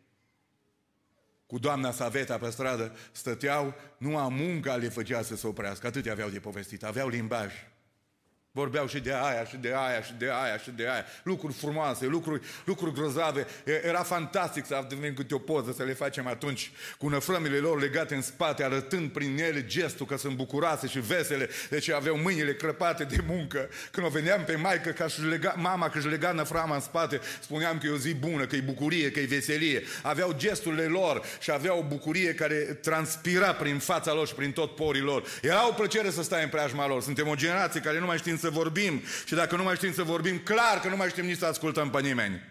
cu 1.46 1.58
doamna 1.58 1.92
Saveta 1.92 2.38
pe 2.38 2.50
stradă, 2.50 2.96
stăteau, 3.12 3.74
numai 3.98 4.28
munca 4.28 4.76
le 4.76 4.88
făcea 4.88 5.22
să 5.22 5.36
se 5.36 5.46
oprească, 5.46 5.86
atât 5.86 6.06
aveau 6.06 6.28
de 6.28 6.40
povestit, 6.40 6.84
aveau 6.84 7.08
limbaj. 7.08 7.52
Vorbeau 8.54 8.86
și 8.86 8.98
de 8.98 9.12
aia, 9.12 9.44
și 9.44 9.56
de 9.56 9.72
aia, 9.74 10.02
și 10.02 10.12
de 10.18 10.30
aia, 10.42 10.58
și 10.58 10.70
de 10.70 10.88
aia. 10.88 11.04
Lucruri 11.22 11.54
frumoase, 11.54 12.06
lucruri, 12.06 12.42
lucruri 12.64 12.94
grozave. 12.94 13.46
Era 13.84 14.02
fantastic 14.02 14.66
să 14.66 14.74
avem 14.74 15.14
câte 15.14 15.34
o 15.34 15.38
poză 15.38 15.72
să 15.76 15.82
le 15.82 15.92
facem 15.92 16.26
atunci, 16.26 16.70
cu 16.98 17.08
năfrămile 17.08 17.56
lor 17.56 17.80
legate 17.80 18.14
în 18.14 18.22
spate, 18.22 18.64
arătând 18.64 19.10
prin 19.10 19.38
ele 19.38 19.64
gestul 19.66 20.06
că 20.06 20.16
sunt 20.16 20.36
bucuroase 20.36 20.86
și 20.86 21.00
vesele, 21.00 21.48
deci 21.70 21.88
aveau 21.88 22.16
mâinile 22.16 22.54
crăpate 22.54 23.04
de 23.04 23.16
muncă. 23.26 23.68
Când 23.90 24.06
o 24.06 24.10
veneam 24.10 24.44
pe 24.44 24.56
maică, 24.56 24.90
ca 24.90 25.06
și 25.06 25.20
lega, 25.20 25.54
mama 25.56 25.88
că 25.88 25.98
își 25.98 26.08
lega 26.08 26.32
năframa 26.32 26.74
în 26.74 26.80
spate, 26.80 27.20
spuneam 27.40 27.78
că 27.78 27.86
e 27.86 27.90
o 27.90 27.96
zi 27.96 28.14
bună, 28.14 28.46
că 28.46 28.56
e 28.56 28.60
bucurie, 28.60 29.10
că 29.10 29.20
e 29.20 29.24
veselie. 29.24 29.82
Aveau 30.02 30.32
gesturile 30.36 30.84
lor 30.84 31.22
și 31.40 31.50
aveau 31.50 31.78
o 31.78 31.82
bucurie 31.82 32.34
care 32.34 32.56
transpira 32.56 33.52
prin 33.52 33.78
fața 33.78 34.12
lor 34.12 34.26
și 34.26 34.34
prin 34.34 34.52
tot 34.52 34.74
porii 34.74 35.02
lor. 35.02 35.24
Era 35.42 35.68
o 35.68 35.72
plăcere 35.72 36.10
să 36.10 36.22
stai 36.22 36.42
în 36.42 36.48
preajma 36.48 36.86
lor. 36.86 37.02
Suntem 37.02 37.28
o 37.28 37.34
generație 37.34 37.80
care 37.80 37.98
nu 37.98 38.06
mai 38.06 38.16
știm 38.16 38.40
să 38.42 38.50
vorbim 38.50 39.02
și 39.26 39.34
dacă 39.34 39.56
nu 39.56 39.62
mai 39.62 39.74
știm 39.74 39.92
să 39.92 40.02
vorbim, 40.02 40.38
clar 40.38 40.80
că 40.80 40.88
nu 40.88 40.96
mai 40.96 41.08
știm 41.08 41.24
nici 41.24 41.38
să 41.38 41.46
ascultăm 41.46 41.90
pe 41.90 42.00
nimeni. 42.00 42.50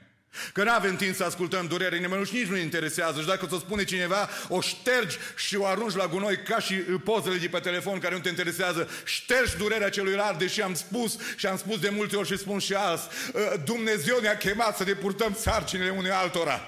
Că 0.53 0.63
nu 0.63 0.71
avem 0.71 0.95
timp 0.95 1.15
să 1.15 1.23
ascultăm 1.23 1.67
durere 1.67 1.97
nimănui 1.97 2.25
și 2.25 2.35
nici 2.35 2.47
nu 2.47 2.57
interesează. 2.57 3.19
Și 3.19 3.27
dacă 3.27 3.45
ți-o 3.45 3.57
spune 3.57 3.83
cineva, 3.83 4.29
o 4.47 4.61
ștergi 4.61 5.17
și 5.35 5.55
o 5.55 5.65
arunci 5.65 5.95
la 5.95 6.07
gunoi 6.07 6.43
ca 6.43 6.59
și 6.59 6.73
pozele 6.75 7.37
de 7.37 7.47
pe 7.47 7.59
telefon 7.59 7.99
care 7.99 8.15
nu 8.15 8.21
te 8.21 8.29
interesează. 8.29 8.89
Ștergi 9.03 9.57
durerea 9.57 9.89
celuilalt, 9.89 10.37
deși 10.37 10.61
am 10.61 10.73
spus 10.73 11.17
și 11.35 11.45
am 11.45 11.57
spus 11.57 11.79
de 11.79 11.89
multe 11.89 12.15
ori 12.15 12.27
și 12.27 12.37
spun 12.37 12.59
și 12.59 12.73
azi. 12.73 13.07
Uh, 13.33 13.41
Dumnezeu 13.65 14.19
ne-a 14.19 14.37
chemat 14.37 14.77
să 14.77 14.83
ne 14.83 14.93
purtăm 14.93 15.35
sarcinile 15.39 15.89
unei 15.89 16.11
altora. 16.11 16.61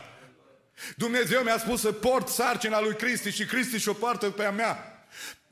Dumnezeu 0.96 1.42
mi-a 1.42 1.58
spus 1.58 1.82
să 1.82 1.92
port 1.92 2.28
sarcina 2.28 2.82
lui 2.82 2.96
Cristi 2.96 3.32
și 3.32 3.46
Cristi 3.46 3.78
și-o 3.78 3.94
poartă 3.94 4.30
pe 4.30 4.44
a 4.44 4.52
mea. 4.52 4.93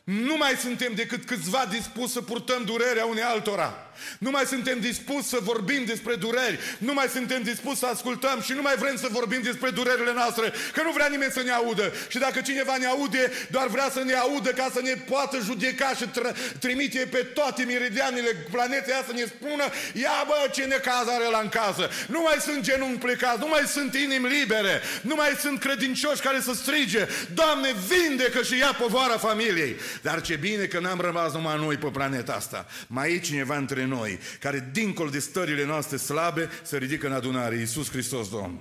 Nu 0.03 0.37
mai 0.37 0.55
suntem 0.55 0.93
decât 0.93 1.25
câțiva 1.25 1.65
dispuși 1.69 2.07
să 2.07 2.21
purtăm 2.21 2.63
durerea 2.63 3.05
unei 3.05 3.23
altora. 3.23 3.90
Nu 4.19 4.29
mai 4.29 4.45
suntem 4.45 4.79
dispuși 4.79 5.23
să 5.23 5.37
vorbim 5.41 5.85
despre 5.85 6.15
dureri. 6.15 6.59
Nu 6.77 6.93
mai 6.93 7.07
suntem 7.07 7.41
dispuși 7.43 7.77
să 7.77 7.85
ascultăm 7.85 8.41
și 8.41 8.53
nu 8.53 8.61
mai 8.61 8.75
vrem 8.75 8.95
să 8.97 9.07
vorbim 9.11 9.41
despre 9.41 9.69
durerile 9.69 10.13
noastre. 10.13 10.53
Că 10.73 10.81
nu 10.83 10.91
vrea 10.91 11.07
nimeni 11.07 11.31
să 11.31 11.41
ne 11.41 11.51
audă. 11.51 11.93
Și 12.07 12.17
dacă 12.17 12.41
cineva 12.41 12.77
ne 12.77 12.85
aude, 12.85 13.31
doar 13.49 13.67
vrea 13.67 13.89
să 13.93 14.01
ne 14.03 14.13
audă 14.13 14.49
ca 14.49 14.69
să 14.73 14.79
ne 14.83 14.93
poată 14.93 15.37
judeca 15.43 15.89
și 15.89 16.05
tr- 16.05 16.57
trimite 16.59 17.07
pe 17.11 17.17
toate 17.17 17.63
meridianele 17.63 18.31
planetei 18.51 19.03
să 19.07 19.13
ne 19.13 19.25
spună 19.25 19.63
ia 19.93 20.23
bă 20.27 20.49
ce 20.53 20.63
necaz 20.63 21.07
are 21.07 21.27
la 21.31 21.39
în 21.39 21.49
casă. 21.49 21.89
Nu 22.07 22.21
mai 22.21 22.37
sunt 22.39 22.61
genunchi 22.61 22.99
plecați, 23.05 23.39
nu 23.39 23.47
mai 23.47 23.63
sunt 23.67 23.95
inimi 23.95 24.27
libere, 24.27 24.81
nu 25.01 25.15
mai 25.15 25.37
sunt 25.39 25.59
credincioși 25.59 26.21
care 26.21 26.39
să 26.41 26.53
strige 26.53 27.07
Doamne, 27.33 27.69
vindecă 27.87 28.41
și 28.43 28.57
ia 28.57 28.75
povara 28.79 29.17
familiei. 29.17 29.75
Dar 30.01 30.21
ce 30.21 30.35
bine 30.35 30.65
că 30.65 30.79
n-am 30.79 30.99
rămas 30.99 31.33
numai 31.33 31.57
noi 31.57 31.75
pe 31.77 31.87
planeta 31.87 32.33
asta. 32.33 32.65
Mai 32.87 33.13
e 33.13 33.19
cineva 33.19 33.57
între 33.57 33.80
noi, 33.85 34.19
care 34.39 34.69
dincolo 34.73 35.09
de 35.09 35.19
stările 35.19 35.65
noastre 35.65 35.97
slabe 35.97 36.49
se 36.63 36.77
ridică 36.77 37.07
în 37.07 37.13
adunare. 37.13 37.55
Iisus 37.55 37.89
Hristos 37.89 38.29
Domn. 38.29 38.59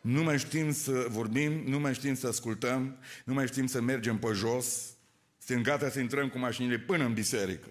Nu 0.00 0.22
mai 0.22 0.38
știm 0.38 0.72
să 0.72 1.06
vorbim, 1.08 1.62
nu 1.66 1.78
mai 1.78 1.94
știm 1.94 2.14
să 2.14 2.26
ascultăm, 2.26 2.96
nu 3.24 3.34
mai 3.34 3.46
știm 3.46 3.66
să 3.66 3.80
mergem 3.80 4.18
pe 4.18 4.28
jos, 4.32 4.66
suntem 5.38 5.64
gata 5.64 5.90
să 5.90 6.00
intrăm 6.00 6.28
cu 6.28 6.38
mașinile 6.38 6.78
până 6.78 7.04
în 7.04 7.12
biserică. 7.12 7.68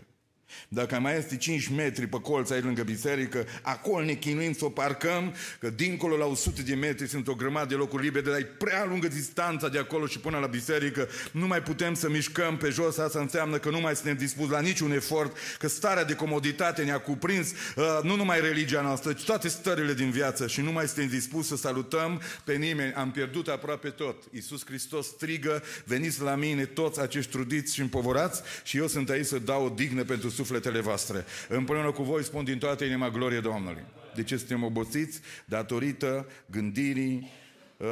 Dacă 0.67 0.99
mai 0.99 1.17
este 1.17 1.37
5 1.37 1.67
metri 1.67 2.07
pe 2.07 2.19
colț 2.21 2.49
aici 2.49 2.63
lângă 2.63 2.83
biserică, 2.83 3.45
acolo 3.61 4.05
ne 4.05 4.13
chinuim 4.13 4.53
să 4.53 4.65
o 4.65 4.69
parcăm, 4.69 5.35
că 5.59 5.69
dincolo 5.69 6.17
la 6.17 6.25
100 6.25 6.61
de 6.61 6.75
metri 6.75 7.07
sunt 7.07 7.27
o 7.27 7.35
grămadă 7.35 7.67
de 7.67 7.75
locuri 7.75 8.03
libere, 8.03 8.29
dar 8.29 8.39
e 8.39 8.43
prea 8.43 8.85
lungă 8.85 9.07
distanța 9.07 9.69
de 9.69 9.79
acolo 9.79 10.05
și 10.07 10.19
până 10.19 10.37
la 10.37 10.47
biserică, 10.47 11.07
nu 11.31 11.47
mai 11.47 11.61
putem 11.61 11.93
să 11.93 12.09
mișcăm 12.09 12.57
pe 12.57 12.69
jos, 12.69 12.97
asta 12.97 13.19
înseamnă 13.19 13.57
că 13.57 13.69
nu 13.69 13.79
mai 13.79 13.95
suntem 13.95 14.15
dispuși 14.15 14.49
la 14.49 14.59
niciun 14.59 14.91
efort, 14.91 15.37
că 15.59 15.67
starea 15.67 16.03
de 16.03 16.13
comoditate 16.13 16.83
ne-a 16.83 16.99
cuprins, 16.99 17.51
uh, 17.75 17.99
nu 18.03 18.15
numai 18.15 18.41
religia 18.41 18.81
noastră, 18.81 19.13
ci 19.13 19.23
toate 19.23 19.47
stările 19.47 19.93
din 19.93 20.11
viață 20.11 20.47
și 20.47 20.61
nu 20.61 20.71
mai 20.71 20.85
suntem 20.85 21.07
dispuși 21.07 21.47
să 21.47 21.55
salutăm 21.55 22.21
pe 22.43 22.53
nimeni. 22.53 22.93
Am 22.93 23.11
pierdut 23.11 23.47
aproape 23.47 23.89
tot. 23.89 24.23
Iisus 24.31 24.65
Hristos 24.65 25.07
strigă, 25.07 25.63
veniți 25.85 26.21
la 26.21 26.35
mine 26.35 26.65
toți 26.65 26.99
acești 26.99 27.31
trudiți 27.31 27.73
și 27.73 27.81
împovorați 27.81 28.41
și 28.63 28.77
eu 28.77 28.87
sunt 28.87 29.09
aici 29.09 29.25
să 29.25 29.39
dau 29.39 29.65
o 29.65 29.69
dignă 29.69 30.03
pentru 30.03 30.29
sufletele 30.43 30.79
voastre. 30.79 31.25
Împreună 31.49 31.91
cu 31.91 32.03
voi 32.03 32.23
spun 32.23 32.43
din 32.43 32.57
toată 32.57 32.83
inima 32.83 33.09
glorie 33.09 33.39
Domnului. 33.39 33.83
De 34.15 34.23
ce 34.23 34.37
suntem 34.37 34.63
obosiți? 34.63 35.21
Datorită 35.45 36.27
gândirii 36.45 37.31
uh, 37.77 37.87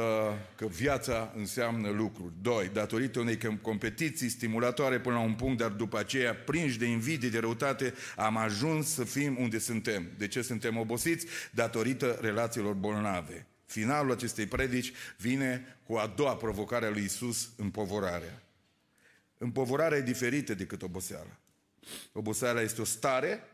că 0.56 0.66
viața 0.66 1.32
înseamnă 1.36 1.90
lucruri. 1.90 2.32
Doi, 2.42 2.70
datorită 2.72 3.20
unei 3.20 3.38
competiții 3.60 4.28
stimulatoare 4.28 5.00
până 5.00 5.14
la 5.14 5.20
un 5.20 5.34
punct, 5.34 5.58
dar 5.58 5.70
după 5.70 5.98
aceea, 5.98 6.34
prinși 6.34 6.78
de 6.78 6.86
invidie, 6.86 7.28
de 7.28 7.38
răutate, 7.38 7.94
am 8.16 8.36
ajuns 8.36 8.88
să 8.88 9.04
fim 9.04 9.36
unde 9.40 9.58
suntem. 9.58 10.10
De 10.18 10.28
ce 10.28 10.42
suntem 10.42 10.78
obosiți? 10.78 11.26
Datorită 11.50 12.18
relațiilor 12.20 12.74
bolnave. 12.74 13.46
Finalul 13.66 14.12
acestei 14.12 14.46
predici 14.46 14.92
vine 15.16 15.76
cu 15.86 15.94
a 15.94 16.12
doua 16.16 16.36
provocare 16.36 16.86
a 16.86 16.90
lui 16.90 17.04
Isus, 17.04 17.50
împovorarea. 17.56 18.42
Împovorarea 19.38 19.98
e 19.98 20.02
diferită 20.02 20.54
decât 20.54 20.82
oboseala. 20.82 21.41
Oboseala 22.12 22.60
este 22.60 22.80
o 22.80 22.84
stare 22.84 23.46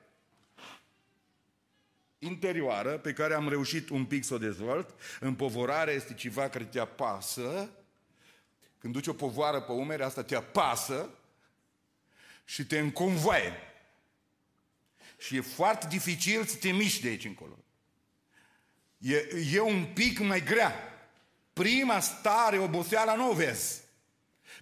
interioară 2.18 2.98
pe 2.98 3.12
care 3.12 3.34
am 3.34 3.48
reușit 3.48 3.88
un 3.88 4.04
pic 4.04 4.24
să 4.24 4.34
o 4.34 4.38
dezvolt. 4.38 4.94
Împovorarea 5.20 5.94
este 5.94 6.14
ceva 6.14 6.48
care 6.48 6.64
te 6.64 6.80
apasă. 6.80 7.70
Când 8.78 8.92
duci 8.92 9.06
o 9.06 9.12
povoară 9.12 9.60
pe 9.60 9.72
umeri, 9.72 10.02
asta 10.02 10.22
te 10.22 10.36
apasă 10.36 11.10
și 12.44 12.66
te 12.66 12.78
înconvoie. 12.78 13.52
Și 15.18 15.36
e 15.36 15.40
foarte 15.40 15.86
dificil 15.86 16.44
să 16.44 16.56
te 16.56 16.70
miști 16.70 17.02
de 17.02 17.08
aici 17.08 17.24
încolo. 17.24 17.58
E, 18.98 19.16
e 19.52 19.60
un 19.60 19.84
pic 19.94 20.18
mai 20.18 20.42
grea. 20.42 20.74
Prima 21.52 22.00
stare, 22.00 22.58
oboseala, 22.58 23.14
nu 23.14 23.30
o 23.30 23.34
vezi. 23.34 23.80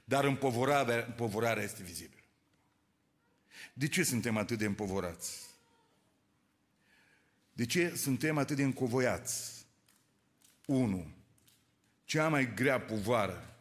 Dar 0.05 0.25
împovorarea, 0.25 1.05
împovorarea 1.07 1.62
este 1.62 1.83
vizibilă. 1.83 2.16
De 3.79 3.89
ce 3.89 4.03
suntem 4.03 4.37
atât 4.37 4.59
de 4.59 4.64
împovorați? 4.64 5.47
De 7.53 7.66
ce 7.66 7.95
suntem 7.97 8.39
atât 8.39 8.57
de 8.57 8.62
încovoiați? 8.62 9.66
Unu, 10.66 11.14
cea 12.05 12.29
mai 12.29 12.55
grea 12.55 12.81
povară 12.81 13.57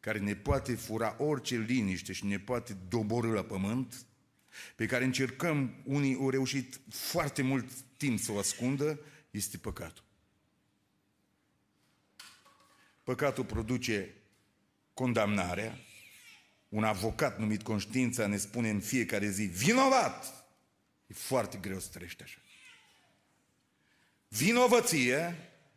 care 0.00 0.18
ne 0.18 0.34
poate 0.34 0.74
fura 0.74 1.16
orice 1.18 1.56
liniște 1.56 2.12
și 2.12 2.26
ne 2.26 2.38
poate 2.38 2.76
doborâ 2.88 3.32
la 3.32 3.42
pământ, 3.42 4.06
pe 4.76 4.86
care 4.86 5.04
încercăm, 5.04 5.74
unii 5.84 6.14
au 6.14 6.30
reușit 6.30 6.80
foarte 6.90 7.42
mult 7.42 7.70
timp 7.96 8.18
să 8.18 8.32
o 8.32 8.38
ascundă, 8.38 9.00
este 9.30 9.56
păcatul. 9.58 10.04
Păcatul 13.02 13.44
produce 13.44 14.14
condamnarea, 14.94 15.78
un 16.68 16.84
avocat 16.84 17.38
numit 17.38 17.62
conștiința 17.62 18.26
ne 18.26 18.36
spune 18.36 18.70
în 18.70 18.80
fiecare 18.80 19.28
zi, 19.28 19.42
vinovat! 19.42 20.46
E 21.06 21.14
foarte 21.14 21.58
greu 21.58 21.78
să 21.78 21.88
trăiești 21.92 22.22
așa. 22.22 22.38
Vinovăție 24.28 25.36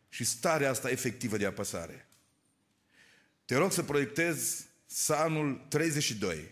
și 0.09 0.23
starea 0.23 0.69
asta 0.69 0.89
efectivă 0.89 1.37
de 1.37 1.45
apăsare. 1.45 2.07
Te 3.45 3.55
rog 3.55 3.71
să 3.71 3.83
proiectezi 3.83 4.65
Psalmul 4.87 5.65
32, 5.67 6.49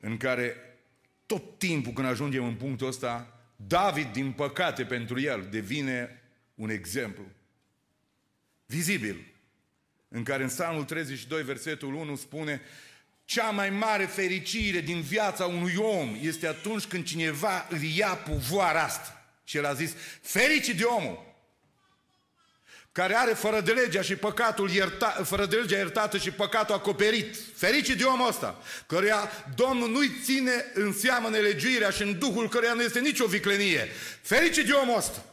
în 0.00 0.16
care 0.16 0.56
tot 1.26 1.58
timpul 1.58 1.92
când 1.92 2.06
ajungem 2.06 2.44
în 2.44 2.54
punctul 2.54 2.86
ăsta, 2.86 3.40
David, 3.56 4.12
din 4.12 4.32
păcate 4.32 4.84
pentru 4.84 5.20
el, 5.20 5.48
devine 5.50 6.22
un 6.54 6.70
exemplu 6.70 7.24
vizibil, 8.66 9.32
în 10.08 10.24
care 10.24 10.42
în 10.42 10.48
Psalmul 10.48 10.84
32, 10.84 11.42
versetul 11.42 11.94
1 11.94 12.16
spune 12.16 12.60
cea 13.24 13.50
mai 13.50 13.70
mare 13.70 14.04
fericire 14.04 14.80
din 14.80 15.00
viața 15.00 15.44
unui 15.44 15.74
om 15.76 16.18
este 16.20 16.46
atunci 16.46 16.84
când 16.84 17.04
cineva 17.04 17.66
îl 17.70 17.82
ia 17.82 18.14
povoara 18.14 18.82
asta. 18.82 19.24
Și 19.44 19.56
el 19.56 19.66
a 19.66 19.72
zis, 19.72 19.90
fericit 20.22 20.76
de 20.76 20.84
omul 20.84 21.34
care 22.94 23.14
are 23.14 23.32
fără 23.32 23.60
de 23.60 23.72
legea 23.72 24.02
și 24.02 24.16
păcatul 24.16 24.70
ierta, 24.70 25.20
fără 25.24 25.46
de 25.46 25.56
legea 25.56 25.76
iertată 25.76 26.18
și 26.18 26.30
păcatul 26.30 26.74
acoperit. 26.74 27.36
Fericit 27.56 27.98
de 27.98 28.04
omul 28.04 28.28
ăsta, 28.28 28.62
căruia 28.86 29.30
Domnul 29.54 29.90
nu-i 29.90 30.10
ține 30.24 30.64
în 30.74 30.92
seamă 30.92 31.28
nelegiuirea 31.28 31.90
și 31.90 32.02
în 32.02 32.18
Duhul 32.18 32.48
căruia 32.48 32.72
nu 32.72 32.82
este 32.82 33.00
nicio 33.00 33.26
viclenie. 33.26 33.88
Fericit 34.22 34.66
de 34.66 34.72
omul 34.72 34.96
ăsta. 34.96 35.24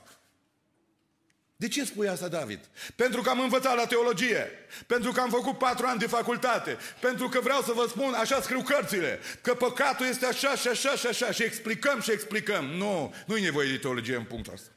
De 1.62 1.68
ce 1.68 1.86
spui 1.86 2.08
asta, 2.08 2.28
David? 2.28 2.70
Pentru 2.96 3.22
că 3.22 3.30
am 3.30 3.40
învățat 3.40 3.76
la 3.76 3.86
teologie, 3.86 4.48
pentru 4.88 5.12
că 5.12 5.20
am 5.20 5.30
făcut 5.30 5.58
patru 5.58 5.86
ani 5.86 6.00
de 6.00 6.08
facultate, 6.08 6.78
pentru 7.00 7.30
că 7.30 7.40
vreau 7.40 7.62
să 7.62 7.72
vă 7.72 7.86
spun, 7.90 8.14
așa 8.14 8.42
scriu 8.42 8.62
cărțile, 8.62 9.20
că 9.42 9.54
păcatul 9.54 10.06
este 10.06 10.26
așa 10.26 10.56
și 10.56 10.68
așa 10.68 10.96
și 10.96 11.08
așa 11.08 11.32
și 11.32 11.44
explicăm 11.44 12.02
și 12.02 12.12
explicăm. 12.12 12.66
Nu, 12.66 13.14
nu 13.26 13.38
e 13.38 13.42
nevoie 13.42 13.70
de 13.70 13.78
teologie 13.78 14.16
în 14.16 14.24
punctul 14.24 14.54
ăsta. 14.54 14.72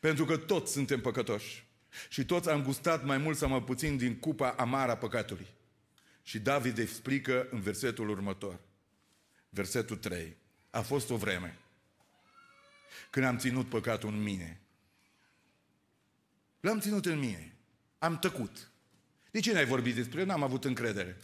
Pentru 0.00 0.24
că 0.24 0.36
toți 0.36 0.72
suntem 0.72 1.00
păcătoși 1.00 1.66
și 2.08 2.24
toți 2.24 2.48
am 2.48 2.62
gustat 2.62 3.04
mai 3.04 3.18
mult 3.18 3.36
sau 3.36 3.48
mai 3.48 3.62
puțin 3.62 3.96
din 3.96 4.16
cupa 4.16 4.54
amară 4.58 4.90
a 4.90 4.96
păcatului. 4.96 5.46
Și 6.22 6.38
David 6.38 6.78
explică 6.78 7.48
în 7.50 7.60
versetul 7.60 8.08
următor, 8.08 8.58
versetul 9.48 9.96
3. 9.96 10.36
A 10.70 10.80
fost 10.80 11.10
o 11.10 11.16
vreme 11.16 11.58
când 13.10 13.26
am 13.26 13.38
ținut 13.38 13.68
păcatul 13.68 14.08
în 14.08 14.22
mine 14.22 14.58
L-am 16.64 16.80
ținut 16.80 17.06
în 17.06 17.18
mine. 17.18 17.56
Am 17.98 18.18
tăcut. 18.18 18.70
De 19.30 19.40
ce 19.40 19.52
n-ai 19.52 19.64
vorbit 19.64 19.94
despre 19.94 20.20
el? 20.20 20.26
N-am 20.26 20.42
avut 20.42 20.64
încredere. 20.64 21.16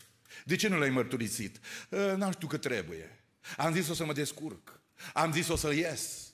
De 0.44 0.56
ce 0.56 0.68
nu 0.68 0.78
l-ai 0.78 0.90
mărturisit? 0.90 1.60
Ă, 1.92 2.14
n-am 2.14 2.32
știut 2.32 2.50
că 2.50 2.56
trebuie. 2.56 3.22
Am 3.56 3.72
zis 3.72 3.88
o 3.88 3.94
să 3.94 4.04
mă 4.04 4.12
descurc. 4.12 4.80
Am 5.12 5.32
zis 5.32 5.48
o 5.48 5.56
să 5.56 5.72
ies. 5.72 6.32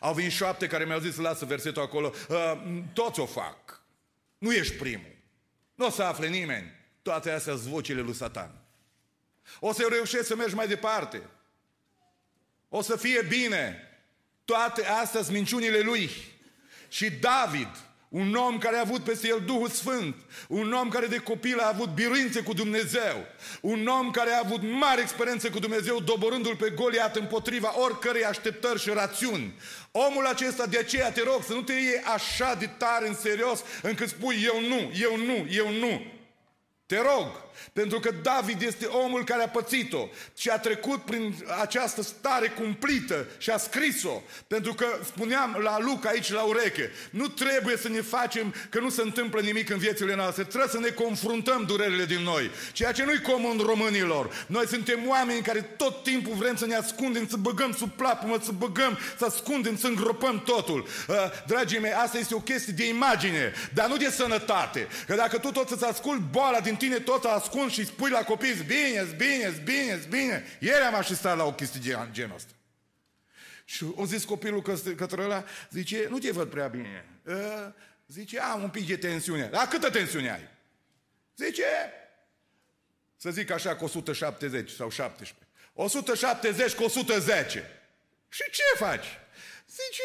Au 0.00 0.14
venit 0.14 0.32
șapte 0.32 0.66
care 0.66 0.84
mi-au 0.84 0.98
zis, 0.98 1.16
lasă 1.16 1.44
versetul 1.44 1.82
acolo, 1.82 2.14
ă, 2.30 2.62
toți 2.92 3.20
o 3.20 3.26
fac. 3.26 3.82
Nu 4.38 4.52
ești 4.52 4.74
primul. 4.74 5.16
Nu 5.74 5.86
o 5.86 5.90
să 5.90 6.02
afle 6.02 6.28
nimeni. 6.28 6.72
Toate 7.02 7.30
astea 7.30 7.56
sunt 7.56 7.68
vocile 7.68 8.00
lui 8.00 8.14
Satan. 8.14 8.60
O 9.60 9.72
să 9.72 9.86
reușești 9.90 10.26
să 10.26 10.36
mergi 10.36 10.54
mai 10.54 10.68
departe. 10.68 11.22
O 12.68 12.82
să 12.82 12.96
fie 12.96 13.22
bine. 13.28 13.78
Toate 14.44 14.86
astea 14.86 15.22
sunt 15.22 15.34
minciunile 15.34 15.80
lui. 15.80 16.10
Și 16.88 17.10
David, 17.10 17.68
un 18.14 18.34
om 18.34 18.58
care 18.58 18.76
a 18.76 18.80
avut 18.80 19.04
peste 19.04 19.28
el 19.28 19.42
Duhul 19.46 19.68
Sfânt, 19.68 20.16
un 20.48 20.72
om 20.72 20.88
care 20.88 21.06
de 21.06 21.18
copil 21.18 21.58
a 21.58 21.68
avut 21.68 21.88
biruințe 21.88 22.42
cu 22.42 22.52
Dumnezeu, 22.52 23.26
un 23.60 23.86
om 23.86 24.10
care 24.10 24.30
a 24.30 24.40
avut 24.44 24.60
mare 24.62 25.00
experiență 25.00 25.50
cu 25.50 25.58
Dumnezeu, 25.58 26.00
doborându-l 26.00 26.56
pe 26.56 26.70
Goliat 26.70 27.16
împotriva 27.16 27.80
oricărei 27.80 28.24
așteptări 28.24 28.80
și 28.80 28.90
rațiuni. 28.90 29.54
Omul 29.90 30.26
acesta, 30.26 30.66
de 30.66 30.78
aceea 30.78 31.12
te 31.12 31.22
rog 31.22 31.42
să 31.46 31.52
nu 31.52 31.62
te 31.62 31.72
iei 31.72 32.02
așa 32.14 32.54
de 32.54 32.66
tare 32.66 33.08
în 33.08 33.14
serios 33.14 33.62
încât 33.82 34.08
spui 34.08 34.42
eu 34.44 34.60
nu, 34.60 34.92
eu 35.00 35.16
nu, 35.16 35.46
eu 35.50 35.70
nu. 35.70 36.02
Te 36.86 36.96
rog, 36.96 37.26
pentru 37.72 38.00
că 38.00 38.10
David 38.22 38.62
este 38.62 38.86
omul 38.86 39.24
care 39.24 39.42
a 39.42 39.48
pățit-o 39.48 40.08
și 40.36 40.48
a 40.48 40.58
trecut 40.58 41.02
prin 41.02 41.34
această 41.60 42.02
stare 42.02 42.48
cumplită 42.48 43.26
și 43.38 43.50
a 43.50 43.56
scris-o. 43.56 44.22
Pentru 44.46 44.74
că 44.74 44.86
spuneam 45.04 45.58
la 45.62 45.78
Luca 45.80 46.08
aici 46.08 46.32
la 46.32 46.42
ureche, 46.42 46.92
nu 47.10 47.28
trebuie 47.28 47.76
să 47.76 47.88
ne 47.88 48.00
facem 48.00 48.54
că 48.68 48.80
nu 48.80 48.90
se 48.90 49.02
întâmplă 49.02 49.40
nimic 49.40 49.70
în 49.70 49.78
viețile 49.78 50.14
noastre. 50.14 50.44
Trebuie 50.44 50.70
să 50.70 50.78
ne 50.78 50.88
confruntăm 50.88 51.64
durerile 51.66 52.04
din 52.04 52.22
noi. 52.22 52.50
Ceea 52.72 52.92
ce 52.92 53.04
nu-i 53.04 53.20
comun 53.20 53.60
românilor. 53.66 54.44
Noi 54.46 54.66
suntem 54.66 55.08
oameni 55.08 55.42
care 55.42 55.60
tot 55.60 56.02
timpul 56.02 56.34
vrem 56.34 56.56
să 56.56 56.66
ne 56.66 56.74
ascundem, 56.74 57.28
să 57.28 57.36
băgăm 57.36 57.72
sub 57.72 57.90
plapumă, 57.90 58.36
să 58.42 58.52
băgăm, 58.52 58.98
să 59.18 59.24
ascundem, 59.24 59.76
să 59.76 59.86
îngropăm 59.86 60.42
totul. 60.42 60.86
Uh, 61.08 61.14
dragii 61.46 61.78
mei, 61.78 61.92
asta 61.92 62.18
este 62.18 62.34
o 62.34 62.40
chestie 62.40 62.72
de 62.72 62.88
imagine, 62.88 63.52
dar 63.72 63.88
nu 63.88 63.96
de 63.96 64.10
sănătate. 64.10 64.88
Că 65.06 65.14
dacă 65.14 65.38
tu 65.38 65.50
tot 65.50 65.68
să-ți 65.68 65.84
ascult 65.84 66.20
boala 66.30 66.60
din 66.60 66.76
tine, 66.76 66.98
tot 66.98 67.24
ascult 67.24 67.43
ascund 67.44 67.70
și 67.70 67.86
spui 67.86 68.10
la 68.10 68.22
copii, 68.22 68.54
bine, 68.54 69.02
bine, 69.16 69.60
bine, 69.64 70.02
bine. 70.08 70.44
Ieri 70.60 70.84
am 70.84 70.94
asistat 70.94 71.36
la 71.36 71.44
o 71.44 71.52
chestie 71.52 71.80
de 71.80 72.08
genul 72.10 72.34
ăsta. 72.34 72.52
Și 73.64 73.86
o 73.94 74.06
zis 74.06 74.24
copilul 74.24 74.62
că, 74.62 74.74
către 74.96 75.22
ăla, 75.22 75.44
zice, 75.70 76.06
nu 76.08 76.18
te 76.18 76.30
văd 76.30 76.50
prea 76.50 76.66
bine. 76.66 77.06
Uh, 77.22 77.34
zice, 78.06 78.40
am 78.40 78.62
un 78.62 78.68
pic 78.70 78.86
de 78.86 78.96
tensiune. 78.96 79.46
Dar 79.46 79.68
câtă 79.68 79.90
tensiune 79.90 80.32
ai? 80.32 80.48
Zice, 81.36 81.64
să 83.16 83.30
zic 83.30 83.50
așa, 83.50 83.76
cu 83.76 83.84
170 83.84 84.70
sau 84.70 84.90
17. 84.90 85.48
170 85.72 86.72
cu 86.72 86.84
110. 86.84 87.70
Și 88.28 88.42
ce 88.50 88.62
faci? 88.76 89.06
Zice, 89.68 90.02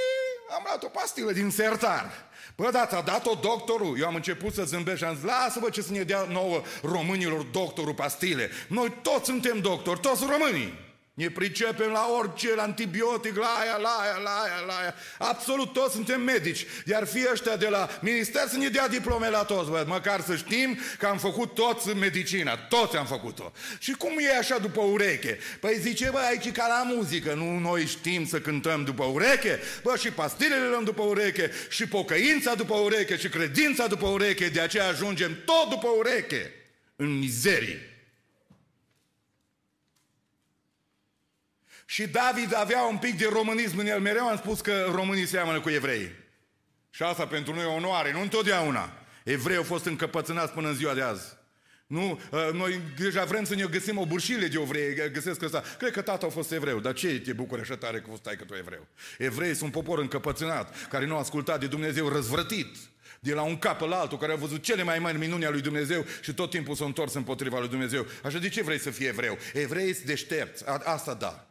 am 0.49 0.61
luat 0.65 0.83
o 0.83 0.87
pastilă 0.87 1.31
din 1.31 1.49
sertar. 1.49 2.28
Bă, 2.59 2.69
da, 2.71 2.85
ți-a 2.85 3.01
dat-o 3.01 3.33
doctorul. 3.41 3.99
Eu 3.99 4.07
am 4.07 4.15
început 4.15 4.53
să 4.53 4.63
zâmbesc 4.63 4.97
și 4.97 5.03
am 5.03 5.15
zis, 5.15 5.23
lasă-vă 5.23 5.69
ce 5.69 5.81
să 5.81 5.91
ne 5.91 6.01
dea 6.01 6.27
nouă 6.31 6.61
românilor 6.81 7.41
doctorul 7.41 7.93
pastile. 7.93 8.49
Noi 8.67 8.93
toți 9.01 9.25
suntem 9.25 9.59
doctori, 9.59 9.99
toți 9.99 10.25
românii. 10.29 10.73
Ne 11.19 11.29
pricepem 11.29 11.91
la 11.91 12.07
orice, 12.19 12.55
la 12.55 12.63
antibiotic, 12.63 13.35
la 13.35 13.57
aia, 13.61 13.77
la 13.77 13.97
aia, 14.01 14.17
la 14.23 14.29
aia, 14.29 14.65
la 14.67 14.73
aia. 14.73 14.95
Absolut 15.17 15.73
toți 15.73 15.93
suntem 15.93 16.21
medici. 16.21 16.65
Iar 16.85 17.07
fie 17.07 17.29
ăștia 17.31 17.55
de 17.55 17.67
la 17.67 17.89
minister 18.01 18.47
să 18.47 18.57
ne 18.57 18.67
dea 18.67 18.87
diplome 18.87 19.29
la 19.29 19.43
toți, 19.43 19.69
bă, 19.69 19.83
măcar 19.87 20.21
să 20.21 20.35
știm 20.35 20.79
că 20.97 21.05
am 21.05 21.17
făcut 21.17 21.53
toți 21.53 21.95
medicina. 21.95 22.57
Toți 22.57 22.95
am 22.95 23.05
făcut-o. 23.05 23.51
Și 23.79 23.91
cum 23.91 24.17
e 24.19 24.37
așa 24.37 24.57
după 24.57 24.81
ureche? 24.81 25.39
Păi 25.59 25.77
zice, 25.79 26.09
bă, 26.11 26.17
aici 26.17 26.51
ca 26.51 26.67
la 26.67 26.91
muzică. 26.95 27.33
Nu 27.33 27.57
noi 27.57 27.85
știm 27.85 28.27
să 28.27 28.39
cântăm 28.39 28.83
după 28.83 29.03
ureche? 29.03 29.59
Bă, 29.83 29.95
și 29.97 30.11
pastilele 30.11 30.67
luăm 30.67 30.83
după 30.83 31.03
ureche, 31.03 31.51
și 31.69 31.87
pocăința 31.87 32.55
după 32.55 32.75
ureche, 32.75 33.17
și 33.17 33.29
credința 33.29 33.87
după 33.87 34.07
ureche. 34.07 34.47
De 34.47 34.59
aceea 34.59 34.87
ajungem 34.87 35.37
tot 35.45 35.69
după 35.69 35.87
ureche. 35.97 36.53
În 36.95 37.17
mizerie. 37.17 37.88
Și 41.89 42.07
David 42.07 42.55
avea 42.55 42.81
un 42.81 42.97
pic 42.97 43.17
de 43.17 43.27
românism 43.31 43.77
în 43.77 43.87
el. 43.87 43.99
Mereu 43.99 44.27
am 44.27 44.37
spus 44.37 44.61
că 44.61 44.91
românii 44.93 45.25
seamănă 45.25 45.59
cu 45.59 45.69
evrei. 45.69 46.11
Și 46.89 47.03
asta 47.03 47.27
pentru 47.27 47.53
noi 47.53 47.63
e 47.63 47.67
onoare, 47.67 48.11
nu 48.11 48.21
întotdeauna. 48.21 48.93
Evrei 49.23 49.55
au 49.55 49.63
fost 49.63 49.85
încăpățânați 49.85 50.51
până 50.51 50.67
în 50.67 50.75
ziua 50.75 50.93
de 50.93 51.01
azi. 51.01 51.37
Nu, 51.87 52.21
ă, 52.31 52.51
noi 52.53 52.81
deja 52.97 53.23
vrem 53.25 53.43
să 53.43 53.55
ne 53.55 53.65
găsim 53.65 53.97
o 53.97 54.05
bârșile 54.05 54.47
de 54.47 54.59
evrei, 54.61 55.11
găsesc 55.11 55.41
ăsta. 55.41 55.63
Cred 55.77 55.91
că 55.91 56.01
tata 56.01 56.25
a 56.25 56.29
fost 56.29 56.51
evreu, 56.51 56.79
dar 56.79 56.93
ce 56.93 57.19
te 57.19 57.33
bucuri 57.33 57.61
așa 57.61 57.75
tare 57.75 57.99
că 57.99 58.09
stai 58.17 58.35
că 58.35 58.43
tu 58.43 58.53
evreu? 58.53 58.87
Evrei 59.17 59.55
sunt 59.55 59.71
popor 59.71 59.99
încăpățânat, 59.99 60.87
care 60.87 61.05
nu 61.05 61.15
a 61.15 61.19
ascultat 61.19 61.59
de 61.59 61.67
Dumnezeu 61.67 62.07
răzvrătit 62.07 62.77
de 63.19 63.33
la 63.33 63.41
un 63.41 63.57
cap 63.57 63.81
la 63.81 63.99
altul, 63.99 64.17
care 64.17 64.31
a 64.31 64.35
văzut 64.35 64.63
cele 64.63 64.83
mai 64.83 64.99
mari 64.99 65.17
minuni 65.17 65.43
ale 65.43 65.53
lui 65.53 65.61
Dumnezeu 65.61 66.05
și 66.21 66.33
tot 66.33 66.49
timpul 66.49 66.75
s-a 66.75 66.85
întors 66.85 67.13
împotriva 67.13 67.59
lui 67.59 67.69
Dumnezeu. 67.69 68.05
Așa 68.23 68.37
de 68.37 68.49
ce 68.49 68.63
vrei 68.63 68.79
să 68.79 68.89
fii 68.89 69.07
evreu? 69.07 69.37
Evrei 69.53 69.93
sunt 69.93 70.05
deștepți, 70.05 70.63
asta 70.83 71.13
da. 71.13 71.48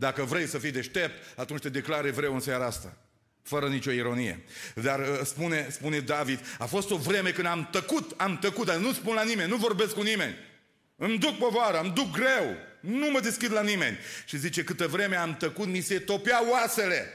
Dacă 0.00 0.22
vrei 0.22 0.46
să 0.46 0.58
fii 0.58 0.70
deștept, 0.70 1.36
atunci 1.36 1.60
te 1.60 1.68
declari 1.68 2.08
evreu 2.08 2.34
în 2.34 2.40
seara 2.40 2.66
asta. 2.66 2.96
Fără 3.42 3.68
nicio 3.68 3.90
ironie. 3.90 4.44
Dar 4.74 5.00
uh, 5.00 5.20
spune, 5.24 5.68
spune 5.70 5.98
David, 5.98 6.40
a 6.58 6.64
fost 6.64 6.90
o 6.90 6.96
vreme 6.96 7.30
când 7.30 7.46
am 7.46 7.68
tăcut, 7.72 8.14
am 8.16 8.38
tăcut, 8.38 8.66
dar 8.66 8.76
nu 8.76 8.92
spun 8.92 9.14
la 9.14 9.22
nimeni, 9.22 9.50
nu 9.50 9.56
vorbesc 9.56 9.94
cu 9.94 10.02
nimeni. 10.02 10.36
Îmi 10.96 11.18
duc 11.18 11.38
povară, 11.38 11.80
îmi 11.80 11.92
duc 11.92 12.10
greu, 12.10 12.56
nu 12.80 13.10
mă 13.10 13.20
deschid 13.20 13.52
la 13.52 13.62
nimeni. 13.62 13.98
Și 14.24 14.38
zice, 14.38 14.64
câtă 14.64 14.86
vreme 14.86 15.16
am 15.16 15.36
tăcut, 15.36 15.66
mi 15.66 15.80
se 15.80 15.98
topea 15.98 16.50
oasele. 16.50 17.08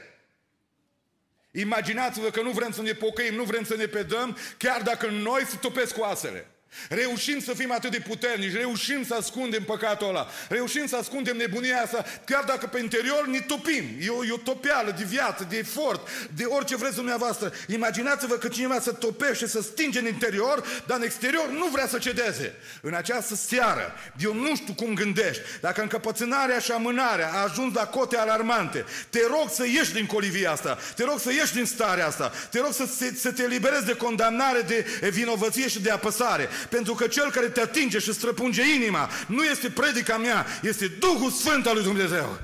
Imaginați-vă 1.50 2.30
că 2.30 2.42
nu 2.42 2.50
vrem 2.50 2.72
să 2.72 2.82
ne 2.82 2.92
pocăim, 2.92 3.34
nu 3.34 3.44
vrem 3.44 3.64
să 3.64 3.76
ne 3.76 3.86
pedăm, 3.86 4.36
chiar 4.56 4.82
dacă 4.82 5.06
noi 5.06 5.44
se 5.44 5.56
topesc 5.56 5.98
oasele. 5.98 6.46
Reușim 6.88 7.40
să 7.40 7.54
fim 7.54 7.72
atât 7.72 7.90
de 7.90 8.02
puternici, 8.08 8.52
reușim 8.52 9.04
să 9.04 9.14
ascundem 9.14 9.62
păcatul 9.62 10.08
ăla, 10.08 10.28
reușim 10.48 10.86
să 10.86 10.96
ascundem 10.96 11.36
nebunia 11.36 11.82
asta, 11.82 12.04
chiar 12.24 12.44
dacă 12.44 12.66
pe 12.66 12.80
interior 12.80 13.26
ne 13.26 13.40
topim. 13.40 13.84
E 14.00 14.08
o, 14.08 14.24
e 14.24 14.32
o 14.32 14.36
topeală 14.36 14.94
de 14.98 15.04
viață, 15.04 15.46
de 15.48 15.56
efort, 15.56 16.08
de 16.34 16.44
orice 16.44 16.76
vreți 16.76 16.94
dumneavoastră. 16.94 17.52
Imaginați-vă 17.68 18.34
că 18.34 18.48
cineva 18.48 18.80
să 18.80 18.92
topește, 18.92 19.46
să 19.46 19.62
stinge 19.62 19.98
în 19.98 20.06
interior, 20.06 20.82
dar 20.86 20.96
în 20.96 21.02
exterior 21.02 21.48
nu 21.48 21.66
vrea 21.72 21.88
să 21.88 21.98
cedeze. 21.98 22.54
În 22.80 22.94
această 22.94 23.34
seară, 23.34 23.94
eu 24.18 24.34
nu 24.34 24.56
știu 24.56 24.74
cum 24.74 24.94
gândești, 24.94 25.42
dacă 25.60 25.82
încăpățânarea 25.82 26.58
și 26.58 26.70
amânarea 26.70 27.30
a 27.32 27.42
ajuns 27.42 27.74
la 27.74 27.86
cote 27.86 28.16
alarmante, 28.16 28.84
te 29.10 29.20
rog 29.30 29.50
să 29.50 29.66
ieși 29.66 29.92
din 29.92 30.06
colivia 30.06 30.50
asta, 30.50 30.78
te 30.96 31.04
rog 31.04 31.20
să 31.20 31.32
ieși 31.32 31.54
din 31.54 31.64
starea 31.64 32.06
asta, 32.06 32.32
te 32.50 32.58
rog 32.58 32.72
să, 32.72 32.84
să, 32.96 33.10
să 33.18 33.32
te 33.32 33.42
eliberezi 33.42 33.84
de 33.84 33.96
condamnare, 33.96 34.60
de 34.60 35.08
vinovăție 35.08 35.68
și 35.68 35.80
de 35.80 35.90
apăsare. 35.90 36.48
Pentru 36.70 36.94
că 36.94 37.06
cel 37.06 37.30
care 37.30 37.48
te 37.48 37.60
atinge 37.60 37.98
și 37.98 38.12
străpunge 38.12 38.74
inima 38.74 39.10
nu 39.28 39.44
este 39.44 39.70
predica 39.70 40.18
mea, 40.18 40.46
este 40.62 40.88
Duhul 40.88 41.30
Sfânt 41.30 41.66
al 41.66 41.74
lui 41.74 41.84
Dumnezeu. 41.84 42.38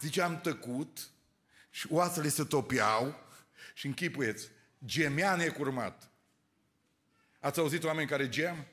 Zice, 0.00 0.22
am 0.22 0.40
tăcut 0.40 0.98
și 1.70 1.86
oasele 1.90 2.28
se 2.28 2.44
topiau 2.44 3.24
și 3.74 3.86
închipuieți, 3.86 4.48
gemea 4.84 5.34
necurmat. 5.36 6.10
Ați 7.40 7.58
auzit 7.58 7.84
oameni 7.84 8.08
care 8.08 8.28
gem? 8.28 8.66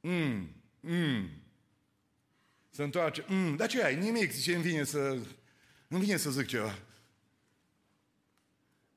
Mm, 0.00 0.62
mm. 0.80 1.30
Se 2.70 2.82
întoarce, 2.82 3.24
mm, 3.28 3.56
dar 3.56 3.68
ce 3.68 3.84
ai? 3.84 3.96
Nimic, 3.96 4.32
zice, 4.32 4.54
îmi 4.54 4.62
vine 4.62 4.84
să, 4.84 5.16
nu 5.86 5.98
vine 5.98 6.16
să 6.16 6.30
zic 6.30 6.46
ceva. 6.46 6.78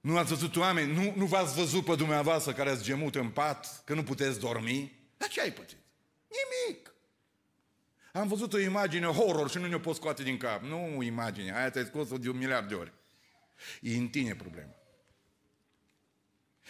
Nu 0.06 0.18
ați 0.18 0.30
văzut 0.30 0.56
oameni, 0.56 0.94
nu, 0.94 1.14
nu 1.16 1.26
v-ați 1.26 1.56
văzut 1.56 1.86
pe 1.86 1.96
dumneavoastră 1.96 2.54
care 2.54 2.70
ați 2.70 2.84
gemut 2.84 3.16
în 3.16 3.30
pat, 3.30 3.82
că 3.86 3.94
nu 3.94 4.04
puteți 4.04 4.40
dormi? 4.40 5.00
Dar 5.18 5.30
ce 5.30 5.42
ai 5.42 5.52
pățit? 5.52 5.78
Nimic. 6.28 6.94
Am 8.14 8.28
văzut 8.28 8.54
o 8.54 8.60
imagine 8.60 9.06
horror 9.06 9.50
și 9.50 9.58
nu 9.58 9.68
ne-o 9.68 9.80
pot 9.80 9.96
scoate 9.96 10.24
din 10.24 10.38
cap. 10.38 10.62
Nu 10.62 11.02
imagine, 11.02 11.56
aia 11.56 11.70
te-ai 11.70 11.86
scos-o 11.86 12.18
de 12.18 12.30
un 12.30 12.38
miliard 12.38 12.68
de 12.68 12.74
ori. 12.74 12.94
E 13.82 13.98
în 13.98 14.08
tine 14.08 14.36
problema. 14.36 14.76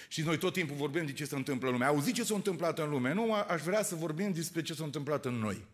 Și 0.07 0.21
noi 0.21 0.37
tot 0.37 0.53
timpul 0.53 0.75
vorbim 0.75 1.05
de 1.05 1.13
ce 1.13 1.25
se 1.25 1.35
întâmplă 1.35 1.67
în 1.67 1.73
lume. 1.73 1.85
Auzi 1.85 2.11
ce 2.11 2.23
s-a 2.23 2.35
întâmplat 2.35 2.79
în 2.79 2.89
lume. 2.89 3.13
Nu 3.13 3.33
aș 3.33 3.61
vrea 3.61 3.83
să 3.83 3.95
vorbim 3.95 4.31
despre 4.31 4.61
ce 4.61 4.73
s-a 4.73 4.83
întâmplat 4.83 5.25
în 5.25 5.33
noi. 5.33 5.67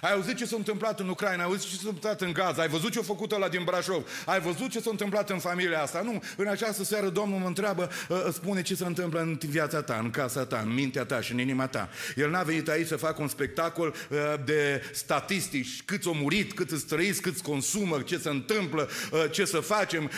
Ai 0.00 0.12
auzit 0.12 0.36
ce 0.36 0.44
s-a 0.44 0.56
întâmplat 0.56 1.00
în 1.00 1.08
Ucraina, 1.08 1.42
ai 1.42 1.48
auzit 1.48 1.68
ce 1.68 1.74
s-a 1.74 1.80
întâmplat 1.84 2.20
în 2.20 2.32
Gaza, 2.32 2.62
ai 2.62 2.68
văzut 2.68 2.92
ce 2.92 2.98
a 2.98 3.02
făcut 3.02 3.38
la 3.38 3.48
din 3.48 3.64
Brașov, 3.64 4.06
ai 4.26 4.40
văzut 4.40 4.70
ce 4.70 4.80
s-a 4.80 4.90
întâmplat 4.90 5.30
în 5.30 5.38
familia 5.38 5.82
asta. 5.82 6.00
Nu, 6.00 6.22
în 6.36 6.46
această 6.46 6.84
seară 6.84 7.08
Domnul 7.08 7.38
mă 7.38 7.46
întreabă, 7.46 7.90
ă, 8.10 8.24
ă, 8.26 8.30
spune 8.30 8.62
ce 8.62 8.74
se 8.74 8.84
întâmplă 8.84 9.20
în 9.20 9.38
viața 9.46 9.82
ta, 9.82 9.98
în 10.02 10.10
casa 10.10 10.44
ta, 10.44 10.60
în 10.64 10.74
mintea 10.74 11.04
ta 11.04 11.20
și 11.20 11.32
în 11.32 11.38
inima 11.38 11.66
ta. 11.66 11.88
El 12.16 12.30
n-a 12.30 12.42
venit 12.42 12.68
aici 12.68 12.86
să 12.86 12.96
facă 12.96 13.22
un 13.22 13.28
spectacol 13.28 13.94
ă, 14.10 14.40
de 14.44 14.82
statistici, 14.92 15.82
câți 15.84 16.06
au 16.06 16.14
murit, 16.14 16.52
cât 16.52 16.70
îți 16.70 16.86
trăiți, 16.86 17.20
cât 17.20 17.40
consumă, 17.40 18.00
ce 18.00 18.18
se 18.18 18.28
întâmplă, 18.28 18.88
ce 19.30 19.44
să 19.44 19.60
facem, 19.60 20.10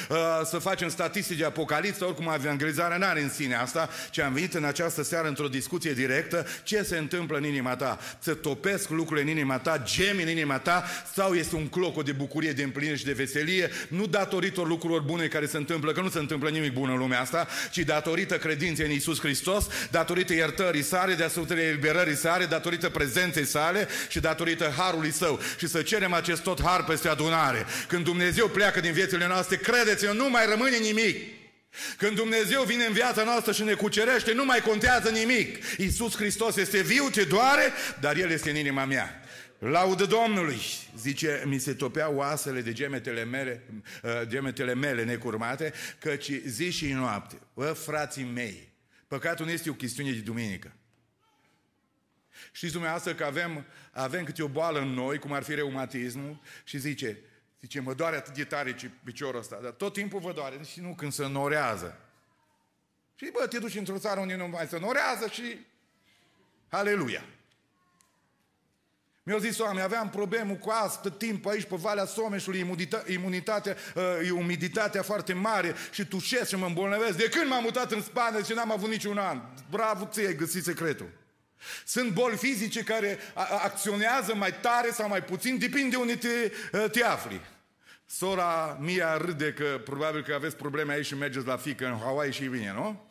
să 0.44 0.58
facem 0.58 0.88
statistici 0.88 1.38
de 1.38 1.44
apocalipsă, 1.44 2.04
oricum 2.04 2.32
evangelizarea 2.34 2.96
n-are 2.96 3.22
în 3.22 3.30
sine 3.30 3.54
asta, 3.54 3.88
ci 4.10 4.18
am 4.18 4.32
venit 4.32 4.54
în 4.54 4.64
această 4.64 5.02
seară 5.02 5.28
într-o 5.28 5.48
discuție 5.48 5.92
directă, 5.92 6.46
ce 6.62 6.82
se 6.82 6.98
întâmplă 6.98 7.36
în 7.36 7.44
inima 7.44 7.76
ta, 7.76 7.98
să 8.18 8.34
topesc 8.34 8.88
lucrurile 8.88 9.30
în 9.30 9.36
inima 9.36 9.51
inima 9.52 9.76
ta, 9.76 9.82
gemi 9.84 10.22
în 10.22 10.28
inima 10.28 10.58
ta 10.58 10.84
sau 11.14 11.34
este 11.34 11.54
un 11.54 11.68
cloco 11.68 12.02
de 12.02 12.12
bucurie, 12.12 12.52
de 12.52 12.62
împlinire 12.62 12.96
și 12.96 13.04
de 13.04 13.12
veselie, 13.12 13.70
nu 13.88 14.06
datorită 14.06 14.60
lucrurilor 14.60 15.02
bune 15.02 15.26
care 15.26 15.46
se 15.46 15.56
întâmplă, 15.56 15.92
că 15.92 16.00
nu 16.00 16.08
se 16.10 16.18
întâmplă 16.18 16.48
nimic 16.48 16.72
bun 16.72 16.90
în 16.90 16.98
lumea 16.98 17.20
asta, 17.20 17.48
ci 17.70 17.78
datorită 17.78 18.36
credinței 18.36 18.86
în 18.86 18.92
Isus 18.92 19.20
Hristos, 19.20 19.66
datorită 19.90 20.32
iertării 20.32 20.82
sale, 20.82 21.14
datorită 21.14 21.54
eliberării 21.54 22.16
sale, 22.16 22.44
datorită 22.44 22.88
prezenței 22.88 23.46
sale 23.46 23.88
și 24.08 24.20
datorită 24.20 24.72
harului 24.76 25.12
său. 25.12 25.40
Și 25.58 25.66
să 25.66 25.82
cerem 25.82 26.12
acest 26.12 26.42
tot 26.42 26.62
har 26.62 26.84
peste 26.84 27.08
adunare. 27.08 27.66
Când 27.88 28.04
Dumnezeu 28.04 28.48
pleacă 28.48 28.80
din 28.80 28.92
viețile 28.92 29.26
noastre, 29.26 29.56
credeți-mă, 29.56 30.12
nu 30.12 30.30
mai 30.30 30.46
rămâne 30.46 30.76
nimic. 30.76 31.16
Când 31.96 32.16
Dumnezeu 32.16 32.62
vine 32.62 32.84
în 32.84 32.92
viața 32.92 33.22
noastră 33.22 33.52
și 33.52 33.62
ne 33.62 33.72
cucerește, 33.72 34.32
nu 34.32 34.44
mai 34.44 34.60
contează 34.60 35.08
nimic. 35.08 35.64
Iisus 35.78 36.16
Hristos 36.16 36.56
este 36.56 36.82
viu, 36.82 37.08
te 37.10 37.22
doare, 37.22 37.72
dar 38.00 38.16
El 38.16 38.30
este 38.30 38.50
în 38.50 38.56
inima 38.56 38.84
mea. 38.84 39.21
Laudă 39.62 40.06
Domnului, 40.06 40.60
zice, 40.96 41.42
mi 41.46 41.58
se 41.58 41.74
topea 41.74 42.08
oasele 42.08 42.60
de 42.60 42.72
gemetele 42.72 43.24
mele, 43.24 43.62
uh, 44.02 44.10
gemetele 44.26 44.74
mele 44.74 45.04
necurmate, 45.04 45.72
căci 45.98 46.30
zi 46.30 46.70
și 46.70 46.92
noapte. 46.92 47.38
Bă, 47.54 47.72
frații 47.72 48.24
mei, 48.24 48.72
păcatul 49.06 49.44
nu 49.44 49.50
este 49.50 49.70
o 49.70 49.74
chestiune 49.74 50.12
de 50.12 50.18
duminică. 50.18 50.72
Știți 52.52 52.72
dumneavoastră 52.72 53.14
că 53.14 53.24
avem, 53.24 53.66
avem 53.92 54.24
câte 54.24 54.42
o 54.42 54.48
boală 54.48 54.80
în 54.80 54.88
noi, 54.88 55.18
cum 55.18 55.32
ar 55.32 55.42
fi 55.42 55.54
reumatismul, 55.54 56.40
și 56.64 56.78
zice, 56.78 57.18
zice, 57.60 57.80
mă 57.80 57.94
doare 57.94 58.16
atât 58.16 58.34
de 58.34 58.44
tare 58.44 58.76
piciorul 59.04 59.40
ăsta, 59.40 59.58
dar 59.62 59.70
tot 59.70 59.92
timpul 59.92 60.20
vă 60.20 60.32
doare, 60.32 60.60
și 60.72 60.80
nu 60.80 60.94
când 60.94 61.12
se 61.12 61.26
norează. 61.26 61.98
Și 63.14 63.30
bă, 63.32 63.46
te 63.46 63.58
duci 63.58 63.76
într-o 63.76 63.98
țară 63.98 64.20
unde 64.20 64.36
nu 64.36 64.48
mai 64.48 64.66
se 64.66 64.78
norează 64.78 65.28
și... 65.28 65.58
Aleluia! 66.68 67.24
Mi-au 69.24 69.38
zis 69.38 69.58
oameni, 69.58 69.82
aveam 69.82 70.10
probleme 70.10 70.52
cu 70.52 70.70
asta 70.70 71.10
timp 71.10 71.46
aici 71.46 71.64
pe 71.64 71.76
Valea 71.76 72.04
Someșului, 72.04 72.58
imunita, 72.58 73.02
imunitatea, 73.06 73.76
uh, 73.94 74.30
umiditatea 74.30 75.02
foarte 75.02 75.32
mare 75.32 75.74
și 75.90 76.06
tușesc 76.06 76.48
și 76.48 76.56
mă 76.56 76.66
îmbolnăvesc. 76.66 77.16
De 77.16 77.28
când 77.28 77.48
m-am 77.48 77.62
mutat 77.62 77.92
în 77.92 78.02
Spania 78.02 78.42
și 78.42 78.52
n-am 78.52 78.72
avut 78.72 78.88
niciun 78.88 79.18
an. 79.18 79.40
Bravo 79.70 80.08
ție, 80.12 80.26
ai 80.26 80.34
găsit 80.34 80.64
secretul. 80.64 81.08
Sunt 81.84 82.10
boli 82.10 82.36
fizice 82.36 82.82
care 82.82 83.18
acționează 83.62 84.34
mai 84.34 84.54
tare 84.60 84.90
sau 84.90 85.08
mai 85.08 85.22
puțin, 85.22 85.58
depinde 85.58 85.96
unde 85.96 86.16
te, 86.16 86.52
uh, 86.72 86.90
te 86.90 87.02
afli. 87.04 87.40
Sora 88.06 88.78
Mia 88.80 89.16
râde 89.16 89.52
că 89.52 89.80
probabil 89.84 90.22
că 90.22 90.34
aveți 90.34 90.56
probleme 90.56 90.92
aici 90.92 91.06
și 91.06 91.14
mergeți 91.14 91.46
la 91.46 91.56
fică 91.56 91.86
în 91.86 91.98
Hawaii 91.98 92.32
și 92.32 92.44
vine, 92.44 92.72
nu? 92.72 93.10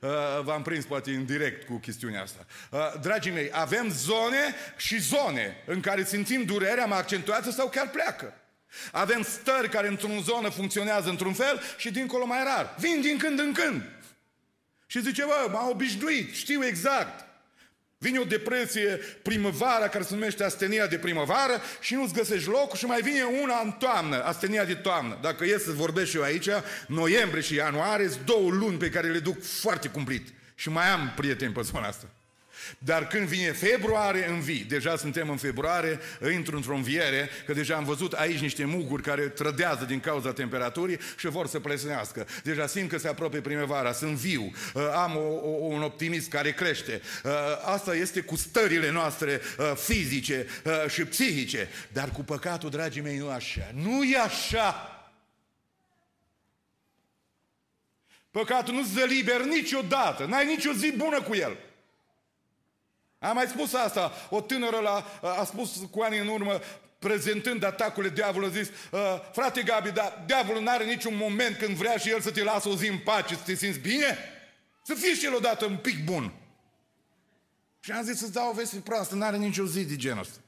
Uh, 0.00 0.08
v-am 0.42 0.62
prins 0.62 0.84
poate 0.84 1.10
în 1.10 1.24
direct 1.24 1.66
cu 1.66 1.74
chestiunea 1.74 2.22
asta. 2.22 2.46
Uh, 2.70 3.00
dragii 3.00 3.32
mei, 3.32 3.50
avem 3.52 3.90
zone 3.90 4.54
și 4.76 4.98
zone 4.98 5.56
în 5.66 5.80
care 5.80 6.04
simțim 6.04 6.44
durerea 6.44 6.86
mai 6.86 6.98
accentuată 6.98 7.50
sau 7.50 7.68
chiar 7.68 7.90
pleacă. 7.90 8.34
Avem 8.92 9.22
stări 9.22 9.68
care 9.68 9.88
într-o 9.88 10.08
zonă 10.22 10.48
funcționează 10.48 11.08
într-un 11.08 11.32
fel 11.32 11.60
și 11.76 11.90
dincolo 11.90 12.26
mai 12.26 12.44
rar. 12.44 12.74
Vin 12.78 13.00
din 13.00 13.18
când 13.18 13.38
în 13.38 13.52
când. 13.52 13.82
Și 14.86 15.00
zice, 15.00 15.24
bă, 15.24 15.48
m-am 15.52 15.68
obișnuit, 15.68 16.34
știu 16.34 16.64
exact. 16.64 17.29
Vine 18.02 18.18
o 18.18 18.24
depresie 18.24 18.96
primăvara 19.22 19.88
care 19.88 20.04
se 20.04 20.14
numește 20.14 20.44
astenia 20.44 20.86
de 20.86 20.98
primăvară 20.98 21.52
și 21.80 21.94
nu-ți 21.94 22.12
găsești 22.12 22.48
locul 22.48 22.78
și 22.78 22.84
mai 22.84 23.00
vine 23.00 23.22
una 23.42 23.60
în 23.64 23.70
toamnă, 23.70 24.22
astenia 24.22 24.64
de 24.64 24.74
toamnă. 24.74 25.18
Dacă 25.22 25.44
e 25.44 25.58
să 25.58 25.72
vorbesc 25.72 26.10
și 26.10 26.16
eu 26.16 26.22
aici, 26.22 26.48
noiembrie 26.86 27.42
și 27.42 27.54
ianuarie 27.54 28.08
sunt 28.08 28.24
două 28.24 28.50
luni 28.50 28.78
pe 28.78 28.90
care 28.90 29.08
le 29.10 29.18
duc 29.18 29.42
foarte 29.42 29.88
cumplit. 29.88 30.28
Și 30.54 30.68
mai 30.68 30.88
am 30.88 31.12
prieteni 31.16 31.52
pe 31.52 31.60
zona 31.60 31.86
asta. 31.86 32.06
Dar 32.78 33.06
când 33.06 33.26
vine 33.26 33.52
februarie, 33.52 34.26
învii. 34.28 34.64
Deja 34.68 34.96
suntem 34.96 35.30
în 35.30 35.36
februarie, 35.36 35.98
intru 36.34 36.56
într-o 36.56 36.74
înviere, 36.74 37.30
că 37.46 37.52
deja 37.52 37.76
am 37.76 37.84
văzut 37.84 38.12
aici 38.12 38.38
niște 38.38 38.64
muguri 38.64 39.02
care 39.02 39.22
trădează 39.22 39.84
din 39.84 40.00
cauza 40.00 40.32
temperaturii 40.32 40.98
și 41.18 41.26
vor 41.26 41.46
să 41.46 41.60
plesnească. 41.60 42.26
Deja 42.42 42.66
simt 42.66 42.88
că 42.88 42.98
se 42.98 43.08
apropie 43.08 43.40
primăvara, 43.40 43.92
sunt 43.92 44.16
viu, 44.16 44.52
uh, 44.74 44.82
am 44.94 45.16
o, 45.16 45.48
o, 45.48 45.64
un 45.64 45.82
optimism 45.82 46.30
care 46.30 46.52
crește. 46.52 47.00
Uh, 47.24 47.30
asta 47.64 47.94
este 47.94 48.20
cu 48.20 48.36
stările 48.36 48.90
noastre 48.90 49.40
uh, 49.58 49.72
fizice 49.76 50.46
și 50.88 51.04
psihice. 51.04 51.68
Dar 51.92 52.10
cu 52.10 52.22
păcatul, 52.22 52.70
dragii 52.70 53.02
mei, 53.02 53.16
nu 53.16 53.28
așa. 53.28 53.70
Nu 53.74 54.04
e 54.04 54.18
așa. 54.18 54.94
Păcatul 58.30 58.74
nu 58.74 58.84
se 58.84 59.04
liber 59.04 59.42
niciodată. 59.44 60.24
N-ai 60.24 60.46
nicio 60.46 60.72
zi 60.72 60.92
bună 60.96 61.22
cu 61.22 61.34
el. 61.34 61.56
Am 63.20 63.34
mai 63.34 63.46
spus 63.46 63.74
asta. 63.74 64.12
O 64.30 64.40
tânără 64.40 64.76
la, 64.76 65.20
a 65.38 65.44
spus 65.44 65.70
cu 65.90 66.00
ani 66.00 66.18
în 66.18 66.26
urmă, 66.26 66.60
prezentând 66.98 67.64
atacurile 67.64 68.12
diavolului, 68.12 68.58
a 68.58 68.62
zis, 68.62 68.70
frate 69.32 69.62
Gabi, 69.62 69.90
dar 69.90 70.22
diavolul 70.26 70.62
nu 70.62 70.70
are 70.70 70.84
niciun 70.84 71.16
moment 71.16 71.56
când 71.56 71.76
vrea 71.76 71.96
și 71.96 72.10
el 72.10 72.20
să 72.20 72.30
te 72.30 72.42
lasă 72.42 72.68
o 72.68 72.76
zi 72.76 72.88
în 72.88 72.98
pace, 72.98 73.34
să 73.34 73.42
te 73.44 73.54
simți 73.54 73.78
bine? 73.78 74.18
Să 74.84 74.94
fii 74.94 75.14
și 75.14 75.26
el 75.26 75.34
odată 75.34 75.64
un 75.64 75.76
pic 75.76 76.04
bun. 76.04 76.32
Și 77.80 77.90
am 77.90 78.02
zis 78.02 78.18
să-ți 78.18 78.32
dau 78.32 78.48
o 78.48 78.52
veste 78.52 78.76
proastă, 78.76 79.14
nu 79.14 79.24
are 79.24 79.36
nicio 79.36 79.66
zi 79.66 79.84
de 79.84 79.96
genul 79.96 80.20
ăsta. 80.20 80.38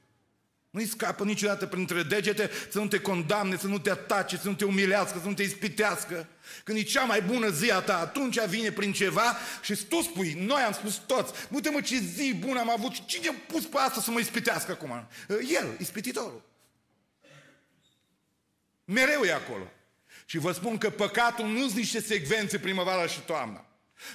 Nu-i 0.72 0.86
scapă 0.86 1.24
niciodată 1.24 1.66
printre 1.66 2.02
degete 2.02 2.50
să 2.70 2.78
nu 2.78 2.86
te 2.86 3.00
condamne, 3.00 3.56
să 3.56 3.66
nu 3.66 3.78
te 3.78 3.90
atace, 3.90 4.36
să 4.36 4.48
nu 4.48 4.54
te 4.54 4.64
umilească, 4.64 5.18
să 5.22 5.28
nu 5.28 5.34
te 5.34 5.42
ispitească. 5.42 6.26
Când 6.64 6.78
e 6.78 6.82
cea 6.82 7.04
mai 7.04 7.22
bună 7.22 7.48
zi 7.48 7.70
a 7.70 7.80
ta, 7.80 7.98
atunci 7.98 8.40
vine 8.40 8.70
prin 8.70 8.92
ceva 8.92 9.36
și 9.62 9.84
tu 9.88 10.00
spui, 10.00 10.32
noi 10.32 10.62
am 10.62 10.72
spus 10.72 10.94
toți, 10.94 11.32
uite 11.50 11.70
mă 11.70 11.80
ce 11.80 11.98
zi 11.98 12.34
bună 12.34 12.60
am 12.60 12.70
avut, 12.70 13.06
cine 13.06 13.28
a 13.28 13.34
pus 13.46 13.66
pe 13.66 13.78
asta 13.78 14.00
să 14.00 14.10
mă 14.10 14.18
ispitească 14.18 14.72
acum? 14.72 15.08
El, 15.28 15.76
ispititorul. 15.78 16.42
Mereu 18.84 19.22
e 19.22 19.32
acolo. 19.32 19.70
Și 20.24 20.38
vă 20.38 20.52
spun 20.52 20.78
că 20.78 20.90
păcatul 20.90 21.46
nu 21.46 21.60
sunt 21.60 21.74
niște 21.76 22.00
secvențe 22.00 22.58
primăvara 22.58 23.06
și 23.06 23.20
toamna. 23.20 23.66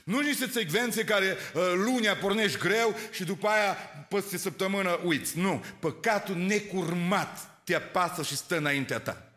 Nu 0.04 0.20
niște 0.20 0.48
secvențe 0.48 1.04
care 1.04 1.38
uh, 1.54 1.62
lunea 1.74 2.16
pornești 2.16 2.58
greu 2.58 2.96
și 3.12 3.24
după 3.24 3.48
aia 3.48 3.74
peste 4.10 4.38
săptămână 4.38 5.00
uiți. 5.04 5.38
Nu. 5.38 5.64
Păcatul 5.80 6.36
necurmat 6.36 7.62
te 7.64 7.76
apasă 7.76 8.24
și 8.24 8.36
stă 8.36 8.58
înaintea 8.58 9.00
ta. 9.00 9.32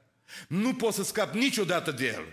Nu 0.48 0.74
poți 0.74 0.96
să 0.96 1.02
scapi 1.02 1.38
niciodată 1.38 1.90
de 1.90 2.06
el. 2.06 2.24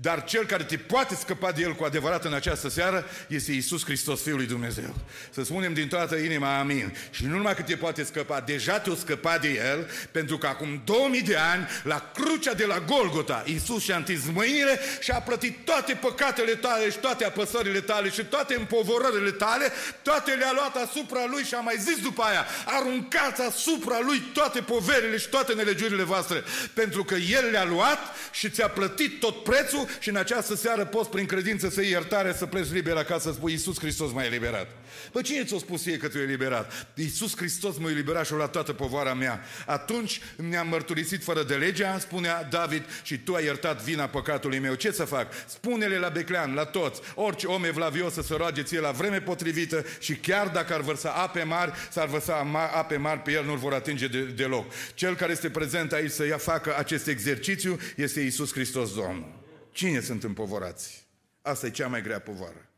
Dar 0.00 0.24
cel 0.24 0.46
care 0.46 0.62
te 0.62 0.76
poate 0.76 1.14
scăpa 1.14 1.52
de 1.52 1.62
el 1.62 1.74
cu 1.74 1.84
adevărat 1.84 2.24
în 2.24 2.32
această 2.32 2.68
seară 2.68 3.04
este 3.28 3.52
Isus 3.52 3.84
Hristos, 3.84 4.22
Fiul 4.22 4.36
lui 4.36 4.46
Dumnezeu. 4.46 4.94
Să 5.30 5.44
spunem 5.44 5.74
din 5.74 5.88
toată 5.88 6.16
inima 6.16 6.58
amin. 6.58 6.96
Și 7.10 7.24
nu 7.24 7.36
numai 7.36 7.54
că 7.54 7.62
te 7.62 7.76
poate 7.76 8.04
scăpa, 8.04 8.40
deja 8.40 8.78
te-o 8.78 8.94
scăpa 8.94 9.38
de 9.38 9.48
el, 9.48 9.90
pentru 10.10 10.38
că 10.38 10.46
acum 10.46 10.82
2000 10.84 11.22
de 11.22 11.36
ani, 11.36 11.68
la 11.82 12.10
crucea 12.14 12.54
de 12.54 12.64
la 12.64 12.80
Golgota, 12.80 13.42
Isus 13.46 13.82
și-a 13.82 13.96
întins 13.96 14.20
mâinile 14.32 14.80
și 15.00 15.10
a 15.10 15.18
plătit 15.20 15.64
toate 15.64 15.94
păcatele 15.94 16.54
tale 16.54 16.90
și 16.90 16.98
toate 16.98 17.24
apăsările 17.24 17.80
tale 17.80 18.10
și 18.10 18.24
toate 18.24 18.54
împovărările 18.54 19.30
tale, 19.30 19.72
toate 20.02 20.30
le-a 20.30 20.52
luat 20.52 20.76
asupra 20.76 21.26
lui 21.30 21.42
și 21.42 21.54
a 21.54 21.60
mai 21.60 21.76
zis 21.78 22.02
după 22.02 22.22
aia, 22.22 22.46
aruncați 22.64 23.42
asupra 23.42 23.98
lui 24.00 24.18
toate 24.32 24.60
poverile 24.60 25.16
și 25.16 25.28
toate 25.28 25.54
nelegiurile 25.54 26.02
voastre, 26.02 26.44
pentru 26.74 27.04
că 27.04 27.14
el 27.14 27.50
le-a 27.50 27.64
luat 27.64 27.98
și 28.30 28.50
ți-a 28.50 28.68
plătit 28.68 29.20
tot 29.20 29.42
pre 29.42 29.66
prețul 29.88 30.02
și 30.02 30.08
în 30.08 30.16
această 30.16 30.56
seară 30.56 30.84
poți 30.84 31.10
prin 31.10 31.26
credință 31.26 31.68
să 31.68 31.80
iei 31.80 31.90
iertare, 31.90 32.34
să 32.36 32.46
pleci 32.46 32.70
liber 32.70 32.96
acasă, 32.96 33.28
să 33.28 33.34
spui 33.34 33.52
Iisus 33.52 33.78
Hristos 33.78 34.12
m-a 34.12 34.24
eliberat. 34.24 34.68
Păi 35.12 35.22
cine 35.22 35.44
ți-a 35.44 35.58
spus 35.58 35.82
ție 35.82 35.96
că 35.96 36.08
tu 36.08 36.18
eliberat? 36.18 36.86
Iisus 36.94 37.36
Hristos 37.36 37.78
m-a 37.78 37.90
eliberat 37.90 38.26
și 38.26 38.32
a 38.32 38.36
luat 38.36 38.50
toată 38.50 38.72
povara 38.72 39.14
mea. 39.14 39.40
Atunci 39.66 40.20
ne-am 40.36 40.68
mărturisit 40.68 41.22
fără 41.22 41.42
de 41.42 41.54
legea, 41.54 41.98
spunea 41.98 42.42
David, 42.50 42.82
și 43.02 43.18
tu 43.18 43.34
ai 43.34 43.44
iertat 43.44 43.82
vina 43.82 44.06
păcatului 44.06 44.58
meu. 44.58 44.74
Ce 44.74 44.90
să 44.90 45.04
fac? 45.04 45.32
Spune-le 45.46 45.98
la 45.98 46.08
Beclean, 46.08 46.54
la 46.54 46.64
toți, 46.64 47.00
orice 47.14 47.46
om 47.46 47.64
evlavios 47.64 48.12
să 48.12 48.22
se 48.22 48.34
roage 48.34 48.62
ție 48.62 48.80
la 48.80 48.90
vreme 48.90 49.20
potrivită 49.20 49.84
și 49.98 50.14
chiar 50.14 50.48
dacă 50.48 50.74
ar 50.74 50.80
vărsa 50.80 51.10
ape 51.10 51.42
mari, 51.42 51.72
s-ar 51.90 52.06
vărsa 52.06 52.70
ape 52.74 52.96
mari 52.96 53.20
pe 53.20 53.32
el, 53.32 53.44
nu-l 53.44 53.56
vor 53.56 53.72
atinge 53.72 54.06
de, 54.06 54.20
deloc. 54.20 54.72
Cel 54.94 55.16
care 55.16 55.32
este 55.32 55.50
prezent 55.50 55.92
aici 55.92 56.10
să 56.10 56.26
ia 56.26 56.36
facă 56.36 56.74
acest 56.78 57.06
exercițiu 57.06 57.78
este 57.96 58.20
Iisus 58.20 58.52
Hristos 58.52 58.94
Domnul. 58.94 59.38
Cine 59.78 60.00
sunt 60.00 60.24
împovorați? 60.24 61.06
Asta 61.42 61.66
e 61.66 61.70
cea 61.70 61.88
mai 61.88 62.02
grea 62.02 62.20
povară. 62.20 62.68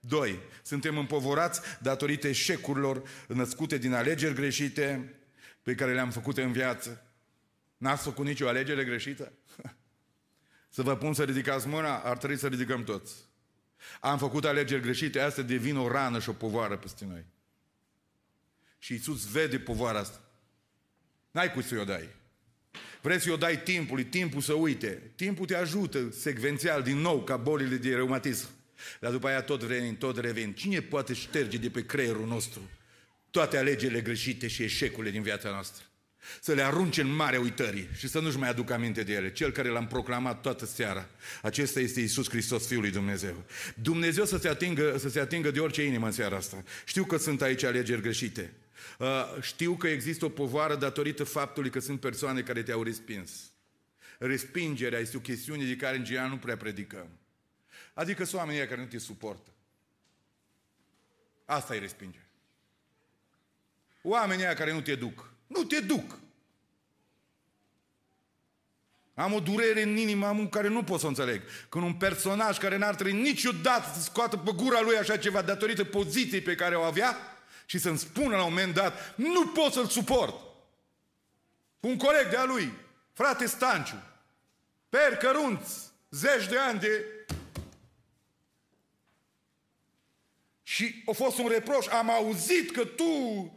Doi, 0.00 0.38
suntem 0.62 0.98
împovorați 0.98 1.60
datorită 1.82 2.28
eșecurilor 2.28 3.08
născute 3.28 3.78
din 3.78 3.92
alegeri 3.92 4.34
greșite 4.34 5.14
pe 5.62 5.74
care 5.74 5.94
le-am 5.94 6.10
făcut 6.10 6.38
în 6.38 6.52
viață. 6.52 7.06
N-ați 7.76 8.02
făcut 8.02 8.24
nicio 8.24 8.48
alegere 8.48 8.84
greșită? 8.84 9.32
Să 10.74 10.82
vă 10.82 10.96
pun 10.96 11.14
să 11.14 11.24
ridicați 11.24 11.68
mâna, 11.68 11.98
ar 11.98 12.16
trebui 12.16 12.38
să 12.38 12.48
ridicăm 12.48 12.84
toți. 12.84 13.14
Am 14.00 14.18
făcut 14.18 14.44
alegeri 14.44 14.82
greșite, 14.82 15.20
asta 15.20 15.42
devine 15.42 15.78
o 15.78 15.88
rană 15.88 16.20
și 16.20 16.28
o 16.28 16.32
povară 16.32 16.76
peste 16.76 17.04
noi. 17.04 17.24
Și 18.78 18.92
Iisus 18.92 19.30
vede 19.30 19.58
povara 19.58 19.98
asta. 19.98 20.20
N-ai 21.30 21.52
cum 21.52 21.62
să-i 21.62 21.78
o 21.78 21.84
dai. 21.84 22.08
Vrei 23.06 23.20
să-i 23.20 23.32
o 23.32 23.36
dai 23.36 23.62
timpului, 23.62 24.04
timpul 24.04 24.40
să 24.40 24.52
uite. 24.52 25.02
Timpul 25.14 25.46
te 25.46 25.56
ajută 25.56 26.14
secvențial 26.20 26.82
din 26.82 26.96
nou 26.96 27.22
ca 27.22 27.36
bolile 27.36 27.76
de 27.76 27.94
reumatism. 27.94 28.48
Dar 29.00 29.10
după 29.10 29.26
aia 29.26 29.42
tot 29.42 29.68
revin, 29.68 29.94
tot 29.94 30.18
revin. 30.18 30.52
Cine 30.52 30.80
poate 30.80 31.14
șterge 31.14 31.56
de 31.56 31.68
pe 31.68 31.86
creierul 31.86 32.26
nostru 32.26 32.70
toate 33.30 33.56
alegerile 33.56 34.00
greșite 34.00 34.46
și 34.46 34.62
eșecurile 34.62 35.12
din 35.12 35.22
viața 35.22 35.50
noastră? 35.50 35.84
Să 36.40 36.52
le 36.52 36.62
arunce 36.62 37.00
în 37.00 37.14
marea 37.14 37.40
uitării 37.40 37.88
și 37.96 38.08
să 38.08 38.20
nu-și 38.20 38.38
mai 38.38 38.48
aducă 38.48 38.72
aminte 38.72 39.02
de 39.02 39.12
ele. 39.12 39.32
Cel 39.32 39.50
care 39.50 39.68
l-am 39.68 39.86
proclamat 39.86 40.40
toată 40.40 40.66
seara. 40.66 41.08
Acesta 41.42 41.80
este 41.80 42.00
Isus 42.00 42.28
Hristos, 42.28 42.66
Fiul 42.66 42.80
lui 42.80 42.90
Dumnezeu. 42.90 43.44
Dumnezeu 43.74 44.24
să 44.24 44.38
se, 44.38 44.48
atingă, 44.48 44.96
să 44.98 45.08
se 45.08 45.20
atingă 45.20 45.50
de 45.50 45.60
orice 45.60 45.82
inimă 45.82 46.06
în 46.06 46.12
seara 46.12 46.36
asta. 46.36 46.62
Știu 46.84 47.04
că 47.04 47.16
sunt 47.16 47.42
aici 47.42 47.62
alegeri 47.62 48.00
greșite. 48.00 48.52
Uh, 48.98 49.36
știu 49.40 49.74
că 49.74 49.88
există 49.88 50.24
o 50.24 50.28
povară 50.28 50.76
datorită 50.76 51.24
faptului 51.24 51.70
că 51.70 51.78
sunt 51.78 52.00
persoane 52.00 52.42
care 52.42 52.62
te-au 52.62 52.82
respins. 52.82 53.52
Respingerea 54.18 54.98
este 54.98 55.16
o 55.16 55.20
chestiune 55.20 55.64
de 55.64 55.76
care 55.76 55.96
în 55.96 56.04
general 56.04 56.28
nu 56.28 56.38
prea 56.38 56.56
predicăm. 56.56 57.08
Adică 57.94 58.24
sunt 58.24 58.40
oamenii 58.40 58.66
care 58.66 58.80
nu 58.80 58.86
te 58.86 58.98
suportă. 58.98 59.50
Asta 61.44 61.74
e 61.74 61.78
respinge. 61.78 62.26
Oamenii 64.02 64.44
care 64.44 64.72
nu 64.72 64.80
te 64.80 64.94
duc. 64.94 65.30
Nu 65.46 65.64
te 65.64 65.80
duc. 65.80 66.18
Am 69.14 69.32
o 69.32 69.40
durere 69.40 69.82
în 69.82 69.96
inimă 69.96 70.26
am 70.26 70.38
un 70.38 70.48
care 70.48 70.68
nu 70.68 70.84
pot 70.84 70.98
să 70.98 71.06
o 71.06 71.08
înțeleg. 71.08 71.42
Când 71.68 71.84
un 71.84 71.94
personaj 71.94 72.58
care 72.58 72.76
n-ar 72.76 72.94
trebui 72.94 73.20
niciodată 73.20 73.92
să 73.94 74.02
scoată 74.02 74.36
pe 74.36 74.50
gura 74.50 74.80
lui 74.80 74.96
așa 74.96 75.16
ceva 75.16 75.42
datorită 75.42 75.84
poziției 75.84 76.40
pe 76.40 76.54
care 76.54 76.76
o 76.76 76.82
avea 76.82 77.35
și 77.66 77.78
să-mi 77.78 77.98
spună 77.98 78.36
la 78.36 78.44
un 78.44 78.52
moment 78.52 78.74
dat, 78.74 79.16
nu 79.16 79.46
pot 79.46 79.72
să-l 79.72 79.86
suport. 79.86 80.40
Un 81.80 81.96
coleg 81.96 82.28
de-a 82.28 82.44
lui, 82.44 82.72
frate 83.12 83.46
Stanciu, 83.46 84.02
per 84.88 85.16
cărunț, 85.16 85.68
zeci 86.10 86.46
de 86.48 86.58
ani 86.58 86.78
de... 86.78 87.04
Și 90.62 91.02
a 91.06 91.12
fost 91.12 91.38
un 91.38 91.48
reproș, 91.48 91.86
am 91.86 92.10
auzit 92.10 92.70
că 92.70 92.84
tu 92.84 93.52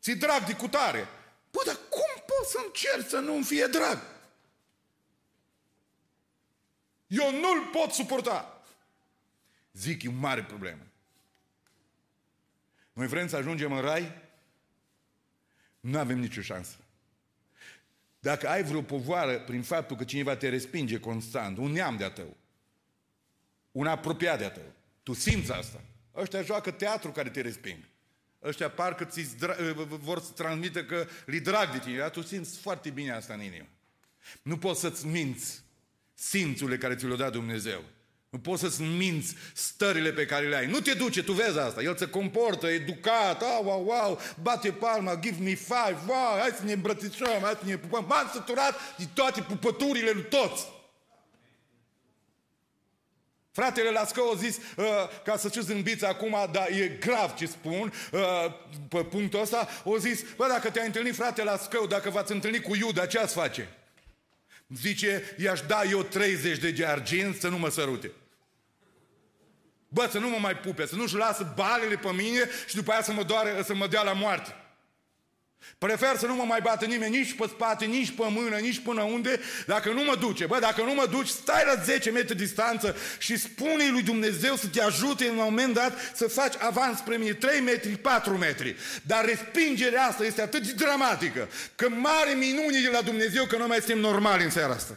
ți 0.00 0.12
drag 0.12 0.44
de 0.44 0.54
cutare. 0.54 1.08
Bă, 1.50 1.62
dar 1.66 1.78
cum 1.88 2.24
poți 2.26 2.50
să 2.50 2.62
încerci 2.66 3.08
să 3.08 3.18
nu-mi 3.18 3.44
fie 3.44 3.66
drag? 3.66 3.98
Eu 7.06 7.30
nu-l 7.30 7.66
pot 7.72 7.92
suporta. 7.92 8.62
Zic, 9.72 10.02
e 10.02 10.08
o 10.08 10.12
mare 10.12 10.44
problemă. 10.44 10.85
Noi 12.96 13.06
vrem 13.06 13.28
să 13.28 13.36
ajungem 13.36 13.72
în 13.72 13.80
rai? 13.80 14.12
Nu 15.80 15.98
avem 15.98 16.18
nicio 16.18 16.40
șansă. 16.40 16.76
Dacă 18.18 18.48
ai 18.48 18.62
vreo 18.62 18.82
povoară 18.82 19.40
prin 19.40 19.62
faptul 19.62 19.96
că 19.96 20.04
cineva 20.04 20.36
te 20.36 20.48
respinge 20.48 20.98
constant, 20.98 21.58
un 21.58 21.70
neam 21.70 21.96
de-a 21.96 22.10
tău, 22.10 22.36
un 23.72 23.86
apropiat 23.86 24.38
de-a 24.38 24.50
tău, 24.50 24.72
tu 25.02 25.12
simți 25.12 25.52
asta. 25.52 25.80
Ăștia 26.14 26.42
joacă 26.42 26.70
teatru 26.70 27.10
care 27.10 27.30
te 27.30 27.40
resping. 27.40 27.78
Ăștia 28.42 28.70
parcă 28.70 29.04
ți 29.04 29.36
vor 29.86 30.20
să 30.20 30.32
transmită 30.32 30.84
că 30.84 31.06
li 31.26 31.40
drag 31.40 31.70
de 31.70 31.78
tine, 31.78 31.98
dar 31.98 32.10
tu 32.10 32.22
simți 32.22 32.58
foarte 32.58 32.90
bine 32.90 33.12
asta 33.12 33.34
în 33.34 33.42
inimă. 33.42 33.68
Nu 34.42 34.58
poți 34.58 34.80
să-ți 34.80 35.06
minți 35.06 35.62
simțurile 36.14 36.78
care 36.78 36.96
ți 36.96 37.06
le-a 37.06 37.16
dat 37.16 37.32
Dumnezeu. 37.32 37.84
Nu 38.36 38.42
poți 38.42 38.60
să-ți 38.60 38.82
minți 38.82 39.34
stările 39.52 40.12
pe 40.12 40.26
care 40.26 40.48
le 40.48 40.56
ai. 40.56 40.66
Nu 40.66 40.80
te 40.80 40.92
duce, 40.92 41.22
tu 41.22 41.32
vezi 41.32 41.58
asta. 41.58 41.82
El 41.82 41.96
se 41.96 42.08
comportă 42.08 42.66
educat, 42.66 43.42
oh, 43.42 43.60
wow, 43.62 43.84
wow, 43.86 44.20
bate 44.42 44.70
palma, 44.70 45.18
give 45.20 45.36
me 45.42 45.54
five, 45.54 45.98
wow, 46.06 46.38
hai 46.40 46.50
să 46.56 46.64
ne 46.64 46.72
îmbrățișăm, 46.72 47.40
hai 47.42 47.56
să 47.60 47.66
ne 47.66 47.76
pupăm. 47.76 48.04
M-am 48.08 48.30
săturat 48.32 48.74
de 48.96 49.04
toate 49.14 49.40
pupăturile 49.40 50.10
lui 50.10 50.24
toți. 50.28 50.66
Fratele 53.52 53.90
Lascău 53.90 54.30
a 54.30 54.36
zis, 54.36 54.56
uh, 54.56 54.84
ca 55.24 55.36
să 55.36 55.48
știți 55.48 55.66
zâmbiți 55.66 56.04
acum, 56.04 56.36
dar 56.52 56.68
e 56.70 56.96
grav 57.00 57.34
ce 57.34 57.46
spun, 57.46 57.92
uh, 58.12 58.20
pe 58.88 59.04
punctul 59.04 59.40
ăsta, 59.40 59.68
o 59.84 59.98
zis, 59.98 60.22
bă, 60.36 60.46
dacă 60.48 60.70
te-ai 60.70 60.86
întâlnit 60.86 61.14
fratele 61.14 61.50
Lascău, 61.50 61.86
dacă 61.86 62.10
v-ați 62.10 62.32
întâlnit 62.32 62.62
cu 62.62 62.74
Iuda, 62.74 63.06
ce 63.06 63.18
ați 63.18 63.34
face? 63.34 63.68
Zice, 64.68 65.34
i-aș 65.38 65.60
da 65.60 65.82
eu 65.90 66.02
30 66.02 66.58
de 66.58 66.86
argint 66.86 67.36
să 67.40 67.48
nu 67.48 67.58
mă 67.58 67.68
sărute. 67.68 68.10
Bă, 69.96 70.08
să 70.10 70.18
nu 70.18 70.28
mă 70.28 70.38
mai 70.40 70.56
pupe, 70.56 70.86
să 70.86 70.94
nu-și 70.94 71.14
lasă 71.14 71.52
balele 71.54 71.96
pe 71.96 72.12
mine 72.12 72.50
și 72.66 72.74
după 72.74 72.92
aia 72.92 73.02
să 73.02 73.12
mă, 73.12 73.22
doare, 73.22 73.62
să 73.64 73.74
mă 73.74 73.86
dea 73.86 74.02
la 74.02 74.12
moarte. 74.12 74.54
Prefer 75.78 76.16
să 76.16 76.26
nu 76.26 76.34
mă 76.34 76.44
mai 76.44 76.60
bată 76.62 76.84
nimeni 76.84 77.16
nici 77.16 77.34
pe 77.34 77.46
spate, 77.48 77.84
nici 77.84 78.10
pe 78.10 78.22
mână, 78.28 78.56
nici 78.56 78.78
până 78.78 79.02
unde, 79.02 79.40
dacă 79.66 79.92
nu 79.92 80.04
mă 80.04 80.16
duce. 80.20 80.46
Bă, 80.46 80.58
dacă 80.58 80.82
nu 80.82 80.94
mă 80.94 81.06
duci, 81.10 81.28
stai 81.28 81.62
la 81.66 81.82
10 81.82 82.10
metri 82.10 82.36
distanță 82.36 82.96
și 83.18 83.36
spune 83.38 83.88
lui 83.90 84.02
Dumnezeu 84.02 84.56
să 84.56 84.66
te 84.66 84.82
ajute 84.82 85.24
în 85.24 85.36
un 85.36 85.44
moment 85.44 85.74
dat 85.74 86.12
să 86.14 86.28
faci 86.28 86.54
avans 86.58 86.98
spre 86.98 87.16
mine, 87.16 87.32
3 87.32 87.60
metri, 87.60 87.96
4 87.96 88.36
metri. 88.36 88.76
Dar 89.02 89.24
respingerea 89.24 90.02
asta 90.02 90.24
este 90.24 90.42
atât 90.42 90.66
de 90.66 90.72
dramatică, 90.72 91.48
că 91.74 91.88
mare 91.88 92.32
minune 92.32 92.80
de 92.80 92.90
la 92.92 93.00
Dumnezeu 93.00 93.44
că 93.44 93.56
nu 93.56 93.66
mai 93.66 93.78
suntem 93.78 93.98
normali 93.98 94.44
în 94.44 94.50
seara 94.50 94.72
asta. 94.72 94.96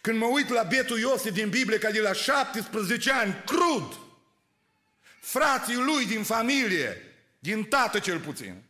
Când 0.00 0.18
mă 0.18 0.26
uit 0.26 0.48
la 0.48 0.62
bietul 0.62 0.98
Iosif 0.98 1.32
din 1.32 1.48
Biblie, 1.48 1.78
ca 1.78 1.90
de 1.90 2.00
la 2.00 2.12
17 2.12 3.12
ani, 3.12 3.42
crud, 3.46 3.98
frații 5.20 5.74
lui 5.74 6.06
din 6.06 6.22
familie, 6.22 7.02
din 7.38 7.64
tată 7.64 7.98
cel 7.98 8.18
puțin, 8.18 8.62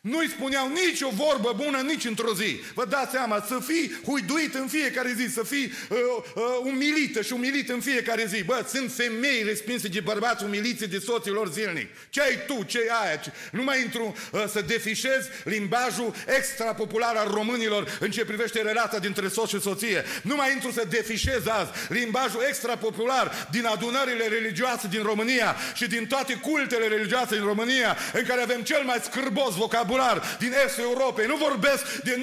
nu-i 0.00 0.28
spuneau 0.28 0.68
nici 0.68 1.00
o 1.00 1.08
vorbă 1.08 1.52
bună 1.56 1.78
nici 1.78 2.04
într-o 2.04 2.34
zi. 2.34 2.60
Vă 2.74 2.84
dați 2.84 3.10
seama, 3.10 3.44
să 3.48 3.58
fii 3.66 4.00
huiduit 4.04 4.54
în 4.54 4.66
fiecare 4.66 5.14
zi, 5.16 5.32
să 5.32 5.42
fii 5.42 5.72
uh, 5.88 5.98
uh, 6.34 6.42
umilită 6.62 7.22
și 7.22 7.32
umilit 7.32 7.68
în 7.68 7.80
fiecare 7.80 8.24
zi. 8.26 8.44
Bă, 8.44 8.66
sunt 8.68 8.92
femei 8.92 9.42
respinse 9.44 9.88
de 9.88 10.00
bărbați 10.00 10.44
umiliți 10.44 10.84
de 10.84 10.98
soților 10.98 11.52
zilnic. 11.52 11.88
Ce 12.10 12.20
ai 12.20 12.38
tu, 12.46 12.62
ce 12.62 12.78
ai 12.78 13.06
aia? 13.06 13.16
Ce... 13.16 13.32
Nu 13.52 13.62
mai 13.62 13.80
intru 13.80 14.16
uh, 14.32 14.44
să 14.52 14.60
defișez 14.60 15.28
limbajul 15.44 16.14
extra 16.36 16.74
popular 16.74 17.16
al 17.16 17.30
românilor 17.32 17.96
în 18.00 18.10
ce 18.10 18.24
privește 18.24 18.62
relația 18.62 18.98
dintre 18.98 19.28
soț 19.28 19.48
și 19.48 19.60
soție. 19.60 20.04
Nu 20.22 20.34
mai 20.34 20.52
intru 20.52 20.70
să 20.70 20.86
defișez 20.88 21.46
azi 21.46 21.70
limbajul 21.88 22.44
extra 22.48 22.76
popular 22.76 23.48
din 23.50 23.64
adunările 23.64 24.26
religioase 24.26 24.88
din 24.88 25.02
România 25.02 25.56
și 25.74 25.86
din 25.86 26.06
toate 26.06 26.34
cultele 26.34 26.86
religioase 26.86 27.34
din 27.34 27.44
România 27.44 27.96
în 28.12 28.24
care 28.24 28.40
avem 28.40 28.62
cel 28.62 28.82
mai 28.84 28.98
scârbos 29.02 29.54
vocabular 29.70 30.36
din 30.38 30.52
estul 30.64 30.84
Europei. 30.84 31.26
Nu 31.26 31.36
vorbesc 31.36 32.02
de 32.02 32.20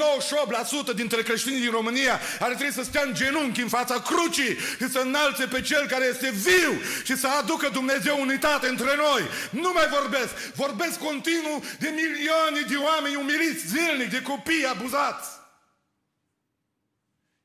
98% 0.91 0.95
dintre 0.95 1.21
creștinii 1.21 1.59
din 1.59 1.71
România 1.71 2.19
care 2.39 2.53
trebuie 2.53 2.71
să 2.71 2.83
stea 2.83 3.03
în 3.05 3.13
genunchi 3.13 3.61
în 3.61 3.67
fața 3.67 4.01
crucii 4.01 4.57
și 4.79 4.89
să 4.89 4.99
înalțe 4.99 5.45
pe 5.45 5.61
Cel 5.61 5.87
care 5.87 6.05
este 6.05 6.29
viu 6.31 6.71
și 7.03 7.15
să 7.17 7.27
aducă 7.27 7.69
Dumnezeu 7.69 8.19
unitate 8.19 8.67
între 8.67 8.95
noi. 8.95 9.21
Nu 9.49 9.71
mai 9.73 9.87
vorbesc. 9.87 10.33
Vorbesc 10.55 10.99
continuu 10.99 11.63
de 11.79 11.89
milioane 11.89 12.61
de 12.67 12.75
oameni 12.75 13.15
umiliți 13.15 13.67
zilnic, 13.67 14.09
de 14.09 14.21
copii 14.21 14.65
abuzați. 14.65 15.29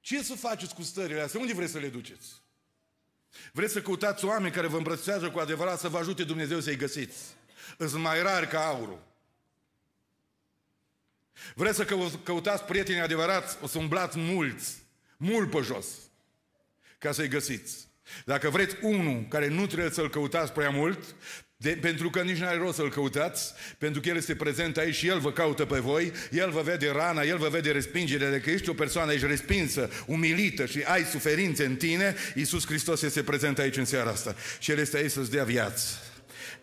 Ce 0.00 0.22
să 0.22 0.34
faceți 0.34 0.74
cu 0.74 0.82
stările 0.82 1.20
astea? 1.20 1.40
Unde 1.40 1.53
vreți 1.53 1.72
să 1.72 1.78
le 1.78 1.88
duceți? 1.88 2.28
Vreți 3.53 3.72
să 3.72 3.82
căutați 3.82 4.24
oameni 4.24 4.55
care 4.55 4.66
vă 4.66 4.76
îmbrățișează 4.76 5.30
cu 5.30 5.38
adevărat 5.38 5.78
să 5.78 5.88
vă 5.88 5.98
ajute 5.98 6.24
Dumnezeu 6.24 6.61
să-i 6.61 6.76
găsiți. 6.76 7.18
Sunt 7.78 8.03
mai 8.03 8.22
rari 8.22 8.48
ca 8.48 8.66
aurul. 8.66 9.12
Vreți 11.55 11.76
să 11.76 11.87
căutați 12.22 12.62
prieteni 12.62 13.01
adevărați, 13.01 13.57
o 13.62 13.66
să 13.66 13.78
umblați 13.78 14.18
mulți, 14.18 14.83
mult 15.16 15.51
pe 15.51 15.59
jos, 15.62 15.87
ca 16.99 17.12
să-i 17.12 17.28
găsiți. 17.28 17.91
Dacă 18.24 18.51
vreți 18.51 18.76
unul 18.80 19.26
care 19.28 19.49
nu 19.49 19.66
trebuie 19.66 19.91
să-l 19.91 20.11
căutați 20.11 20.53
prea 20.53 20.70
mult, 20.70 21.14
de, 21.57 21.78
pentru 21.80 22.11
că 22.11 22.20
nici 22.20 22.37
nu 22.37 22.47
are 22.47 22.57
rost 22.57 22.76
să-l 22.76 22.91
căutați, 22.91 23.53
pentru 23.78 24.01
că 24.01 24.09
El 24.09 24.16
este 24.16 24.35
prezent 24.35 24.76
aici 24.76 24.95
și 24.95 25.07
El 25.07 25.18
vă 25.18 25.33
caută 25.33 25.64
pe 25.64 25.78
voi, 25.78 26.12
El 26.30 26.51
vă 26.51 26.61
vede 26.62 26.91
rana, 26.91 27.22
El 27.22 27.39
vă 27.39 27.49
vede 27.49 27.70
respingerea, 27.70 28.30
dacă 28.30 28.51
ești 28.51 28.68
o 28.68 28.72
persoană 28.74 29.12
ești 29.12 29.26
respinsă, 29.26 29.91
umilită 30.07 30.66
și 30.66 30.83
ai 30.83 31.05
suferințe 31.05 31.64
în 31.64 31.76
tine, 31.76 32.14
Iisus 32.35 32.66
Hristos 32.66 33.03
este 33.03 33.22
prezent 33.22 33.59
aici 33.59 33.76
în 33.76 33.85
seara 33.85 34.11
asta 34.11 34.35
și 34.59 34.70
El 34.70 34.78
este 34.78 34.97
aici 34.97 35.11
să-ți 35.11 35.30
dea 35.30 35.45
viață. 35.45 35.87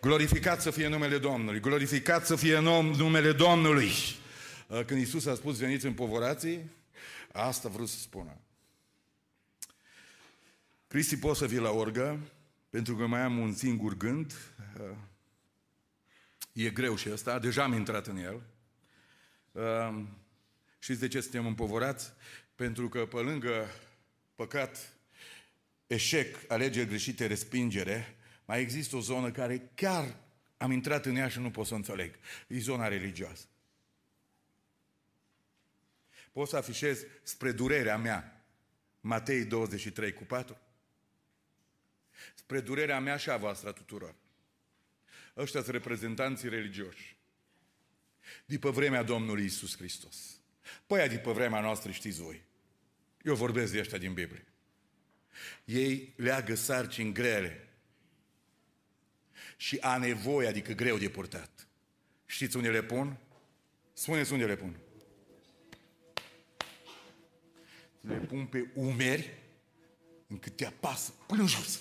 Glorificat 0.00 0.62
să 0.62 0.70
fie 0.70 0.88
numele 0.88 1.18
Domnului, 1.18 1.60
glorificat 1.60 2.26
să 2.26 2.36
fie 2.36 2.58
numele 2.58 3.32
Domnului. 3.32 3.90
Uh, 4.70 4.84
când 4.84 5.00
Iisus 5.00 5.26
a 5.26 5.34
spus 5.34 5.58
veniți 5.58 5.86
în 5.86 5.94
povorații, 5.94 6.70
asta 7.32 7.68
vreau 7.68 7.86
să 7.86 7.98
spună. 7.98 8.36
Cristi, 10.86 11.16
pot 11.16 11.36
să 11.36 11.46
vii 11.46 11.58
la 11.58 11.70
orgă, 11.70 12.18
pentru 12.68 12.96
că 12.96 13.06
mai 13.06 13.20
am 13.20 13.38
un 13.38 13.54
singur 13.54 13.96
gând. 13.96 14.32
Uh, 14.80 14.96
e 16.52 16.70
greu 16.70 16.96
și 16.96 17.10
ăsta, 17.10 17.38
deja 17.38 17.62
am 17.62 17.72
intrat 17.72 18.06
în 18.06 18.16
el. 18.16 18.42
Uh, 19.52 20.02
știți 20.78 21.00
de 21.00 21.08
ce 21.08 21.20
suntem 21.20 21.46
împovorați? 21.46 22.12
Pentru 22.54 22.88
că 22.88 23.06
pe 23.06 23.16
lângă 23.16 23.66
păcat, 24.34 24.92
eșec, 25.86 26.36
alegeri 26.48 26.88
greșite, 26.88 27.26
respingere, 27.26 28.16
mai 28.44 28.60
există 28.60 28.96
o 28.96 29.00
zonă 29.00 29.30
care 29.30 29.70
chiar 29.74 30.16
am 30.56 30.70
intrat 30.70 31.06
în 31.06 31.16
ea 31.16 31.28
și 31.28 31.38
nu 31.38 31.50
pot 31.50 31.66
să 31.66 31.74
înțeleg. 31.74 32.14
E 32.46 32.58
zona 32.58 32.88
religioasă. 32.88 33.44
Pot 36.32 36.48
să 36.48 36.56
afișez 36.56 37.04
spre 37.22 37.52
durerea 37.52 37.96
mea 37.96 38.44
Matei 39.00 39.44
23 39.44 40.12
cu 40.12 40.24
4? 40.24 40.58
Spre 42.34 42.60
durerea 42.60 43.00
mea 43.00 43.16
și 43.16 43.30
a 43.30 43.36
voastră 43.36 43.72
tuturor. 43.72 44.14
Ăștia 45.36 45.60
sunt 45.60 45.72
reprezentanții 45.72 46.48
religioși. 46.48 47.16
După 48.44 48.70
vremea 48.70 49.02
Domnului 49.02 49.44
Isus 49.44 49.76
Hristos. 49.76 50.40
Păi, 50.86 51.08
după 51.08 51.32
vremea 51.32 51.60
noastră 51.60 51.90
știți 51.90 52.20
voi. 52.20 52.42
Eu 53.22 53.34
vorbesc 53.34 53.72
de 53.72 53.78
ăștia 53.78 53.98
din 53.98 54.12
Biblie. 54.12 54.46
Ei 55.64 56.14
leagă 56.16 56.54
sarcini 56.54 57.12
grele 57.12 57.68
și 59.56 59.78
a 59.80 59.96
nevoie, 59.98 60.48
adică 60.48 60.72
greu 60.72 60.98
de 60.98 61.08
purtat. 61.08 61.68
Știți 62.26 62.56
unde 62.56 62.70
le 62.70 62.82
pun? 62.82 63.18
Spuneți 63.92 64.32
unde 64.32 64.46
le 64.46 64.56
pun. 64.56 64.80
Le 68.00 68.14
pun 68.14 68.44
pe 68.44 68.70
umeri 68.74 69.38
încât 70.26 70.56
te 70.56 70.66
apasă 70.66 71.12
până 71.26 71.40
în 71.40 71.46
jos. 71.46 71.80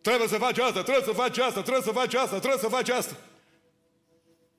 Trebuie 0.00 0.28
să 0.28 0.36
faci 0.36 0.58
asta, 0.58 0.82
trebuie 0.82 1.04
să 1.04 1.12
faci 1.12 1.38
asta, 1.38 1.62
trebuie 1.62 1.82
să 1.82 1.90
faci 1.90 2.14
asta, 2.14 2.38
trebuie 2.38 2.60
să 2.60 2.68
faci 2.68 2.88
asta. 2.88 3.16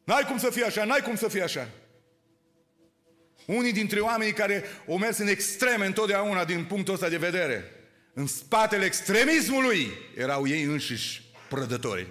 N-ai 0.04 0.24
cum 0.24 0.38
să 0.38 0.50
fie 0.50 0.64
așa, 0.64 0.86
n-ai 0.86 1.02
cum 1.02 1.16
să 1.16 1.28
fie 1.28 1.42
așa. 1.42 1.70
Unii 3.46 3.72
dintre 3.72 4.00
oamenii 4.00 4.34
care 4.34 4.64
au 4.88 4.98
mers 4.98 5.18
în 5.18 5.28
extreme 5.28 5.86
întotdeauna 5.86 6.46
din 6.46 6.66
punctul 6.66 6.94
ăsta 6.94 7.10
de 7.10 7.18
vedere, 7.18 7.72
în 8.14 8.28
spatele 8.28 8.86
extremismului 8.86 9.88
erau 10.16 10.48
ei 10.48 10.64
înșiși 10.64 11.22
prădătorii. 11.50 12.08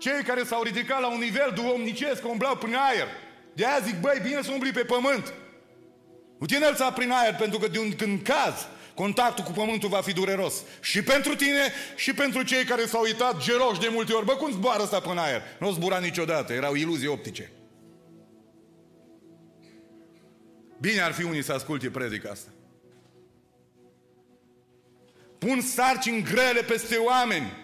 Cei 0.00 0.22
care 0.22 0.44
s-au 0.44 0.62
ridicat 0.62 1.00
la 1.00 1.12
un 1.12 1.18
nivel 1.18 1.52
duomnicesc, 1.54 2.28
umblau 2.28 2.56
prin 2.56 2.74
aer. 2.74 3.08
De 3.52 3.66
aia 3.66 3.80
zic, 3.84 4.00
băi, 4.00 4.20
bine 4.22 4.42
să 4.42 4.50
umbli 4.52 4.72
pe 4.72 4.84
pământ. 4.84 5.34
Nu 6.38 6.46
te 6.46 6.56
înălța 6.56 6.92
prin 6.92 7.10
aer, 7.10 7.34
pentru 7.34 7.58
că 7.58 7.68
de 7.68 7.78
un, 7.78 7.96
când 7.96 8.22
caz, 8.22 8.66
contactul 8.94 9.44
cu 9.44 9.52
pământul 9.52 9.88
va 9.88 10.00
fi 10.00 10.12
dureros. 10.12 10.54
Și 10.80 11.02
pentru 11.02 11.34
tine, 11.34 11.72
și 11.96 12.14
pentru 12.14 12.42
cei 12.42 12.64
care 12.64 12.86
s-au 12.86 13.02
uitat 13.02 13.42
geroși 13.42 13.80
de 13.80 13.88
multe 13.92 14.12
ori. 14.12 14.24
Bă, 14.24 14.32
cum 14.32 14.50
zboară 14.50 14.82
ăsta 14.82 15.00
până 15.00 15.20
aer? 15.20 15.42
Nu 15.58 15.70
zbura 15.70 15.98
niciodată, 15.98 16.52
erau 16.52 16.74
iluzii 16.74 17.06
optice. 17.06 17.52
Bine 20.80 21.00
ar 21.00 21.12
fi 21.12 21.22
unii 21.22 21.42
să 21.42 21.52
asculte 21.52 21.90
predica 21.90 22.30
asta. 22.30 22.50
Pun 25.38 25.60
sarcini 25.60 26.22
grele 26.22 26.62
peste 26.62 26.96
oameni. 26.96 27.59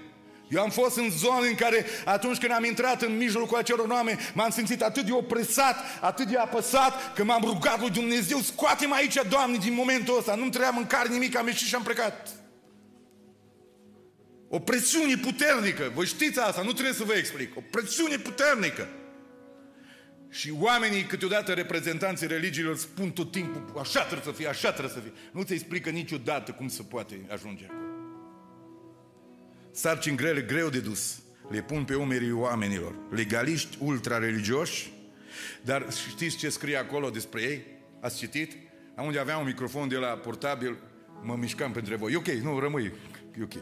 Eu 0.49 0.63
am 0.63 0.71
fost 0.71 0.97
în 0.97 1.11
zone 1.11 1.49
în 1.49 1.55
care 1.55 1.87
atunci 2.05 2.39
când 2.39 2.53
am 2.53 2.65
intrat 2.65 3.03
în 3.03 3.17
mijlocul 3.17 3.59
acelor 3.59 3.89
oameni, 3.89 4.19
m-am 4.35 4.51
simțit 4.51 4.83
atât 4.83 5.05
de 5.05 5.13
opresat, 5.13 5.77
atât 6.01 6.27
de 6.27 6.37
apăsat, 6.37 7.15
că 7.15 7.25
m-am 7.25 7.43
rugat 7.45 7.81
lui 7.81 7.91
Dumnezeu, 7.91 8.39
scoate-mă 8.39 8.95
aici, 8.95 9.19
Doamne, 9.29 9.57
din 9.57 9.75
momentul 9.75 10.19
ăsta. 10.19 10.35
Nu-mi 10.35 10.51
trebuia 10.51 10.71
mâncare 10.71 11.09
nimic, 11.09 11.37
am 11.37 11.47
ieșit 11.47 11.67
și 11.67 11.75
am 11.75 11.83
plecat. 11.83 12.29
O 14.49 14.59
presiune 14.59 15.17
puternică, 15.17 15.91
voi 15.95 16.07
știți 16.07 16.41
asta, 16.41 16.63
nu 16.63 16.73
trebuie 16.73 16.95
să 16.95 17.05
vă 17.05 17.13
explic. 17.13 17.57
O 17.57 17.61
presiune 17.71 18.17
puternică. 18.17 18.89
Și 20.31 20.53
oamenii, 20.61 21.03
câteodată 21.03 21.53
reprezentanții 21.53 22.27
religiilor, 22.27 22.77
spun 22.77 23.11
tot 23.11 23.31
timpul, 23.31 23.81
așa 23.81 24.01
trebuie 24.01 24.35
să 24.35 24.39
fie, 24.39 24.49
așa 24.49 24.73
trebuie 24.73 24.95
să 24.95 25.01
fie. 25.01 25.13
Nu 25.33 25.43
ți 25.43 25.53
explică 25.53 25.91
niciodată 25.91 26.53
cum 26.53 26.69
se 26.69 26.83
poate 26.83 27.21
ajunge 27.29 27.65
acolo. 27.65 27.86
Sarcini 29.77 30.17
grele, 30.17 30.43
greu 30.43 30.69
de 30.69 30.81
dus. 30.81 31.23
Le 31.51 31.63
pun 31.63 31.85
pe 31.85 31.95
umerii 31.95 32.33
oamenilor. 32.33 32.95
Legaliști 33.11 33.77
ultra-religioși, 33.81 34.93
dar 35.63 35.93
știți 35.93 36.37
ce 36.37 36.49
scrie 36.49 36.77
acolo 36.77 37.11
despre 37.11 37.43
ei? 37.43 37.65
Ați 38.01 38.19
citit? 38.19 38.57
Am 38.95 39.07
unde 39.07 39.19
aveam 39.19 39.41
un 39.41 39.47
microfon 39.47 39.89
de 39.89 39.97
la 39.97 40.07
portabil, 40.07 40.77
mă 41.23 41.35
mișcam 41.35 41.73
pentru 41.73 41.97
voi. 41.97 42.13
E 42.13 42.17
ok, 42.17 42.27
nu, 42.27 42.59
rămâi. 42.59 42.93
E 43.39 43.43
ok. 43.43 43.53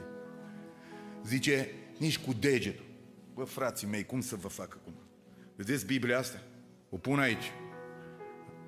Zice, 1.25 1.71
nici 1.99 2.19
cu 2.19 2.33
degetul. 2.33 2.85
Bă, 3.35 3.45
frații 3.45 3.87
mei, 3.87 4.05
cum 4.05 4.21
să 4.21 4.37
vă 4.37 4.49
fac 4.49 4.79
acum? 4.81 4.95
Vedeți 5.57 5.87
Biblia 5.87 6.19
asta? 6.19 6.43
O 6.91 6.97
pun 6.97 7.19
aici. 7.19 7.53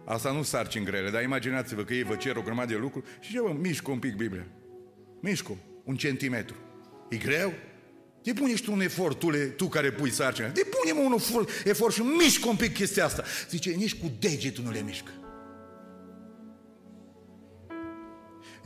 Asta 0.05 0.33
nu 0.33 0.43
sarcini 0.43 0.85
grele, 0.85 1.11
dar 1.11 1.23
imaginați-vă 1.23 1.85
că 1.85 1.95
ei 1.95 2.03
vă 2.03 2.17
cer 2.17 2.37
o 2.37 2.43
grămadă 2.43 2.73
de 2.73 2.79
lucruri 2.79 3.07
și 3.21 3.33
ce 3.33 3.41
vă 3.41 3.53
mișcă 3.53 3.91
un 3.91 3.99
pic 3.99 4.17
Biblia. 4.17 4.47
Mișcă 5.21 5.57
un 5.85 5.97
centimetru. 5.97 6.57
E 7.09 7.17
greu? 7.17 7.53
Depune 8.23 8.57
și 8.57 8.63
tu 8.63 8.73
un 8.73 8.81
efort, 8.81 9.19
tu, 9.19 9.31
le, 9.31 9.39
tu 9.39 9.69
care 9.69 9.93
pui 9.93 10.11
sarcina. 10.11 10.49
Depune-mă 10.49 11.01
un 11.01 11.47
efort 11.65 11.95
și 11.95 12.01
mișcă 12.01 12.49
un 12.49 12.57
pic 12.57 12.75
chestia 12.75 13.05
asta. 13.05 13.25
Zice, 13.51 13.71
nici 13.71 13.95
cu 13.95 14.13
degetul 14.19 14.65
nu 14.65 14.71
le 14.71 14.83
mișcă. 14.83 15.11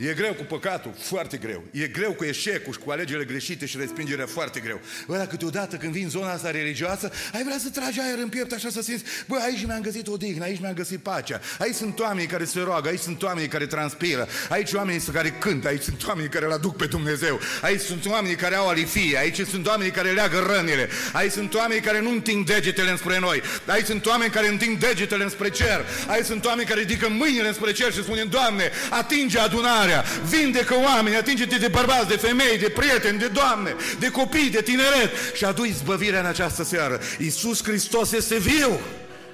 E 0.09 0.13
greu 0.13 0.33
cu 0.33 0.43
păcatul, 0.43 0.93
foarte 0.99 1.37
greu. 1.37 1.63
E 1.71 1.87
greu 1.87 2.11
cu 2.11 2.23
eșecul 2.23 2.73
și 2.73 2.79
cu 2.79 2.91
alegerile 2.91 3.25
greșite 3.25 3.65
și 3.65 3.77
respingerea, 3.77 4.25
foarte 4.25 4.59
greu. 4.59 4.79
Bă, 5.07 5.17
dar 5.17 5.27
câteodată 5.27 5.75
când 5.75 5.91
vin 5.91 6.09
zona 6.09 6.31
asta 6.31 6.51
religioasă, 6.51 7.11
ai 7.33 7.43
vrea 7.43 7.57
să 7.57 7.69
tragi 7.69 7.99
aer 7.99 8.17
în 8.17 8.29
piept 8.29 8.51
așa 8.51 8.69
să 8.69 8.81
simți, 8.81 9.03
bă, 9.27 9.35
aici 9.43 9.65
mi-am 9.65 9.81
găsit 9.81 10.07
o 10.07 10.17
dignă, 10.17 10.43
aici 10.43 10.59
mi-am 10.59 10.73
găsit 10.73 10.99
pacea. 10.99 11.41
Aici 11.59 11.75
sunt 11.75 11.99
oamenii 11.99 12.27
care 12.27 12.45
se 12.45 12.59
roagă, 12.59 12.89
aici 12.89 12.99
sunt 12.99 13.23
oamenii 13.23 13.49
care 13.49 13.65
transpiră, 13.65 14.27
aici 14.49 14.71
oamenii 14.73 15.01
care 15.01 15.29
cântă, 15.29 15.67
aici 15.67 15.81
sunt 15.81 16.07
oamenii 16.07 16.29
care 16.29 16.45
îl 16.45 16.51
aduc 16.51 16.75
pe 16.75 16.85
Dumnezeu, 16.85 17.39
aici 17.61 17.81
sunt 17.81 18.05
oamenii 18.05 18.35
care 18.35 18.55
au 18.55 18.67
alifie, 18.67 19.17
aici 19.17 19.39
sunt 19.47 19.67
oamenii 19.67 19.91
care 19.91 20.11
leagă 20.11 20.53
rănile, 20.55 20.89
aici 21.13 21.31
sunt 21.31 21.53
oamenii 21.53 21.83
care 21.83 22.01
nu 22.01 22.09
întind 22.09 22.45
degetele 22.45 22.89
înspre 22.89 23.19
noi, 23.19 23.41
aici 23.65 23.85
sunt 23.85 24.05
oameni 24.05 24.31
care 24.31 24.47
întind 24.47 24.79
degetele 24.79 25.23
înspre 25.23 25.49
cer, 25.49 25.85
aici 26.07 26.25
sunt 26.25 26.45
oameni 26.45 26.67
care 26.67 26.79
ridică 26.79 27.09
mâinile 27.09 27.47
înspre 27.47 27.71
cer 27.71 27.93
și 27.93 28.03
spun, 28.03 28.19
Doamne, 28.29 28.71
atinge 28.89 29.39
adunarea 29.39 29.90
lucrarea, 29.91 30.27
vindecă 30.29 30.75
oameni, 30.75 31.15
atinge-te 31.15 31.57
de 31.57 31.67
bărbați, 31.67 32.07
de 32.07 32.17
femei, 32.17 32.57
de 32.57 32.69
prieteni, 32.69 33.19
de 33.19 33.27
doamne, 33.27 33.75
de 33.99 34.11
copii, 34.11 34.49
de 34.49 34.61
tineret 34.61 35.11
și 35.33 35.45
adu 35.45 35.63
izbăvirea 35.63 36.19
în 36.19 36.25
această 36.25 36.63
seară. 36.63 36.99
Iisus 37.19 37.63
Hristos 37.63 38.11
este 38.11 38.37
viu 38.37 38.79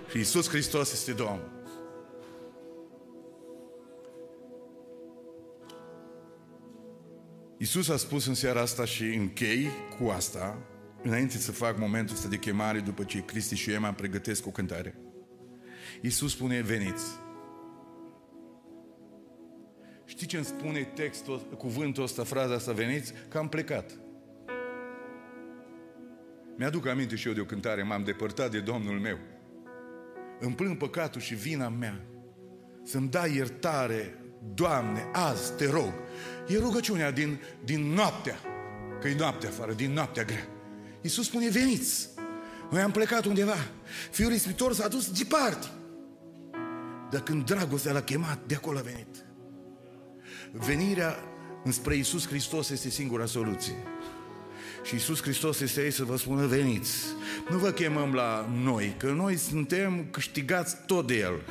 și 0.09 0.17
Iisus 0.17 0.49
Hristos 0.49 0.91
este 0.91 1.11
Domn. 1.11 1.41
Iisus 7.57 7.89
a 7.89 7.97
spus 7.97 8.25
în 8.25 8.33
seara 8.33 8.61
asta 8.61 8.85
și 8.85 9.03
închei 9.03 9.69
cu 9.99 10.09
asta, 10.09 10.57
înainte 11.03 11.37
să 11.37 11.51
fac 11.51 11.79
momentul 11.79 12.15
ăsta 12.15 12.27
de 12.27 12.37
chemare, 12.37 12.79
după 12.79 13.03
ce 13.03 13.25
Cristi 13.25 13.55
și 13.55 13.71
Emma 13.71 13.91
pregătesc 13.91 14.45
o 14.45 14.49
cântare. 14.49 14.95
Iisus 16.01 16.31
spune, 16.31 16.61
veniți. 16.61 17.03
Știi 20.07 20.27
ce 20.27 20.35
îmi 20.35 20.45
spune 20.45 20.83
textul, 20.83 21.39
cuvântul 21.57 22.03
ăsta, 22.03 22.23
fraza 22.23 22.53
asta, 22.53 22.71
veniți? 22.71 23.13
Că 23.29 23.37
am 23.37 23.49
plecat. 23.49 23.91
Mi-aduc 26.57 26.87
aminte 26.87 27.15
și 27.15 27.27
eu 27.27 27.33
de 27.33 27.41
o 27.41 27.45
cântare, 27.45 27.83
m-am 27.83 28.03
depărtat 28.03 28.51
de 28.51 28.59
Domnul 28.59 28.99
meu. 28.99 29.17
Îmi 30.39 30.55
plâng 30.55 30.77
păcatul 30.77 31.21
și 31.21 31.35
vina 31.35 31.69
mea. 31.69 32.05
Să-mi 32.83 33.09
dai 33.09 33.35
iertare, 33.35 34.21
Doamne, 34.53 35.09
azi 35.13 35.53
te 35.53 35.69
rog. 35.69 35.93
E 36.47 36.57
rugăciunea 36.57 37.11
din, 37.11 37.39
din 37.63 37.93
noaptea, 37.93 38.35
că 39.01 39.07
e 39.07 39.15
noaptea 39.15 39.49
afară, 39.49 39.73
din 39.73 39.91
noaptea 39.91 40.23
grea. 40.23 40.47
Iisus 41.01 41.25
spune, 41.25 41.49
veniți. 41.49 42.09
Noi 42.71 42.81
am 42.81 42.91
plecat 42.91 43.25
undeva. 43.25 43.55
Fiul 44.11 44.31
ispitor 44.31 44.73
s-a 44.73 44.87
dus 44.87 45.11
departe. 45.11 45.67
Dar 47.09 47.21
când 47.21 47.45
dragostea 47.45 47.91
l-a 47.91 48.01
chemat, 48.01 48.39
de 48.45 48.55
acolo 48.55 48.77
a 48.77 48.81
venit. 48.81 49.26
Venirea 50.65 51.15
înspre 51.63 51.95
Iisus 51.95 52.27
Hristos 52.27 52.69
este 52.69 52.89
singura 52.89 53.25
soluție. 53.25 53.75
Și 54.83 54.93
Iisus 54.93 55.21
Hristos 55.21 55.59
este 55.59 55.79
aici 55.79 55.93
să 55.93 56.03
vă 56.03 56.17
spună, 56.17 56.45
veniți. 56.45 56.91
Nu 57.49 57.57
vă 57.57 57.69
chemăm 57.69 58.13
la 58.13 58.49
noi, 58.63 58.95
că 58.97 59.11
noi 59.11 59.35
suntem 59.35 60.07
câștigați 60.11 60.75
tot 60.85 61.07
de 61.07 61.17
El. 61.17 61.41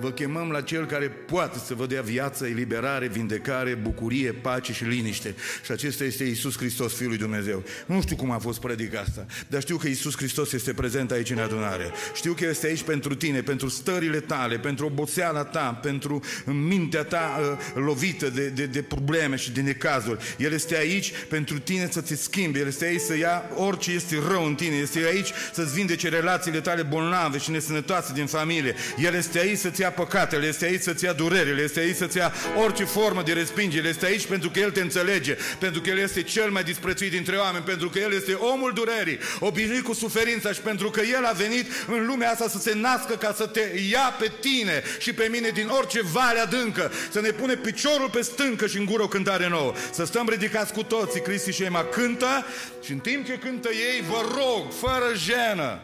Vă 0.00 0.10
chemăm 0.10 0.50
la 0.50 0.60
Cel 0.60 0.86
care 0.86 1.08
poate 1.08 1.58
să 1.66 1.74
vă 1.74 1.86
dea 1.86 2.02
viață, 2.02 2.46
eliberare, 2.46 3.06
vindecare, 3.06 3.74
bucurie, 3.74 4.32
pace 4.32 4.72
și 4.72 4.84
liniște. 4.84 5.34
Și 5.64 5.72
acesta 5.72 6.04
este 6.04 6.24
Iisus 6.24 6.56
Hristos, 6.56 6.94
Fiul 6.94 7.08
lui 7.08 7.18
Dumnezeu. 7.18 7.62
Nu 7.86 8.00
știu 8.00 8.16
cum 8.16 8.30
a 8.30 8.38
fost 8.38 8.60
predica 8.60 9.00
asta, 9.00 9.26
dar 9.48 9.60
știu 9.60 9.76
că 9.76 9.88
Iisus 9.88 10.16
Hristos 10.16 10.52
este 10.52 10.72
prezent 10.72 11.10
aici 11.10 11.30
în 11.30 11.38
adunare. 11.38 11.90
Știu 12.14 12.32
că 12.32 12.46
este 12.46 12.66
aici 12.66 12.82
pentru 12.82 13.14
tine, 13.14 13.42
pentru 13.42 13.68
stările 13.68 14.20
tale, 14.20 14.58
pentru 14.58 14.86
oboseala 14.86 15.44
ta, 15.44 15.78
pentru 15.82 16.20
mintea 16.46 17.02
ta 17.02 17.40
uh, 17.40 17.82
lovită 17.82 18.28
de, 18.28 18.48
de, 18.48 18.66
de 18.66 18.82
probleme 18.82 19.36
și 19.36 19.52
de 19.52 19.60
necazuri. 19.60 20.36
El 20.38 20.52
este 20.52 20.76
aici 20.76 21.12
pentru 21.28 21.58
tine 21.58 21.88
să 21.90 22.00
te 22.00 22.14
schimbi. 22.14 22.58
El 22.58 22.66
este 22.66 22.84
aici 22.84 23.00
să 23.00 23.16
ia 23.16 23.42
orice 23.56 23.92
este 23.92 24.18
rău 24.28 24.46
în 24.46 24.54
tine. 24.54 24.74
Este 24.74 24.98
aici 24.98 25.32
să-ți 25.52 25.74
vindece 25.74 26.08
relațiile 26.08 26.60
tale 26.60 26.82
bolnave 26.82 27.38
și 27.38 27.50
nesănătoase 27.50 28.12
din 28.12 28.26
familie. 28.26 28.74
El 28.98 29.14
este 29.14 29.38
aici 29.38 29.58
să-ți 29.62 29.80
ia 29.80 29.90
păcatele, 29.90 30.46
este 30.46 30.64
aici 30.64 30.80
să-ți 30.80 31.04
ia 31.04 31.12
durerile, 31.12 31.62
este 31.62 31.80
aici 31.80 31.96
să-ți 31.96 32.16
ia 32.16 32.32
orice 32.56 32.84
formă 32.84 33.22
de 33.22 33.32
respingere. 33.32 33.88
Este 33.88 34.06
aici 34.06 34.26
pentru 34.26 34.50
că 34.50 34.58
El 34.58 34.70
te 34.70 34.80
înțelege, 34.80 35.36
pentru 35.58 35.80
că 35.80 35.90
El 35.90 35.98
este 35.98 36.22
cel 36.22 36.50
mai 36.50 36.62
disprețuit 36.62 37.10
dintre 37.10 37.36
oameni, 37.36 37.64
pentru 37.64 37.88
că 37.88 37.98
El 37.98 38.12
este 38.12 38.32
omul 38.32 38.72
durerii, 38.74 39.18
obișnuit 39.40 39.84
cu 39.84 39.92
suferința 39.92 40.52
și 40.52 40.60
pentru 40.60 40.90
că 40.90 41.00
El 41.00 41.24
a 41.24 41.32
venit 41.32 41.66
în 41.86 42.06
lumea 42.06 42.30
asta 42.30 42.48
să 42.48 42.58
se 42.58 42.72
nască 42.74 43.14
ca 43.14 43.32
să 43.36 43.46
te 43.46 43.60
ia 43.90 44.16
pe 44.18 44.32
tine 44.40 44.82
și 44.98 45.12
pe 45.12 45.28
mine 45.30 45.48
din 45.48 45.68
orice 45.68 46.00
vale 46.12 46.38
adâncă, 46.38 46.92
să 47.10 47.20
ne 47.20 47.30
pune 47.30 47.54
piciorul 47.54 48.10
pe 48.10 48.22
stâncă 48.22 48.66
și 48.66 48.78
în 48.78 48.84
gură 48.84 49.02
o 49.02 49.08
cântare 49.08 49.48
nouă. 49.48 49.72
Să 49.92 50.04
stăm 50.04 50.28
ridicați 50.28 50.72
cu 50.72 50.82
toții, 50.82 51.20
Cristi 51.20 51.52
și 51.52 51.62
Ema 51.62 51.84
cântă 51.84 52.46
și 52.84 52.92
în 52.92 52.98
timp 52.98 53.26
ce 53.26 53.32
cântă 53.32 53.68
ei, 53.68 54.04
vă 54.08 54.20
rog, 54.36 54.72
fără 54.80 55.12
jenă, 55.14 55.80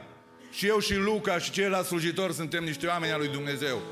și 0.59 0.67
eu 0.67 0.79
și 0.79 0.95
Luca 0.95 1.39
și 1.39 1.51
ceilalți 1.51 1.89
slujitori 1.89 2.33
suntem 2.33 2.65
niște 2.65 2.87
oameni 2.87 3.13
al 3.13 3.19
lui 3.19 3.29
Dumnezeu. 3.29 3.83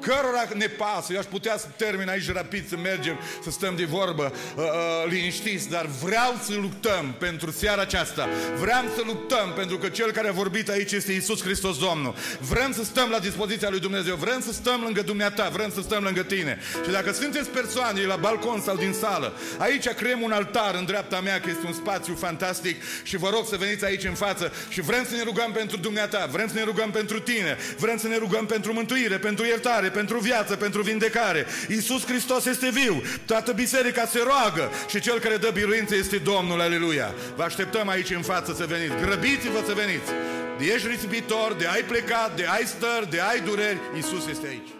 Cărora 0.00 0.44
ne 0.54 0.66
pasă. 0.66 1.12
Eu 1.12 1.18
aș 1.18 1.24
putea 1.24 1.56
să 1.58 1.66
termin 1.76 2.08
aici 2.08 2.32
rapid, 2.32 2.68
să 2.68 2.76
mergem, 2.76 3.18
să 3.42 3.50
stăm 3.50 3.76
de 3.76 3.84
vorbă 3.84 4.32
uh, 4.56 4.62
uh, 4.64 5.10
liniștiți, 5.10 5.68
dar 5.68 5.86
vreau 6.02 6.40
să 6.42 6.52
luptăm 6.54 7.14
pentru 7.18 7.50
seara 7.50 7.80
aceasta. 7.80 8.28
Vreau 8.58 8.84
să 8.96 9.02
luptăm 9.06 9.52
pentru 9.56 9.78
că 9.78 9.88
Cel 9.88 10.10
care 10.10 10.28
a 10.28 10.32
vorbit 10.32 10.68
aici 10.68 10.92
este 10.92 11.12
Isus 11.12 11.42
Hristos 11.42 11.78
Domnul. 11.78 12.14
Vrem 12.40 12.72
să 12.72 12.84
stăm 12.84 13.10
la 13.10 13.18
dispoziția 13.18 13.68
lui 13.70 13.80
Dumnezeu, 13.80 14.14
vrem 14.14 14.40
să 14.40 14.52
stăm 14.52 14.80
lângă 14.80 15.02
dumneata, 15.02 15.48
vrem 15.48 15.70
să 15.74 15.80
stăm 15.80 16.02
lângă 16.02 16.22
tine. 16.22 16.58
Și 16.84 16.90
dacă 16.90 17.12
sunteți 17.12 17.48
persoane 17.48 18.04
la 18.04 18.16
balcon 18.16 18.60
sau 18.60 18.76
din 18.76 18.92
sală, 18.92 19.32
aici 19.58 19.88
creăm 19.88 20.20
un 20.20 20.32
altar 20.32 20.74
în 20.74 20.84
dreapta 20.84 21.20
mea, 21.20 21.40
că 21.40 21.50
este 21.50 21.66
un 21.66 21.72
spațiu 21.72 22.14
fantastic 22.14 22.82
și 23.02 23.16
vă 23.16 23.28
rog 23.28 23.46
să 23.46 23.56
veniți 23.56 23.84
aici 23.84 24.04
în 24.04 24.14
față 24.14 24.52
și 24.68 24.80
vrem 24.80 25.04
să 25.04 25.14
ne 25.14 25.22
rugăm 25.22 25.52
pentru 25.52 25.76
dumneata, 25.76 26.28
vrem 26.30 26.48
să 26.48 26.54
ne 26.54 26.62
rugăm 26.62 26.90
pentru 26.90 27.20
tine, 27.20 27.56
vrem 27.78 27.98
să 27.98 28.08
ne 28.08 28.16
rugăm 28.16 28.46
pentru 28.46 28.72
mântuire, 28.72 29.18
pentru 29.18 29.44
iertare, 29.88 29.90
pentru 29.90 30.18
viață, 30.18 30.56
pentru 30.56 30.82
vindecare. 30.82 31.46
Iisus 31.68 32.04
Hristos 32.04 32.44
este 32.46 32.70
viu, 32.70 33.02
toată 33.26 33.52
biserica 33.52 34.06
se 34.06 34.20
roagă 34.24 34.70
și 34.88 35.00
cel 35.00 35.18
care 35.18 35.36
dă 35.36 35.50
biruință 35.52 35.94
este 35.94 36.16
Domnul, 36.16 36.60
aleluia. 36.60 37.14
Vă 37.36 37.42
așteptăm 37.42 37.88
aici 37.88 38.10
în 38.10 38.22
față 38.22 38.54
să 38.54 38.66
veniți, 38.66 39.02
grăbiți-vă 39.02 39.62
să 39.66 39.72
veniți. 39.72 40.10
De 40.58 40.64
ești 40.64 40.88
risipitor, 40.88 41.54
de 41.58 41.66
ai 41.66 41.82
plecat, 41.82 42.36
de 42.36 42.46
ai 42.46 42.64
stări, 42.64 43.10
de 43.10 43.20
ai 43.20 43.40
dureri, 43.40 43.80
Iisus 43.94 44.26
este 44.26 44.46
aici. 44.46 44.77